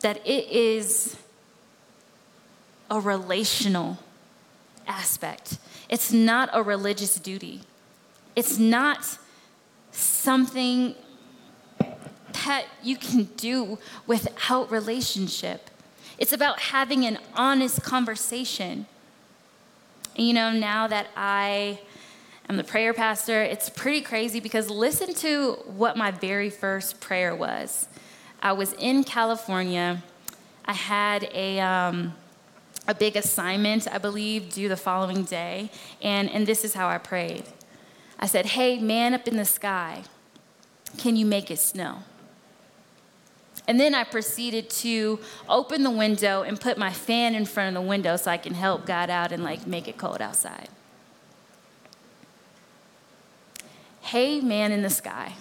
that 0.00 0.24
it 0.26 0.48
is 0.48 1.16
a 2.90 3.00
relational 3.00 3.98
aspect. 4.86 5.58
It's 5.88 6.12
not 6.12 6.48
a 6.52 6.62
religious 6.62 7.16
duty. 7.16 7.62
It's 8.36 8.58
not 8.58 9.18
something 9.92 10.94
that 12.32 12.66
you 12.82 12.96
can 12.96 13.24
do 13.36 13.78
without 14.06 14.70
relationship. 14.70 15.70
It's 16.18 16.32
about 16.32 16.60
having 16.60 17.06
an 17.06 17.18
honest 17.34 17.82
conversation. 17.82 18.86
And 20.16 20.26
you 20.26 20.34
know, 20.34 20.52
now 20.52 20.86
that 20.86 21.08
I 21.16 21.80
am 22.48 22.56
the 22.56 22.64
prayer 22.64 22.92
pastor, 22.92 23.42
it's 23.42 23.70
pretty 23.70 24.02
crazy 24.02 24.40
because 24.40 24.68
listen 24.68 25.14
to 25.14 25.52
what 25.64 25.96
my 25.96 26.10
very 26.10 26.50
first 26.50 27.00
prayer 27.00 27.34
was. 27.34 27.88
I 28.42 28.52
was 28.52 28.72
in 28.74 29.04
California. 29.04 30.02
I 30.64 30.72
had 30.72 31.28
a, 31.32 31.60
um, 31.60 32.14
a 32.86 32.94
big 32.94 33.16
assignment, 33.16 33.88
I 33.90 33.98
believe, 33.98 34.52
due 34.52 34.68
the 34.68 34.76
following 34.76 35.24
day. 35.24 35.70
And, 36.02 36.30
and 36.30 36.46
this 36.46 36.64
is 36.64 36.74
how 36.74 36.88
I 36.88 36.98
prayed 36.98 37.44
I 38.22 38.26
said, 38.26 38.44
Hey, 38.46 38.78
man 38.78 39.14
up 39.14 39.26
in 39.26 39.38
the 39.38 39.46
sky, 39.46 40.02
can 40.98 41.16
you 41.16 41.24
make 41.24 41.50
it 41.50 41.58
snow? 41.58 42.02
And 43.70 43.78
then 43.78 43.94
I 43.94 44.02
proceeded 44.02 44.68
to 44.70 45.20
open 45.48 45.84
the 45.84 45.92
window 45.92 46.42
and 46.42 46.60
put 46.60 46.76
my 46.76 46.92
fan 46.92 47.36
in 47.36 47.44
front 47.44 47.68
of 47.68 47.80
the 47.80 47.88
window 47.88 48.16
so 48.16 48.28
I 48.28 48.36
can 48.36 48.54
help 48.54 48.84
God 48.84 49.10
out 49.10 49.30
and 49.30 49.44
like 49.44 49.64
make 49.64 49.86
it 49.86 49.96
cold 49.96 50.20
outside. 50.20 50.68
Hey, 54.00 54.40
man 54.40 54.72
in 54.72 54.82
the 54.82 54.90
sky. 54.90 55.34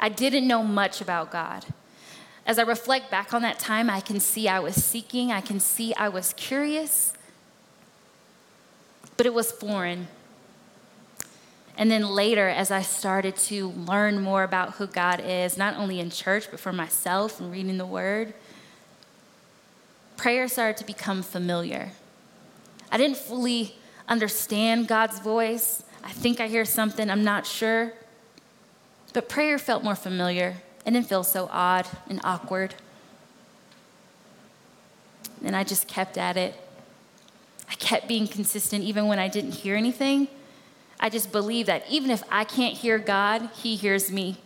I 0.00 0.08
didn't 0.08 0.48
know 0.48 0.64
much 0.64 1.00
about 1.00 1.30
God. 1.30 1.64
As 2.44 2.58
I 2.58 2.62
reflect 2.62 3.08
back 3.08 3.32
on 3.32 3.42
that 3.42 3.60
time, 3.60 3.88
I 3.88 4.00
can 4.00 4.18
see 4.18 4.48
I 4.48 4.58
was 4.58 4.74
seeking, 4.74 5.30
I 5.30 5.40
can 5.40 5.60
see 5.60 5.94
I 5.94 6.08
was 6.08 6.32
curious, 6.32 7.12
but 9.16 9.26
it 9.26 9.32
was 9.32 9.52
foreign. 9.52 10.08
And 11.78 11.92
then 11.92 12.08
later, 12.08 12.48
as 12.48 12.72
I 12.72 12.82
started 12.82 13.36
to 13.36 13.68
learn 13.68 14.20
more 14.20 14.42
about 14.42 14.74
who 14.74 14.88
God 14.88 15.22
is, 15.24 15.56
not 15.56 15.76
only 15.76 16.00
in 16.00 16.10
church, 16.10 16.50
but 16.50 16.58
for 16.58 16.72
myself 16.72 17.40
and 17.40 17.52
reading 17.52 17.78
the 17.78 17.86
Word, 17.86 18.34
prayer 20.16 20.48
started 20.48 20.76
to 20.78 20.84
become 20.84 21.22
familiar. 21.22 21.92
I 22.90 22.98
didn't 22.98 23.16
fully 23.16 23.76
understand 24.08 24.88
God's 24.88 25.20
voice. 25.20 25.84
I 26.02 26.10
think 26.10 26.40
I 26.40 26.48
hear 26.48 26.64
something, 26.64 27.08
I'm 27.08 27.22
not 27.22 27.46
sure. 27.46 27.92
But 29.12 29.28
prayer 29.28 29.56
felt 29.56 29.84
more 29.84 29.94
familiar. 29.94 30.56
It 30.84 30.90
didn't 30.90 31.06
feel 31.06 31.22
so 31.22 31.48
odd 31.52 31.86
and 32.08 32.20
awkward. 32.24 32.74
And 35.44 35.54
I 35.54 35.62
just 35.62 35.86
kept 35.86 36.18
at 36.18 36.36
it. 36.36 36.56
I 37.70 37.74
kept 37.74 38.08
being 38.08 38.26
consistent 38.26 38.82
even 38.82 39.06
when 39.06 39.20
I 39.20 39.28
didn't 39.28 39.52
hear 39.52 39.76
anything. 39.76 40.26
I 41.00 41.08
just 41.08 41.30
believe 41.30 41.66
that 41.66 41.84
even 41.88 42.10
if 42.10 42.22
I 42.30 42.44
can't 42.44 42.74
hear 42.76 42.98
God, 42.98 43.50
He 43.54 43.76
hears 43.76 44.10
me. 44.10 44.38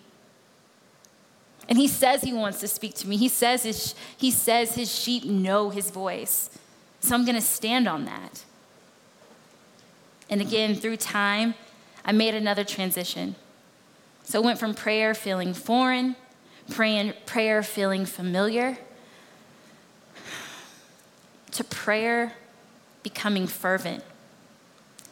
And 1.69 1.79
He 1.79 1.89
says 1.89 2.23
He 2.23 2.33
wants 2.33 2.61
to 2.61 2.69
speak 2.69 2.95
to 2.97 3.09
me. 3.09 3.17
He 3.17 3.29
says 3.29 3.63
His, 3.63 3.95
he 4.17 4.31
says 4.31 4.75
his 4.75 4.95
sheep 4.95 5.25
know 5.25 5.71
His 5.71 5.91
voice. 5.91 6.51
So 7.01 7.15
I'm 7.15 7.25
going 7.25 7.37
to 7.37 7.41
stand 7.41 7.89
on 7.89 8.05
that. 8.05 8.45
And 10.31 10.41
again, 10.41 10.75
through 10.75 10.99
time, 10.99 11.55
I 12.05 12.13
made 12.13 12.35
another 12.35 12.65
transition. 12.65 13.35
So 14.25 14.41
I 14.41 14.45
went 14.45 14.59
from 14.59 14.75
prayer 14.75 15.15
feeling 15.15 15.53
foreign, 15.53 16.17
praying, 16.71 17.15
prayer 17.27 17.63
feeling 17.63 18.07
familiar, 18.07 18.79
to 21.51 21.65
prayer 21.65 22.35
becoming 23.03 23.47
fervent 23.47 24.05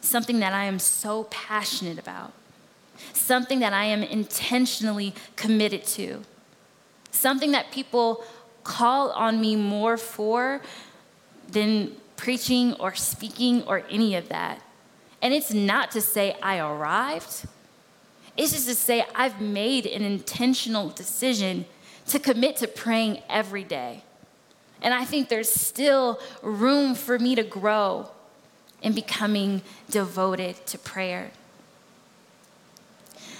something 0.01 0.39
that 0.39 0.53
I 0.53 0.65
am 0.65 0.79
so 0.79 1.25
passionate 1.25 1.97
about, 1.97 2.33
something 3.13 3.59
that 3.59 3.73
I 3.73 3.85
am 3.85 4.03
intentionally 4.03 5.13
committed 5.35 5.85
to, 5.85 6.21
something 7.11 7.51
that 7.51 7.71
people 7.71 8.23
call 8.63 9.11
on 9.11 9.39
me 9.39 9.55
more 9.55 9.97
for 9.97 10.61
than 11.49 11.95
preaching 12.15 12.73
or 12.73 12.93
speaking 12.93 13.63
or 13.63 13.83
any 13.89 14.15
of 14.15 14.29
that. 14.29 14.61
And 15.21 15.33
it's 15.33 15.53
not 15.53 15.91
to 15.91 16.01
say 16.01 16.35
I 16.41 16.59
arrived, 16.59 17.45
it's 18.37 18.53
just 18.53 18.67
to 18.67 18.75
say 18.75 19.05
I've 19.13 19.41
made 19.41 19.85
an 19.85 20.03
intentional 20.03 20.89
decision 20.89 21.65
to 22.07 22.19
commit 22.19 22.57
to 22.57 22.67
praying 22.67 23.21
every 23.29 23.63
day. 23.63 24.03
And 24.81 24.93
I 24.93 25.05
think 25.05 25.29
there's 25.29 25.51
still 25.51 26.19
room 26.41 26.95
for 26.95 27.19
me 27.19 27.35
to 27.35 27.43
grow 27.43 28.09
in 28.81 28.93
becoming 28.93 29.61
devoted 29.89 30.65
to 30.67 30.77
prayer. 30.77 31.31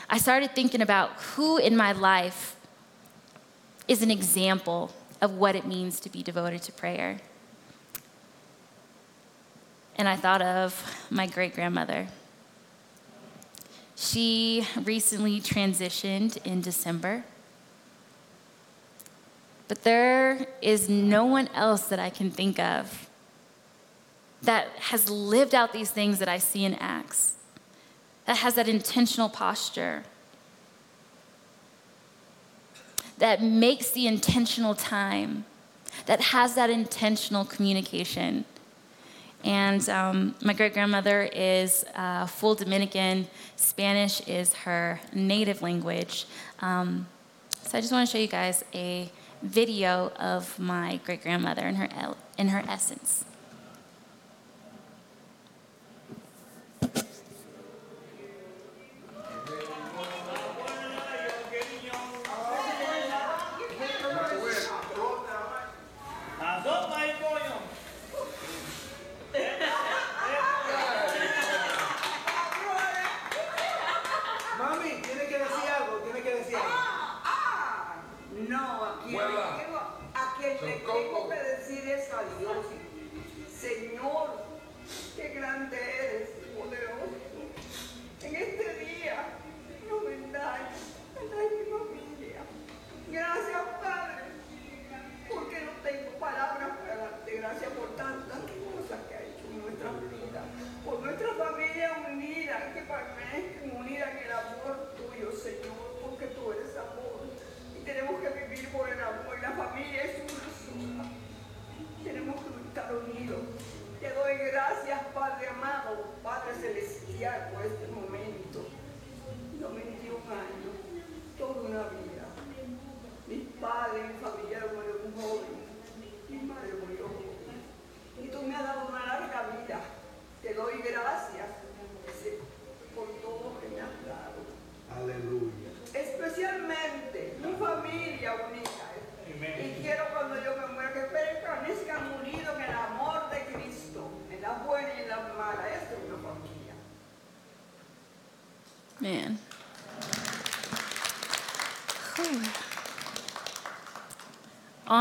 I 0.09 0.17
started 0.17 0.53
thinking 0.53 0.81
about 0.81 1.11
who 1.35 1.57
in 1.57 1.75
my 1.75 1.93
life 1.93 2.55
is 3.87 4.01
an 4.01 4.11
example 4.11 4.91
of 5.21 5.35
what 5.35 5.55
it 5.55 5.65
means 5.65 5.99
to 6.01 6.09
be 6.09 6.21
devoted 6.21 6.61
to 6.63 6.71
prayer. 6.71 7.19
And 9.95 10.07
I 10.07 10.15
thought 10.15 10.41
of 10.41 11.05
my 11.09 11.27
great 11.27 11.53
grandmother. 11.53 12.07
She 13.95 14.65
recently 14.83 15.39
transitioned 15.39 16.43
in 16.45 16.61
December. 16.61 17.23
But 19.67 19.83
there 19.83 20.47
is 20.61 20.89
no 20.89 21.25
one 21.25 21.47
else 21.53 21.87
that 21.87 21.99
I 21.99 22.09
can 22.09 22.31
think 22.31 22.59
of 22.59 23.07
that 24.41 24.69
has 24.79 25.09
lived 25.09 25.53
out 25.53 25.73
these 25.73 25.91
things 25.91 26.19
that 26.19 26.27
I 26.27 26.37
see 26.37 26.65
in 26.65 26.75
Acts, 26.75 27.35
that 28.25 28.37
has 28.37 28.55
that 28.55 28.67
intentional 28.67 29.29
posture, 29.29 30.03
that 33.17 33.41
makes 33.41 33.91
the 33.91 34.07
intentional 34.07 34.73
time, 34.73 35.45
that 36.07 36.21
has 36.21 36.55
that 36.55 36.69
intentional 36.69 37.45
communication. 37.45 38.45
And 39.43 39.87
um, 39.89 40.35
my 40.43 40.53
great 40.53 40.73
grandmother 40.73 41.29
is 41.33 41.83
uh, 41.95 42.25
full 42.25 42.55
Dominican. 42.55 43.27
Spanish 43.55 44.21
is 44.21 44.53
her 44.53 44.99
native 45.13 45.61
language. 45.61 46.25
Um, 46.59 47.07
so 47.63 47.77
I 47.77 47.81
just 47.81 47.93
want 47.93 48.07
to 48.07 48.11
show 48.11 48.19
you 48.19 48.27
guys 48.27 48.63
a 48.73 49.11
video 49.41 50.11
of 50.19 50.57
my 50.59 50.99
great 51.05 51.23
grandmother 51.23 51.67
in 51.67 51.75
her, 51.75 52.15
in 52.37 52.49
her 52.49 52.63
essence. 52.67 53.25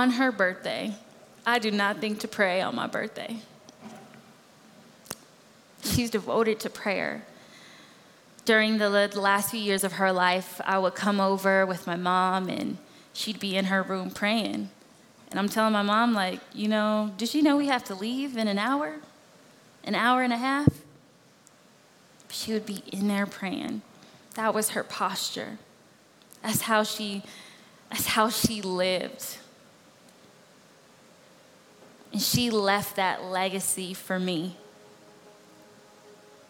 On 0.00 0.12
her 0.12 0.32
birthday, 0.32 0.94
I 1.44 1.58
do 1.58 1.70
not 1.70 1.98
think 1.98 2.20
to 2.20 2.28
pray 2.28 2.62
on 2.62 2.74
my 2.74 2.86
birthday. 2.86 3.36
She's 5.82 6.10
devoted 6.10 6.58
to 6.60 6.70
prayer. 6.70 7.26
During 8.46 8.78
the 8.78 8.88
last 8.88 9.50
few 9.50 9.60
years 9.60 9.84
of 9.84 9.92
her 9.92 10.10
life, 10.10 10.58
I 10.64 10.78
would 10.78 10.94
come 10.94 11.20
over 11.20 11.66
with 11.66 11.86
my 11.86 11.96
mom 11.96 12.48
and 12.48 12.78
she'd 13.12 13.38
be 13.38 13.56
in 13.56 13.66
her 13.66 13.82
room 13.82 14.10
praying. 14.10 14.70
And 15.30 15.38
I'm 15.38 15.50
telling 15.50 15.74
my 15.74 15.82
mom, 15.82 16.14
like, 16.14 16.40
you 16.54 16.66
know, 16.66 17.12
does 17.18 17.30
she 17.30 17.42
know 17.42 17.58
we 17.58 17.66
have 17.66 17.84
to 17.84 17.94
leave 17.94 18.38
in 18.38 18.48
an 18.48 18.58
hour? 18.58 18.96
An 19.84 19.94
hour 19.94 20.22
and 20.22 20.32
a 20.32 20.38
half? 20.38 20.68
She 22.30 22.54
would 22.54 22.64
be 22.64 22.82
in 22.90 23.06
there 23.06 23.26
praying. 23.26 23.82
That 24.34 24.54
was 24.54 24.70
her 24.70 24.82
posture. 24.82 25.58
That's 26.42 26.62
how 26.62 26.84
she, 26.84 27.22
that's 27.90 28.06
how 28.06 28.30
she 28.30 28.62
lived. 28.62 29.36
And 32.12 32.20
she 32.20 32.50
left 32.50 32.96
that 32.96 33.24
legacy 33.24 33.94
for 33.94 34.18
me, 34.18 34.56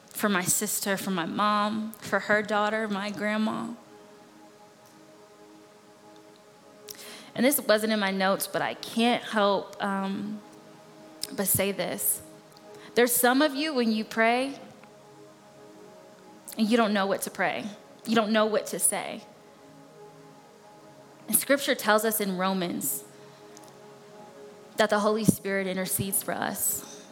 for 0.08 0.28
my 0.28 0.42
sister, 0.42 0.96
for 0.96 1.10
my 1.10 1.26
mom, 1.26 1.92
for 1.98 2.20
her 2.20 2.42
daughter, 2.42 2.88
my 2.88 3.10
grandma. 3.10 3.68
And 7.34 7.44
this 7.44 7.60
wasn't 7.60 7.92
in 7.92 8.00
my 8.00 8.10
notes, 8.10 8.46
but 8.46 8.62
I 8.62 8.74
can't 8.74 9.22
help 9.22 9.76
um, 9.82 10.40
but 11.32 11.46
say 11.46 11.72
this. 11.72 12.22
There's 12.94 13.14
some 13.14 13.40
of 13.40 13.54
you 13.54 13.72
when 13.72 13.92
you 13.92 14.04
pray, 14.04 14.54
and 16.58 16.68
you 16.68 16.76
don't 16.76 16.92
know 16.92 17.06
what 17.06 17.22
to 17.22 17.30
pray, 17.30 17.64
you 18.06 18.16
don't 18.16 18.32
know 18.32 18.46
what 18.46 18.66
to 18.68 18.78
say. 18.78 19.22
And 21.28 21.36
scripture 21.36 21.76
tells 21.76 22.04
us 22.04 22.20
in 22.20 22.36
Romans 22.36 23.04
that 24.80 24.88
the 24.88 24.98
Holy 24.98 25.26
Spirit 25.26 25.66
intercedes 25.66 26.22
for 26.22 26.32
us. 26.32 27.04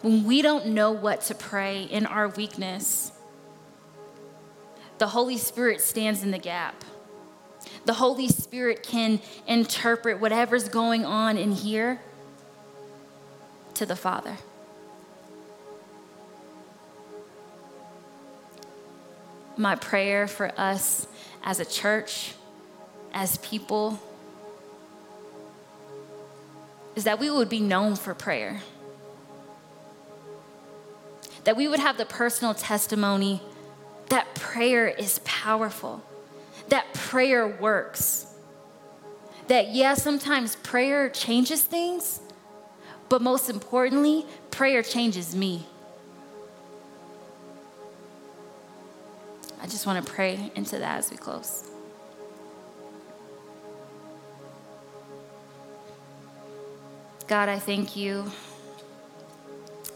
When 0.00 0.24
we 0.24 0.40
don't 0.40 0.68
know 0.68 0.92
what 0.92 1.20
to 1.24 1.34
pray 1.34 1.82
in 1.82 2.06
our 2.06 2.28
weakness, 2.28 3.12
the 4.96 5.08
Holy 5.08 5.36
Spirit 5.36 5.82
stands 5.82 6.22
in 6.22 6.30
the 6.30 6.38
gap. 6.38 6.74
The 7.84 7.92
Holy 7.92 8.28
Spirit 8.28 8.82
can 8.82 9.20
interpret 9.46 10.20
whatever's 10.20 10.70
going 10.70 11.04
on 11.04 11.36
in 11.36 11.52
here 11.52 12.00
to 13.74 13.84
the 13.84 13.94
Father. 13.94 14.38
my 19.58 19.76
prayer 19.76 20.26
for 20.26 20.50
us 20.58 21.06
as 21.44 21.60
a 21.60 21.64
church, 21.66 22.32
as 23.12 23.36
people, 23.36 24.00
is 26.94 27.04
that 27.04 27.18
we 27.18 27.30
would 27.30 27.48
be 27.48 27.60
known 27.60 27.96
for 27.96 28.14
prayer. 28.14 28.60
That 31.44 31.56
we 31.56 31.66
would 31.68 31.80
have 31.80 31.96
the 31.96 32.04
personal 32.04 32.54
testimony 32.54 33.42
that 34.12 34.34
prayer 34.34 34.88
is 34.88 35.20
powerful, 35.24 36.02
that 36.68 36.92
prayer 36.92 37.48
works. 37.48 38.26
That, 39.48 39.70
yeah, 39.70 39.94
sometimes 39.94 40.56
prayer 40.56 41.08
changes 41.08 41.62
things, 41.62 42.20
but 43.08 43.22
most 43.22 43.48
importantly, 43.48 44.26
prayer 44.50 44.82
changes 44.82 45.34
me. 45.34 45.66
I 49.62 49.66
just 49.66 49.86
want 49.86 50.04
to 50.04 50.12
pray 50.12 50.52
into 50.54 50.78
that 50.78 50.98
as 50.98 51.10
we 51.10 51.16
close. 51.16 51.71
God, 57.32 57.48
I 57.48 57.58
thank 57.58 57.96
you 57.96 58.30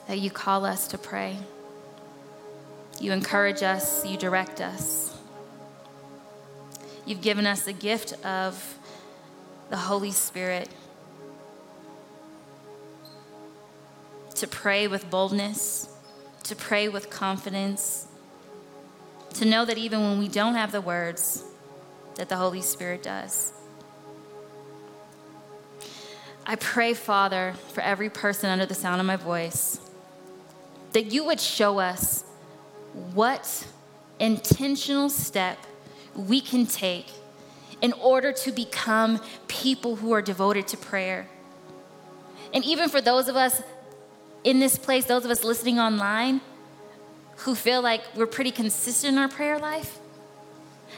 that 0.09 0.19
you 0.19 0.31
call 0.31 0.65
us 0.65 0.89
to 0.89 0.97
pray. 0.97 1.37
You 2.99 3.13
encourage 3.13 3.63
us, 3.63 4.07
you 4.07 4.17
direct 4.17 4.63
us. 4.63 5.15
You've 7.05 7.21
given 7.21 7.47
us 7.47 7.65
the 7.65 7.75
gift 7.75 8.15
of 8.25 8.79
the 9.69 9.77
Holy 9.77 10.13
Spirit 10.13 10.71
to 14.37 14.47
pray 14.47 14.89
with 14.89 15.11
boldness, 15.11 15.91
to 16.45 16.57
pray 16.57 16.89
with 16.89 17.11
confidence, 17.11 18.07
to 19.35 19.45
know 19.45 19.67
that 19.67 19.77
even 19.77 20.01
when 20.01 20.19
we 20.19 20.29
don't 20.29 20.55
have 20.55 20.73
the 20.73 20.81
words, 20.81 21.45
that 22.15 22.31
the 22.31 22.37
Holy 22.37 22.63
Spirit 22.63 23.03
does. 23.03 23.53
I 26.49 26.55
pray, 26.55 26.95
Father, 26.95 27.55
for 27.73 27.81
every 27.81 28.09
person 28.09 28.49
under 28.51 28.67
the 28.67 28.75
sound 28.75 29.01
of 29.01 29.07
my 29.07 29.17
voice, 29.17 29.81
that 30.93 31.07
you 31.13 31.25
would 31.25 31.41
show 31.41 31.81
us 31.81 32.25
what 33.15 33.67
intentional 34.21 35.09
step 35.09 35.59
we 36.15 36.41
can 36.41 36.65
take 36.65 37.11
in 37.83 37.93
order 37.95 38.33
to 38.33 38.53
become 38.53 39.21
people 39.49 39.97
who 39.97 40.13
are 40.13 40.23
devoted 40.23 40.69
to 40.69 40.77
prayer. 40.77 41.29
And 42.55 42.65
even 42.65 42.89
for 42.89 43.01
those 43.01 43.29
of 43.29 43.35
us 43.37 43.61
in 44.45 44.61
this 44.61 44.79
place, 44.79 45.05
those 45.05 45.25
of 45.25 45.31
us 45.31 45.43
listening 45.43 45.81
online 45.81 46.41
who 47.39 47.55
feel 47.55 47.83
like 47.83 48.03
we're 48.15 48.27
pretty 48.27 48.53
consistent 48.53 49.15
in 49.15 49.19
our 49.19 49.29
prayer 49.29 49.59
life, 49.59 49.99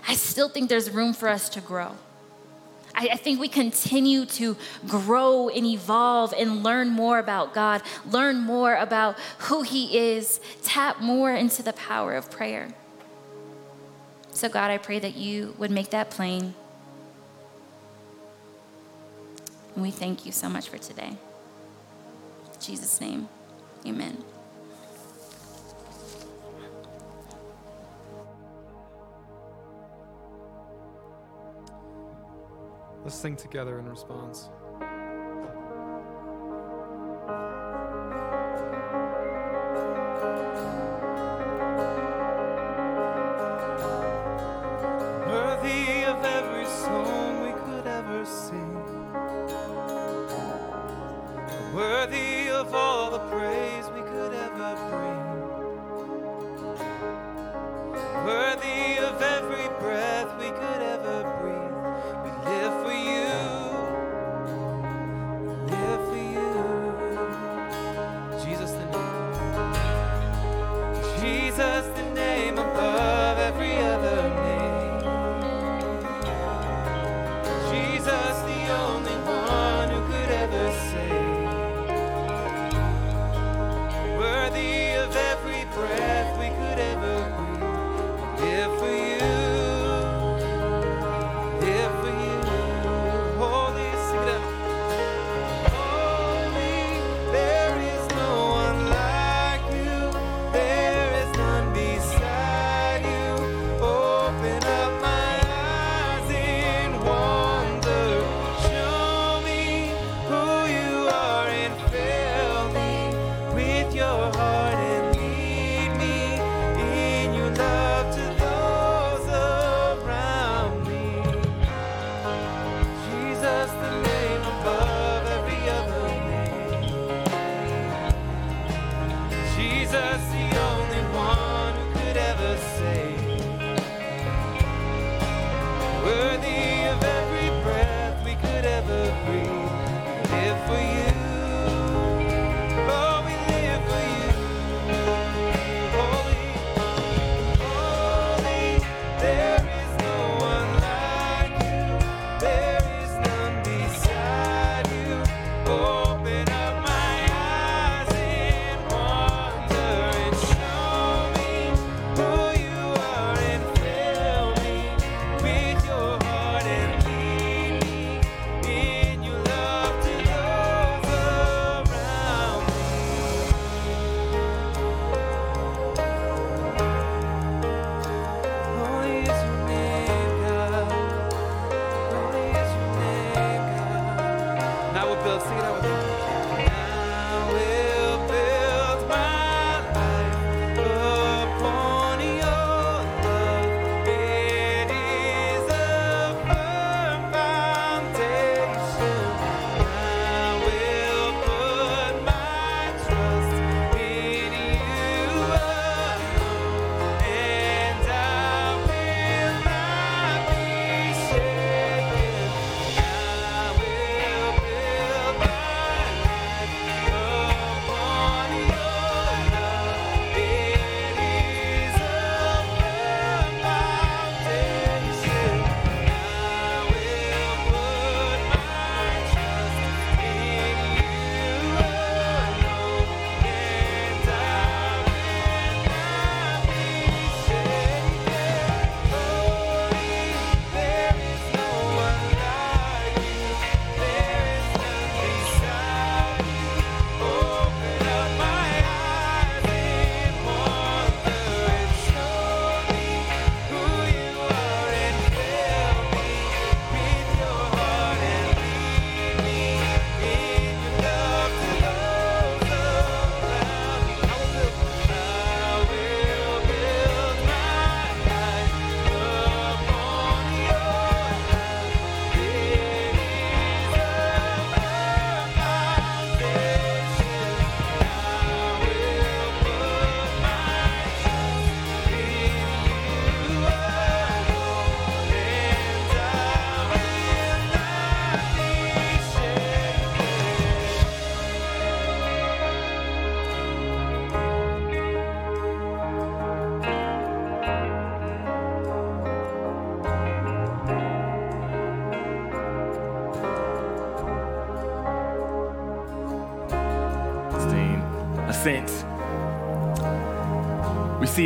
I 0.07 0.14
still 0.14 0.49
think 0.49 0.68
there's 0.68 0.90
room 0.90 1.14
for 1.14 1.28
us 1.28 1.49
to 1.51 1.61
grow. 1.61 1.92
I, 2.99 3.11
I, 3.12 3.16
think 3.16 3.38
we 3.38 3.46
continue 3.46 4.26
to 4.26 4.57
grow 4.88 5.49
and 5.49 5.64
evolve 5.64 6.34
and 6.36 6.64
learn 6.64 6.88
more 6.88 7.20
about 7.20 7.55
God, 7.55 7.82
learn 8.11 8.40
more 8.40 8.74
about 8.74 9.16
who 9.38 9.62
He 9.62 9.96
is, 9.96 10.40
tap 10.64 11.01
more 11.01 11.32
into 11.32 11.62
the 11.62 11.72
power 11.72 12.14
of 12.14 12.28
prayer. 12.28 12.74
So, 14.30 14.49
God, 14.49 14.70
I 14.70 14.78
pray 14.78 14.99
that 14.99 15.14
you 15.14 15.55
would 15.59 15.70
make 15.70 15.90
that 15.90 16.11
plain. 16.11 16.55
And 19.74 19.82
we 19.82 19.92
thank 19.92 20.26
you 20.26 20.32
so 20.32 20.49
much 20.49 20.68
for 20.68 20.78
today. 20.78 21.16
In 22.55 22.61
Jesus' 22.61 23.01
name, 23.01 23.28
amen. 23.86 24.24
Let's 33.09 33.16
sing 33.16 33.36
together 33.36 33.78
in 33.78 33.88
response. 33.88 34.50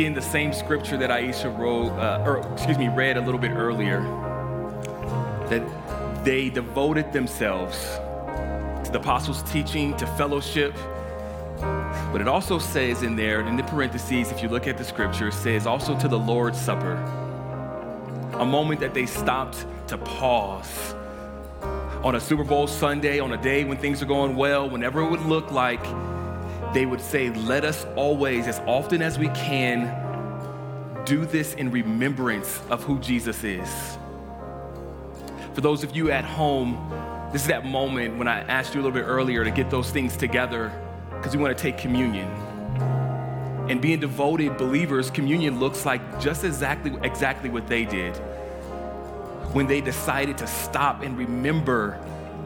In 0.03 0.13
the 0.13 0.21
same 0.21 0.51
scripture 0.51 0.97
that 0.97 1.09
Aisha 1.09 1.57
wrote, 1.57 1.91
uh, 1.91 2.25
or 2.25 2.45
excuse 2.51 2.77
me, 2.77 2.89
read 2.89 3.15
a 3.15 3.21
little 3.21 3.39
bit 3.39 3.51
earlier, 3.51 4.01
that 5.49 5.63
they 6.25 6.49
devoted 6.49 7.13
themselves 7.13 7.77
to 8.83 8.89
the 8.91 8.99
apostles' 8.99 9.41
teaching, 9.49 9.95
to 9.95 10.05
fellowship. 10.17 10.73
But 12.11 12.19
it 12.19 12.27
also 12.27 12.59
says 12.59 13.01
in 13.01 13.15
there, 13.15 13.47
in 13.47 13.55
the 13.55 13.63
parentheses, 13.63 14.29
if 14.29 14.43
you 14.43 14.49
look 14.49 14.67
at 14.67 14.77
the 14.77 14.83
scripture, 14.83 15.29
it 15.29 15.35
says 15.35 15.65
also 15.65 15.97
to 15.97 16.09
the 16.09 16.19
Lord's 16.19 16.59
Supper, 16.59 16.95
a 18.33 18.45
moment 18.45 18.81
that 18.81 18.93
they 18.93 19.05
stopped 19.05 19.65
to 19.87 19.97
pause 19.97 20.93
on 22.03 22.15
a 22.15 22.19
Super 22.19 22.43
Bowl 22.43 22.67
Sunday, 22.67 23.19
on 23.21 23.31
a 23.31 23.41
day 23.41 23.63
when 23.63 23.77
things 23.77 24.03
are 24.03 24.07
going 24.07 24.35
well, 24.35 24.69
whenever 24.69 25.01
it 25.01 25.09
would 25.09 25.25
look 25.25 25.49
like, 25.49 25.85
they 26.73 26.85
would 26.85 27.01
say, 27.01 27.29
Let 27.29 27.63
us 27.63 27.85
always, 27.95 28.47
as 28.47 28.59
often 28.61 29.01
as 29.01 29.17
we 29.17 29.29
can, 29.29 31.03
do 31.05 31.25
this 31.25 31.53
in 31.53 31.71
remembrance 31.71 32.61
of 32.69 32.83
who 32.83 32.99
Jesus 32.99 33.43
is. 33.43 33.97
For 35.53 35.61
those 35.61 35.83
of 35.83 35.95
you 35.95 36.09
at 36.11 36.25
home, 36.25 36.91
this 37.31 37.43
is 37.43 37.47
that 37.47 37.65
moment 37.65 38.17
when 38.17 38.27
I 38.27 38.41
asked 38.41 38.73
you 38.73 38.81
a 38.81 38.83
little 38.83 38.97
bit 38.97 39.07
earlier 39.07 39.43
to 39.43 39.51
get 39.51 39.69
those 39.69 39.91
things 39.91 40.17
together 40.17 40.71
because 41.09 41.35
we 41.35 41.41
want 41.41 41.55
to 41.57 41.61
take 41.61 41.77
communion. 41.77 42.27
And 43.69 43.81
being 43.81 43.99
devoted 43.99 44.57
believers, 44.57 45.09
communion 45.09 45.59
looks 45.59 45.85
like 45.85 46.19
just 46.19 46.43
exactly, 46.43 46.93
exactly 47.01 47.49
what 47.49 47.67
they 47.67 47.85
did 47.85 48.15
when 49.53 49.67
they 49.67 49.81
decided 49.81 50.37
to 50.39 50.47
stop 50.47 51.03
and 51.03 51.17
remember 51.17 51.93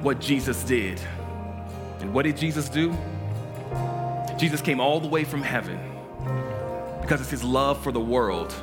what 0.01 0.19
Jesus 0.19 0.63
did. 0.63 0.99
And 2.01 2.13
what 2.13 2.23
did 2.23 2.37
Jesus 2.37 2.67
do? 2.69 2.95
Jesus 4.37 4.61
came 4.61 4.79
all 4.79 4.99
the 4.99 5.07
way 5.07 5.23
from 5.23 5.41
heaven 5.41 5.79
because 7.01 7.21
it's 7.21 7.31
his 7.31 7.43
love 7.43 7.81
for 7.81 7.91
the 7.91 7.99
world. 7.99 8.53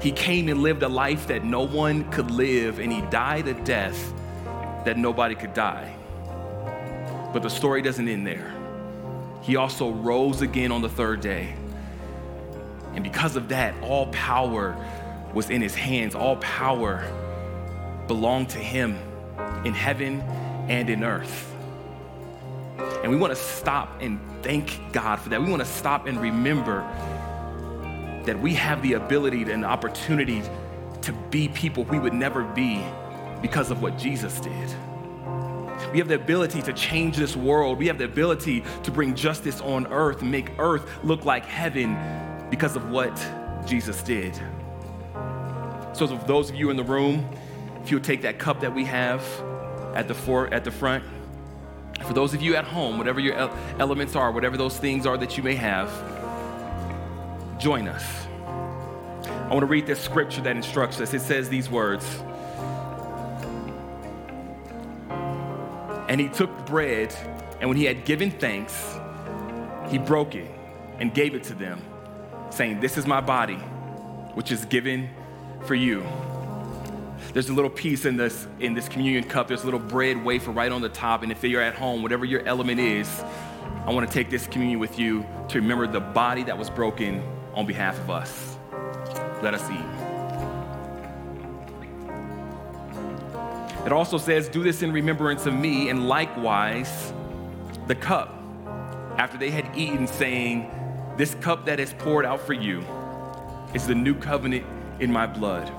He 0.00 0.12
came 0.12 0.48
and 0.48 0.62
lived 0.62 0.82
a 0.82 0.88
life 0.88 1.26
that 1.26 1.44
no 1.44 1.62
one 1.62 2.08
could 2.10 2.30
live, 2.30 2.78
and 2.78 2.92
he 2.92 3.00
died 3.02 3.48
a 3.48 3.54
death 3.64 4.12
that 4.84 4.96
nobody 4.96 5.34
could 5.34 5.54
die. 5.54 5.92
But 7.32 7.42
the 7.42 7.50
story 7.50 7.82
doesn't 7.82 8.06
end 8.06 8.26
there. 8.26 8.54
He 9.42 9.56
also 9.56 9.90
rose 9.90 10.40
again 10.40 10.70
on 10.70 10.82
the 10.82 10.88
third 10.88 11.20
day. 11.20 11.54
And 12.94 13.02
because 13.02 13.36
of 13.36 13.48
that, 13.48 13.74
all 13.82 14.06
power 14.08 14.76
was 15.34 15.50
in 15.50 15.60
his 15.60 15.74
hands. 15.74 16.14
All 16.14 16.36
power 16.36 17.04
belonged 18.06 18.50
to 18.50 18.58
him 18.58 18.96
in 19.64 19.74
heaven 19.74 20.20
and 20.68 20.88
in 20.88 21.02
earth. 21.02 21.47
And 22.78 23.10
we 23.10 23.16
want 23.16 23.32
to 23.32 23.40
stop 23.40 24.00
and 24.00 24.20
thank 24.42 24.80
God 24.92 25.16
for 25.16 25.28
that. 25.30 25.42
We 25.42 25.50
want 25.50 25.62
to 25.62 25.68
stop 25.68 26.06
and 26.06 26.20
remember 26.20 26.80
that 28.24 28.38
we 28.38 28.54
have 28.54 28.82
the 28.82 28.94
ability 28.94 29.50
and 29.50 29.62
the 29.62 29.68
opportunity 29.68 30.42
to 31.02 31.12
be 31.30 31.48
people 31.48 31.84
we 31.84 31.98
would 31.98 32.12
never 32.12 32.44
be 32.44 32.84
because 33.40 33.70
of 33.70 33.80
what 33.80 33.98
Jesus 33.98 34.40
did. 34.40 34.74
We 35.92 35.98
have 35.98 36.08
the 36.08 36.16
ability 36.16 36.60
to 36.62 36.72
change 36.72 37.16
this 37.16 37.36
world. 37.36 37.78
We 37.78 37.86
have 37.86 37.98
the 37.98 38.04
ability 38.04 38.64
to 38.82 38.90
bring 38.90 39.14
justice 39.14 39.60
on 39.60 39.86
earth 39.86 40.22
make 40.22 40.50
earth 40.58 40.86
look 41.02 41.24
like 41.24 41.46
heaven 41.46 41.96
because 42.50 42.76
of 42.76 42.90
what 42.90 43.16
Jesus 43.66 44.02
did. 44.02 44.34
So, 45.94 46.06
for 46.06 46.26
those 46.26 46.50
of 46.50 46.56
you 46.56 46.70
in 46.70 46.76
the 46.76 46.84
room, 46.84 47.28
if 47.82 47.90
you'll 47.90 48.00
take 48.00 48.22
that 48.22 48.38
cup 48.38 48.60
that 48.60 48.74
we 48.74 48.84
have 48.84 49.22
at 49.94 50.08
the, 50.08 50.14
for, 50.14 50.52
at 50.52 50.64
the 50.64 50.70
front, 50.70 51.04
for 52.06 52.12
those 52.12 52.34
of 52.34 52.42
you 52.42 52.54
at 52.56 52.64
home, 52.64 52.98
whatever 52.98 53.20
your 53.20 53.34
elements 53.78 54.16
are, 54.16 54.32
whatever 54.32 54.56
those 54.56 54.78
things 54.78 55.06
are 55.06 55.16
that 55.18 55.36
you 55.36 55.42
may 55.42 55.54
have, 55.54 55.90
join 57.58 57.88
us. 57.88 58.04
I 59.24 59.48
want 59.50 59.60
to 59.60 59.66
read 59.66 59.86
this 59.86 60.00
scripture 60.00 60.40
that 60.42 60.56
instructs 60.56 61.00
us. 61.00 61.12
It 61.14 61.20
says 61.20 61.48
these 61.48 61.70
words 61.70 62.04
And 66.08 66.18
he 66.18 66.28
took 66.28 66.66
bread, 66.66 67.14
and 67.60 67.68
when 67.68 67.76
he 67.76 67.84
had 67.84 68.06
given 68.06 68.30
thanks, 68.30 68.98
he 69.88 69.98
broke 69.98 70.34
it 70.34 70.50
and 70.98 71.12
gave 71.12 71.34
it 71.34 71.44
to 71.44 71.54
them, 71.54 71.82
saying, 72.50 72.80
This 72.80 72.96
is 72.96 73.06
my 73.06 73.20
body, 73.20 73.56
which 74.34 74.50
is 74.50 74.64
given 74.64 75.10
for 75.66 75.74
you. 75.74 76.02
There's 77.32 77.48
a 77.48 77.52
little 77.52 77.70
piece 77.70 78.04
in 78.04 78.16
this 78.16 78.46
in 78.60 78.74
this 78.74 78.88
communion 78.88 79.24
cup. 79.24 79.48
There's 79.48 79.62
a 79.62 79.64
little 79.64 79.80
bread 79.80 80.22
wafer 80.24 80.50
right 80.50 80.72
on 80.72 80.80
the 80.80 80.88
top. 80.88 81.22
And 81.22 81.32
if 81.32 81.42
you're 81.44 81.62
at 81.62 81.74
home, 81.74 82.02
whatever 82.02 82.24
your 82.24 82.46
element 82.46 82.80
is, 82.80 83.08
I 83.86 83.92
want 83.92 84.06
to 84.06 84.12
take 84.12 84.30
this 84.30 84.46
communion 84.46 84.78
with 84.78 84.98
you 84.98 85.24
to 85.48 85.60
remember 85.60 85.86
the 85.86 86.00
body 86.00 86.42
that 86.44 86.56
was 86.56 86.70
broken 86.70 87.22
on 87.54 87.66
behalf 87.66 87.98
of 87.98 88.10
us. 88.10 88.56
Let 89.42 89.54
us 89.54 89.70
eat. 89.70 90.08
It 93.86 93.92
also 93.92 94.18
says, 94.18 94.48
Do 94.48 94.62
this 94.62 94.82
in 94.82 94.92
remembrance 94.92 95.46
of 95.46 95.54
me, 95.54 95.88
and 95.88 96.08
likewise 96.08 97.12
the 97.86 97.94
cup 97.94 98.34
after 99.16 99.38
they 99.38 99.50
had 99.50 99.74
eaten, 99.76 100.06
saying, 100.06 100.70
This 101.16 101.34
cup 101.36 101.64
that 101.66 101.80
is 101.80 101.94
poured 101.94 102.24
out 102.24 102.40
for 102.40 102.52
you 102.52 102.84
is 103.74 103.86
the 103.86 103.94
new 103.94 104.14
covenant 104.14 104.66
in 105.00 105.10
my 105.12 105.26
blood. 105.26 105.72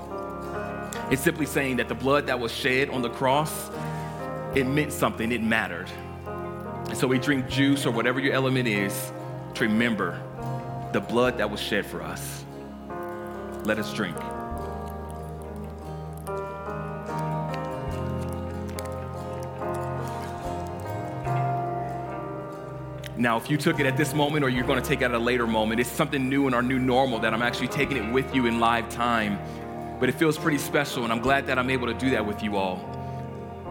It's 1.10 1.22
simply 1.22 1.46
saying 1.46 1.78
that 1.78 1.88
the 1.88 1.94
blood 1.94 2.28
that 2.28 2.38
was 2.38 2.52
shed 2.52 2.88
on 2.90 3.02
the 3.02 3.10
cross, 3.10 3.68
it 4.54 4.64
meant 4.64 4.92
something, 4.92 5.32
it 5.32 5.42
mattered. 5.42 5.90
And 6.24 6.96
so 6.96 7.08
we 7.08 7.18
drink 7.18 7.48
juice 7.48 7.84
or 7.84 7.90
whatever 7.90 8.20
your 8.20 8.32
element 8.32 8.68
is 8.68 9.12
to 9.54 9.64
remember 9.64 10.20
the 10.92 11.00
blood 11.00 11.38
that 11.38 11.50
was 11.50 11.60
shed 11.60 11.84
for 11.84 12.00
us. 12.00 12.44
Let 13.64 13.80
us 13.80 13.92
drink. 13.92 14.16
Now, 23.20 23.36
if 23.36 23.50
you 23.50 23.58
took 23.58 23.80
it 23.80 23.86
at 23.86 23.96
this 23.96 24.14
moment 24.14 24.44
or 24.44 24.48
you're 24.48 24.64
going 24.64 24.80
to 24.80 24.88
take 24.88 25.02
it 25.02 25.04
at 25.06 25.12
a 25.12 25.18
later 25.18 25.46
moment, 25.46 25.78
it's 25.80 25.90
something 25.90 26.28
new 26.28 26.46
in 26.46 26.54
our 26.54 26.62
new 26.62 26.78
normal 26.78 27.18
that 27.18 27.34
I'm 27.34 27.42
actually 27.42 27.68
taking 27.68 27.96
it 27.96 28.12
with 28.12 28.34
you 28.34 28.46
in 28.46 28.60
live 28.60 28.88
time. 28.88 29.38
But 30.00 30.08
it 30.08 30.14
feels 30.14 30.38
pretty 30.38 30.56
special, 30.56 31.04
and 31.04 31.12
I'm 31.12 31.20
glad 31.20 31.46
that 31.48 31.58
I'm 31.58 31.68
able 31.68 31.86
to 31.86 31.94
do 31.94 32.10
that 32.10 32.24
with 32.24 32.42
you 32.42 32.56
all. 32.56 32.78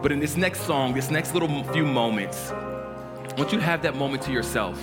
But 0.00 0.12
in 0.12 0.20
this 0.20 0.36
next 0.36 0.60
song, 0.60 0.94
this 0.94 1.10
next 1.10 1.34
little 1.34 1.64
few 1.72 1.84
moments, 1.84 2.52
I 2.52 3.34
want 3.36 3.52
you 3.52 3.58
to 3.58 3.64
have 3.64 3.82
that 3.82 3.96
moment 3.96 4.22
to 4.22 4.32
yourself. 4.32 4.80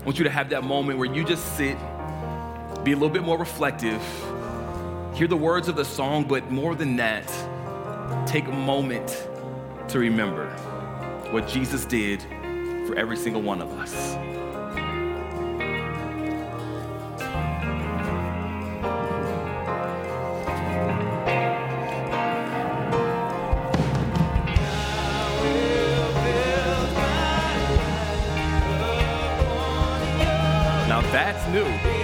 I 0.00 0.04
want 0.04 0.18
you 0.18 0.24
to 0.24 0.30
have 0.30 0.48
that 0.50 0.64
moment 0.64 0.98
where 0.98 1.12
you 1.12 1.22
just 1.22 1.56
sit, 1.56 1.76
be 2.82 2.92
a 2.92 2.96
little 2.96 3.10
bit 3.10 3.24
more 3.24 3.38
reflective, 3.38 4.02
hear 5.14 5.28
the 5.28 5.36
words 5.36 5.68
of 5.68 5.76
the 5.76 5.84
song, 5.84 6.24
but 6.24 6.50
more 6.50 6.74
than 6.74 6.96
that, 6.96 7.26
take 8.26 8.48
a 8.48 8.52
moment 8.52 9.28
to 9.88 9.98
remember 9.98 10.48
what 11.30 11.46
Jesus 11.46 11.84
did 11.84 12.22
for 12.86 12.96
every 12.96 13.16
single 13.16 13.42
one 13.42 13.60
of 13.60 13.70
us. 13.72 14.35
New. 31.56 31.95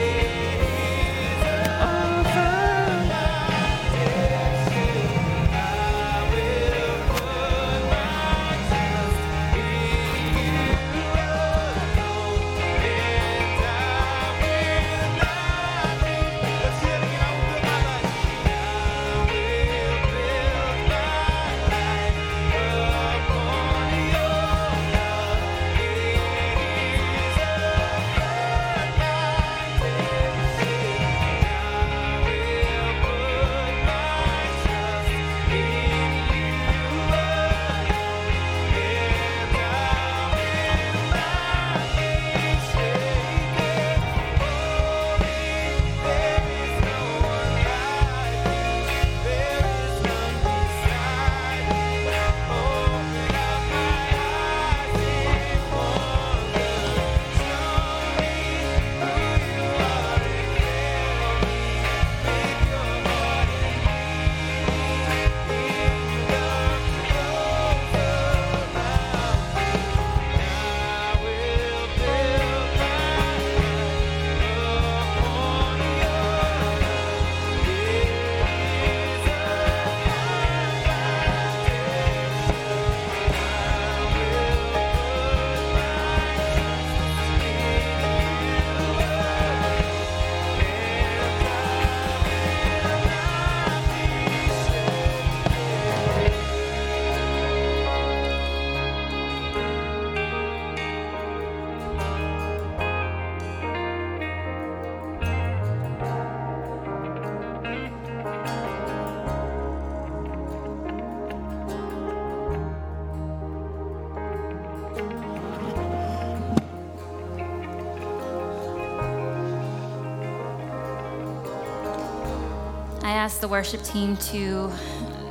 The 123.43 123.49
worship 123.49 123.83
team 123.83 124.17
to 124.19 124.73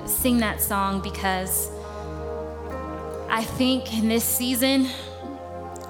sing 0.05 0.38
that 0.39 0.62
song 0.62 1.01
because 1.01 1.72
I 3.30 3.41
think 3.41 3.97
in 3.97 4.09
this 4.09 4.26
season, 4.26 4.88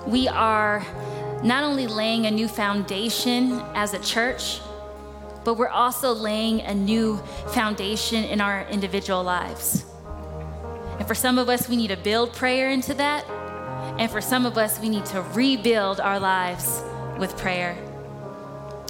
we 0.05 0.28
are 0.28 0.86
not 1.43 1.63
only 1.63 1.88
laying 1.88 2.28
a 2.28 2.32
new 2.32 2.47
foundation 2.47 3.59
as 3.74 3.95
a 3.95 3.99
church, 3.99 4.59
but 5.43 5.55
we're 5.55 5.67
also 5.67 6.13
laying 6.13 6.61
a 6.61 6.76
new 6.76 7.17
foundation 7.55 8.24
in 8.24 8.39
our 8.39 8.67
individual 8.67 9.24
lives. 9.24 9.84
And 10.99 11.07
for 11.07 11.15
some 11.15 11.39
of 11.39 11.49
us, 11.49 11.67
we 11.67 11.76
need 11.76 11.88
to 11.88 11.97
build 11.97 12.34
prayer 12.34 12.69
into 12.69 12.93
that. 12.93 13.28
And 13.97 14.11
for 14.11 14.22
some 14.22 14.45
of 14.45 14.59
us, 14.59 14.80
we 14.80 14.89
need 14.89 15.05
to 15.07 15.24
rebuild 15.34 15.99
our 15.99 16.19
lives 16.19 16.84
with 17.17 17.36
prayer. 17.36 17.76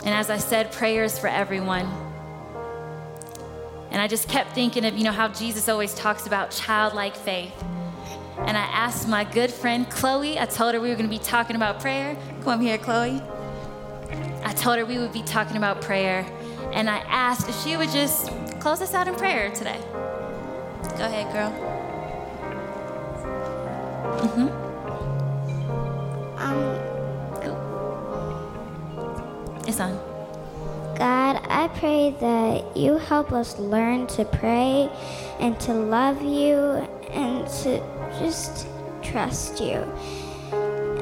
And 0.04 0.14
as 0.14 0.30
I 0.30 0.38
said, 0.38 0.74
prayer 0.74 1.06
is 1.06 1.18
for 1.18 1.28
everyone. 1.28 2.11
And 3.92 4.02
I 4.02 4.08
just 4.08 4.28
kept 4.30 4.54
thinking 4.54 4.86
of, 4.86 4.98
you 4.98 5.04
know, 5.04 5.12
how 5.12 5.28
Jesus 5.28 5.68
always 5.68 5.94
talks 5.94 6.26
about 6.26 6.52
childlike 6.52 7.16
faith. 7.16 7.54
And 8.40 8.58
I 8.58 8.62
asked 8.62 9.08
my 9.08 9.24
good 9.24 9.52
friend 9.52 9.90
Chloe, 9.90 10.40
I 10.40 10.46
told 10.46 10.74
her 10.74 10.82
we 10.82 10.90
were 10.90 10.96
going 10.96 11.10
to 11.10 11.16
be 11.16 11.24
talking 11.24 11.56
about 11.56 11.80
prayer. 11.80 12.18
Come 12.44 12.62
here, 12.62 12.78
Chloe. 12.78 13.22
I 14.44 14.54
told 14.54 14.78
her 14.78 14.86
we 14.86 14.98
would 14.98 15.14
be 15.14 15.24
talking 15.24 15.58
about 15.58 15.82
prayer. 15.82 16.26
And 16.74 16.90
I 16.90 17.00
asked 17.00 17.50
if 17.50 17.62
she 17.64 17.78
would 17.78 17.90
just 17.90 18.30
close 18.60 18.82
us 18.82 18.94
out 18.94 19.08
in 19.08 19.16
prayer 19.16 19.52
today. 19.52 19.80
Go 20.98 21.06
ahead, 21.06 21.32
girl. 21.34 21.52
Mm-hmm. 24.22 24.61
I 31.62 31.68
pray 31.68 32.16
that 32.20 32.76
you 32.76 32.98
help 32.98 33.32
us 33.32 33.60
learn 33.60 34.08
to 34.08 34.26
pray 34.26 34.90
and 35.40 35.60
to 35.60 35.74
love 35.74 36.20
you 36.24 36.58
and 37.12 37.48
to 37.62 37.78
just 38.18 38.66
trust 39.04 39.62
you 39.62 39.76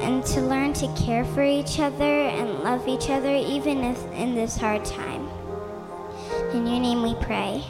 and 0.02 0.22
to 0.26 0.42
learn 0.42 0.74
to 0.74 0.94
care 0.94 1.24
for 1.24 1.42
each 1.42 1.80
other 1.80 2.04
and 2.04 2.62
love 2.62 2.86
each 2.88 3.08
other 3.08 3.34
even 3.34 3.78
if 3.84 4.12
in 4.12 4.34
this 4.34 4.58
hard 4.58 4.84
time. 4.84 5.30
In 6.52 6.66
your 6.66 6.78
name 6.78 7.02
we 7.02 7.14
pray. 7.14 7.64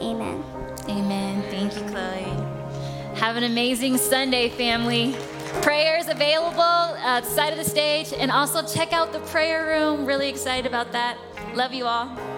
Amen. 0.00 0.42
Amen. 0.88 1.42
Thank 1.42 1.76
you, 1.76 1.82
Chloe. 1.92 3.20
Have 3.20 3.36
an 3.36 3.44
amazing 3.44 3.98
Sunday, 3.98 4.48
family. 4.48 5.14
Prayers 5.62 6.08
available 6.08 6.60
outside 7.04 7.50
of 7.50 7.58
the 7.58 7.64
stage, 7.64 8.12
and 8.12 8.32
also 8.32 8.66
check 8.66 8.92
out 8.92 9.12
the 9.12 9.20
prayer 9.30 9.64
room. 9.66 10.06
Really 10.06 10.28
excited 10.28 10.66
about 10.66 10.90
that. 10.90 11.16
Love 11.54 11.72
you 11.72 11.84
all. 11.84 12.31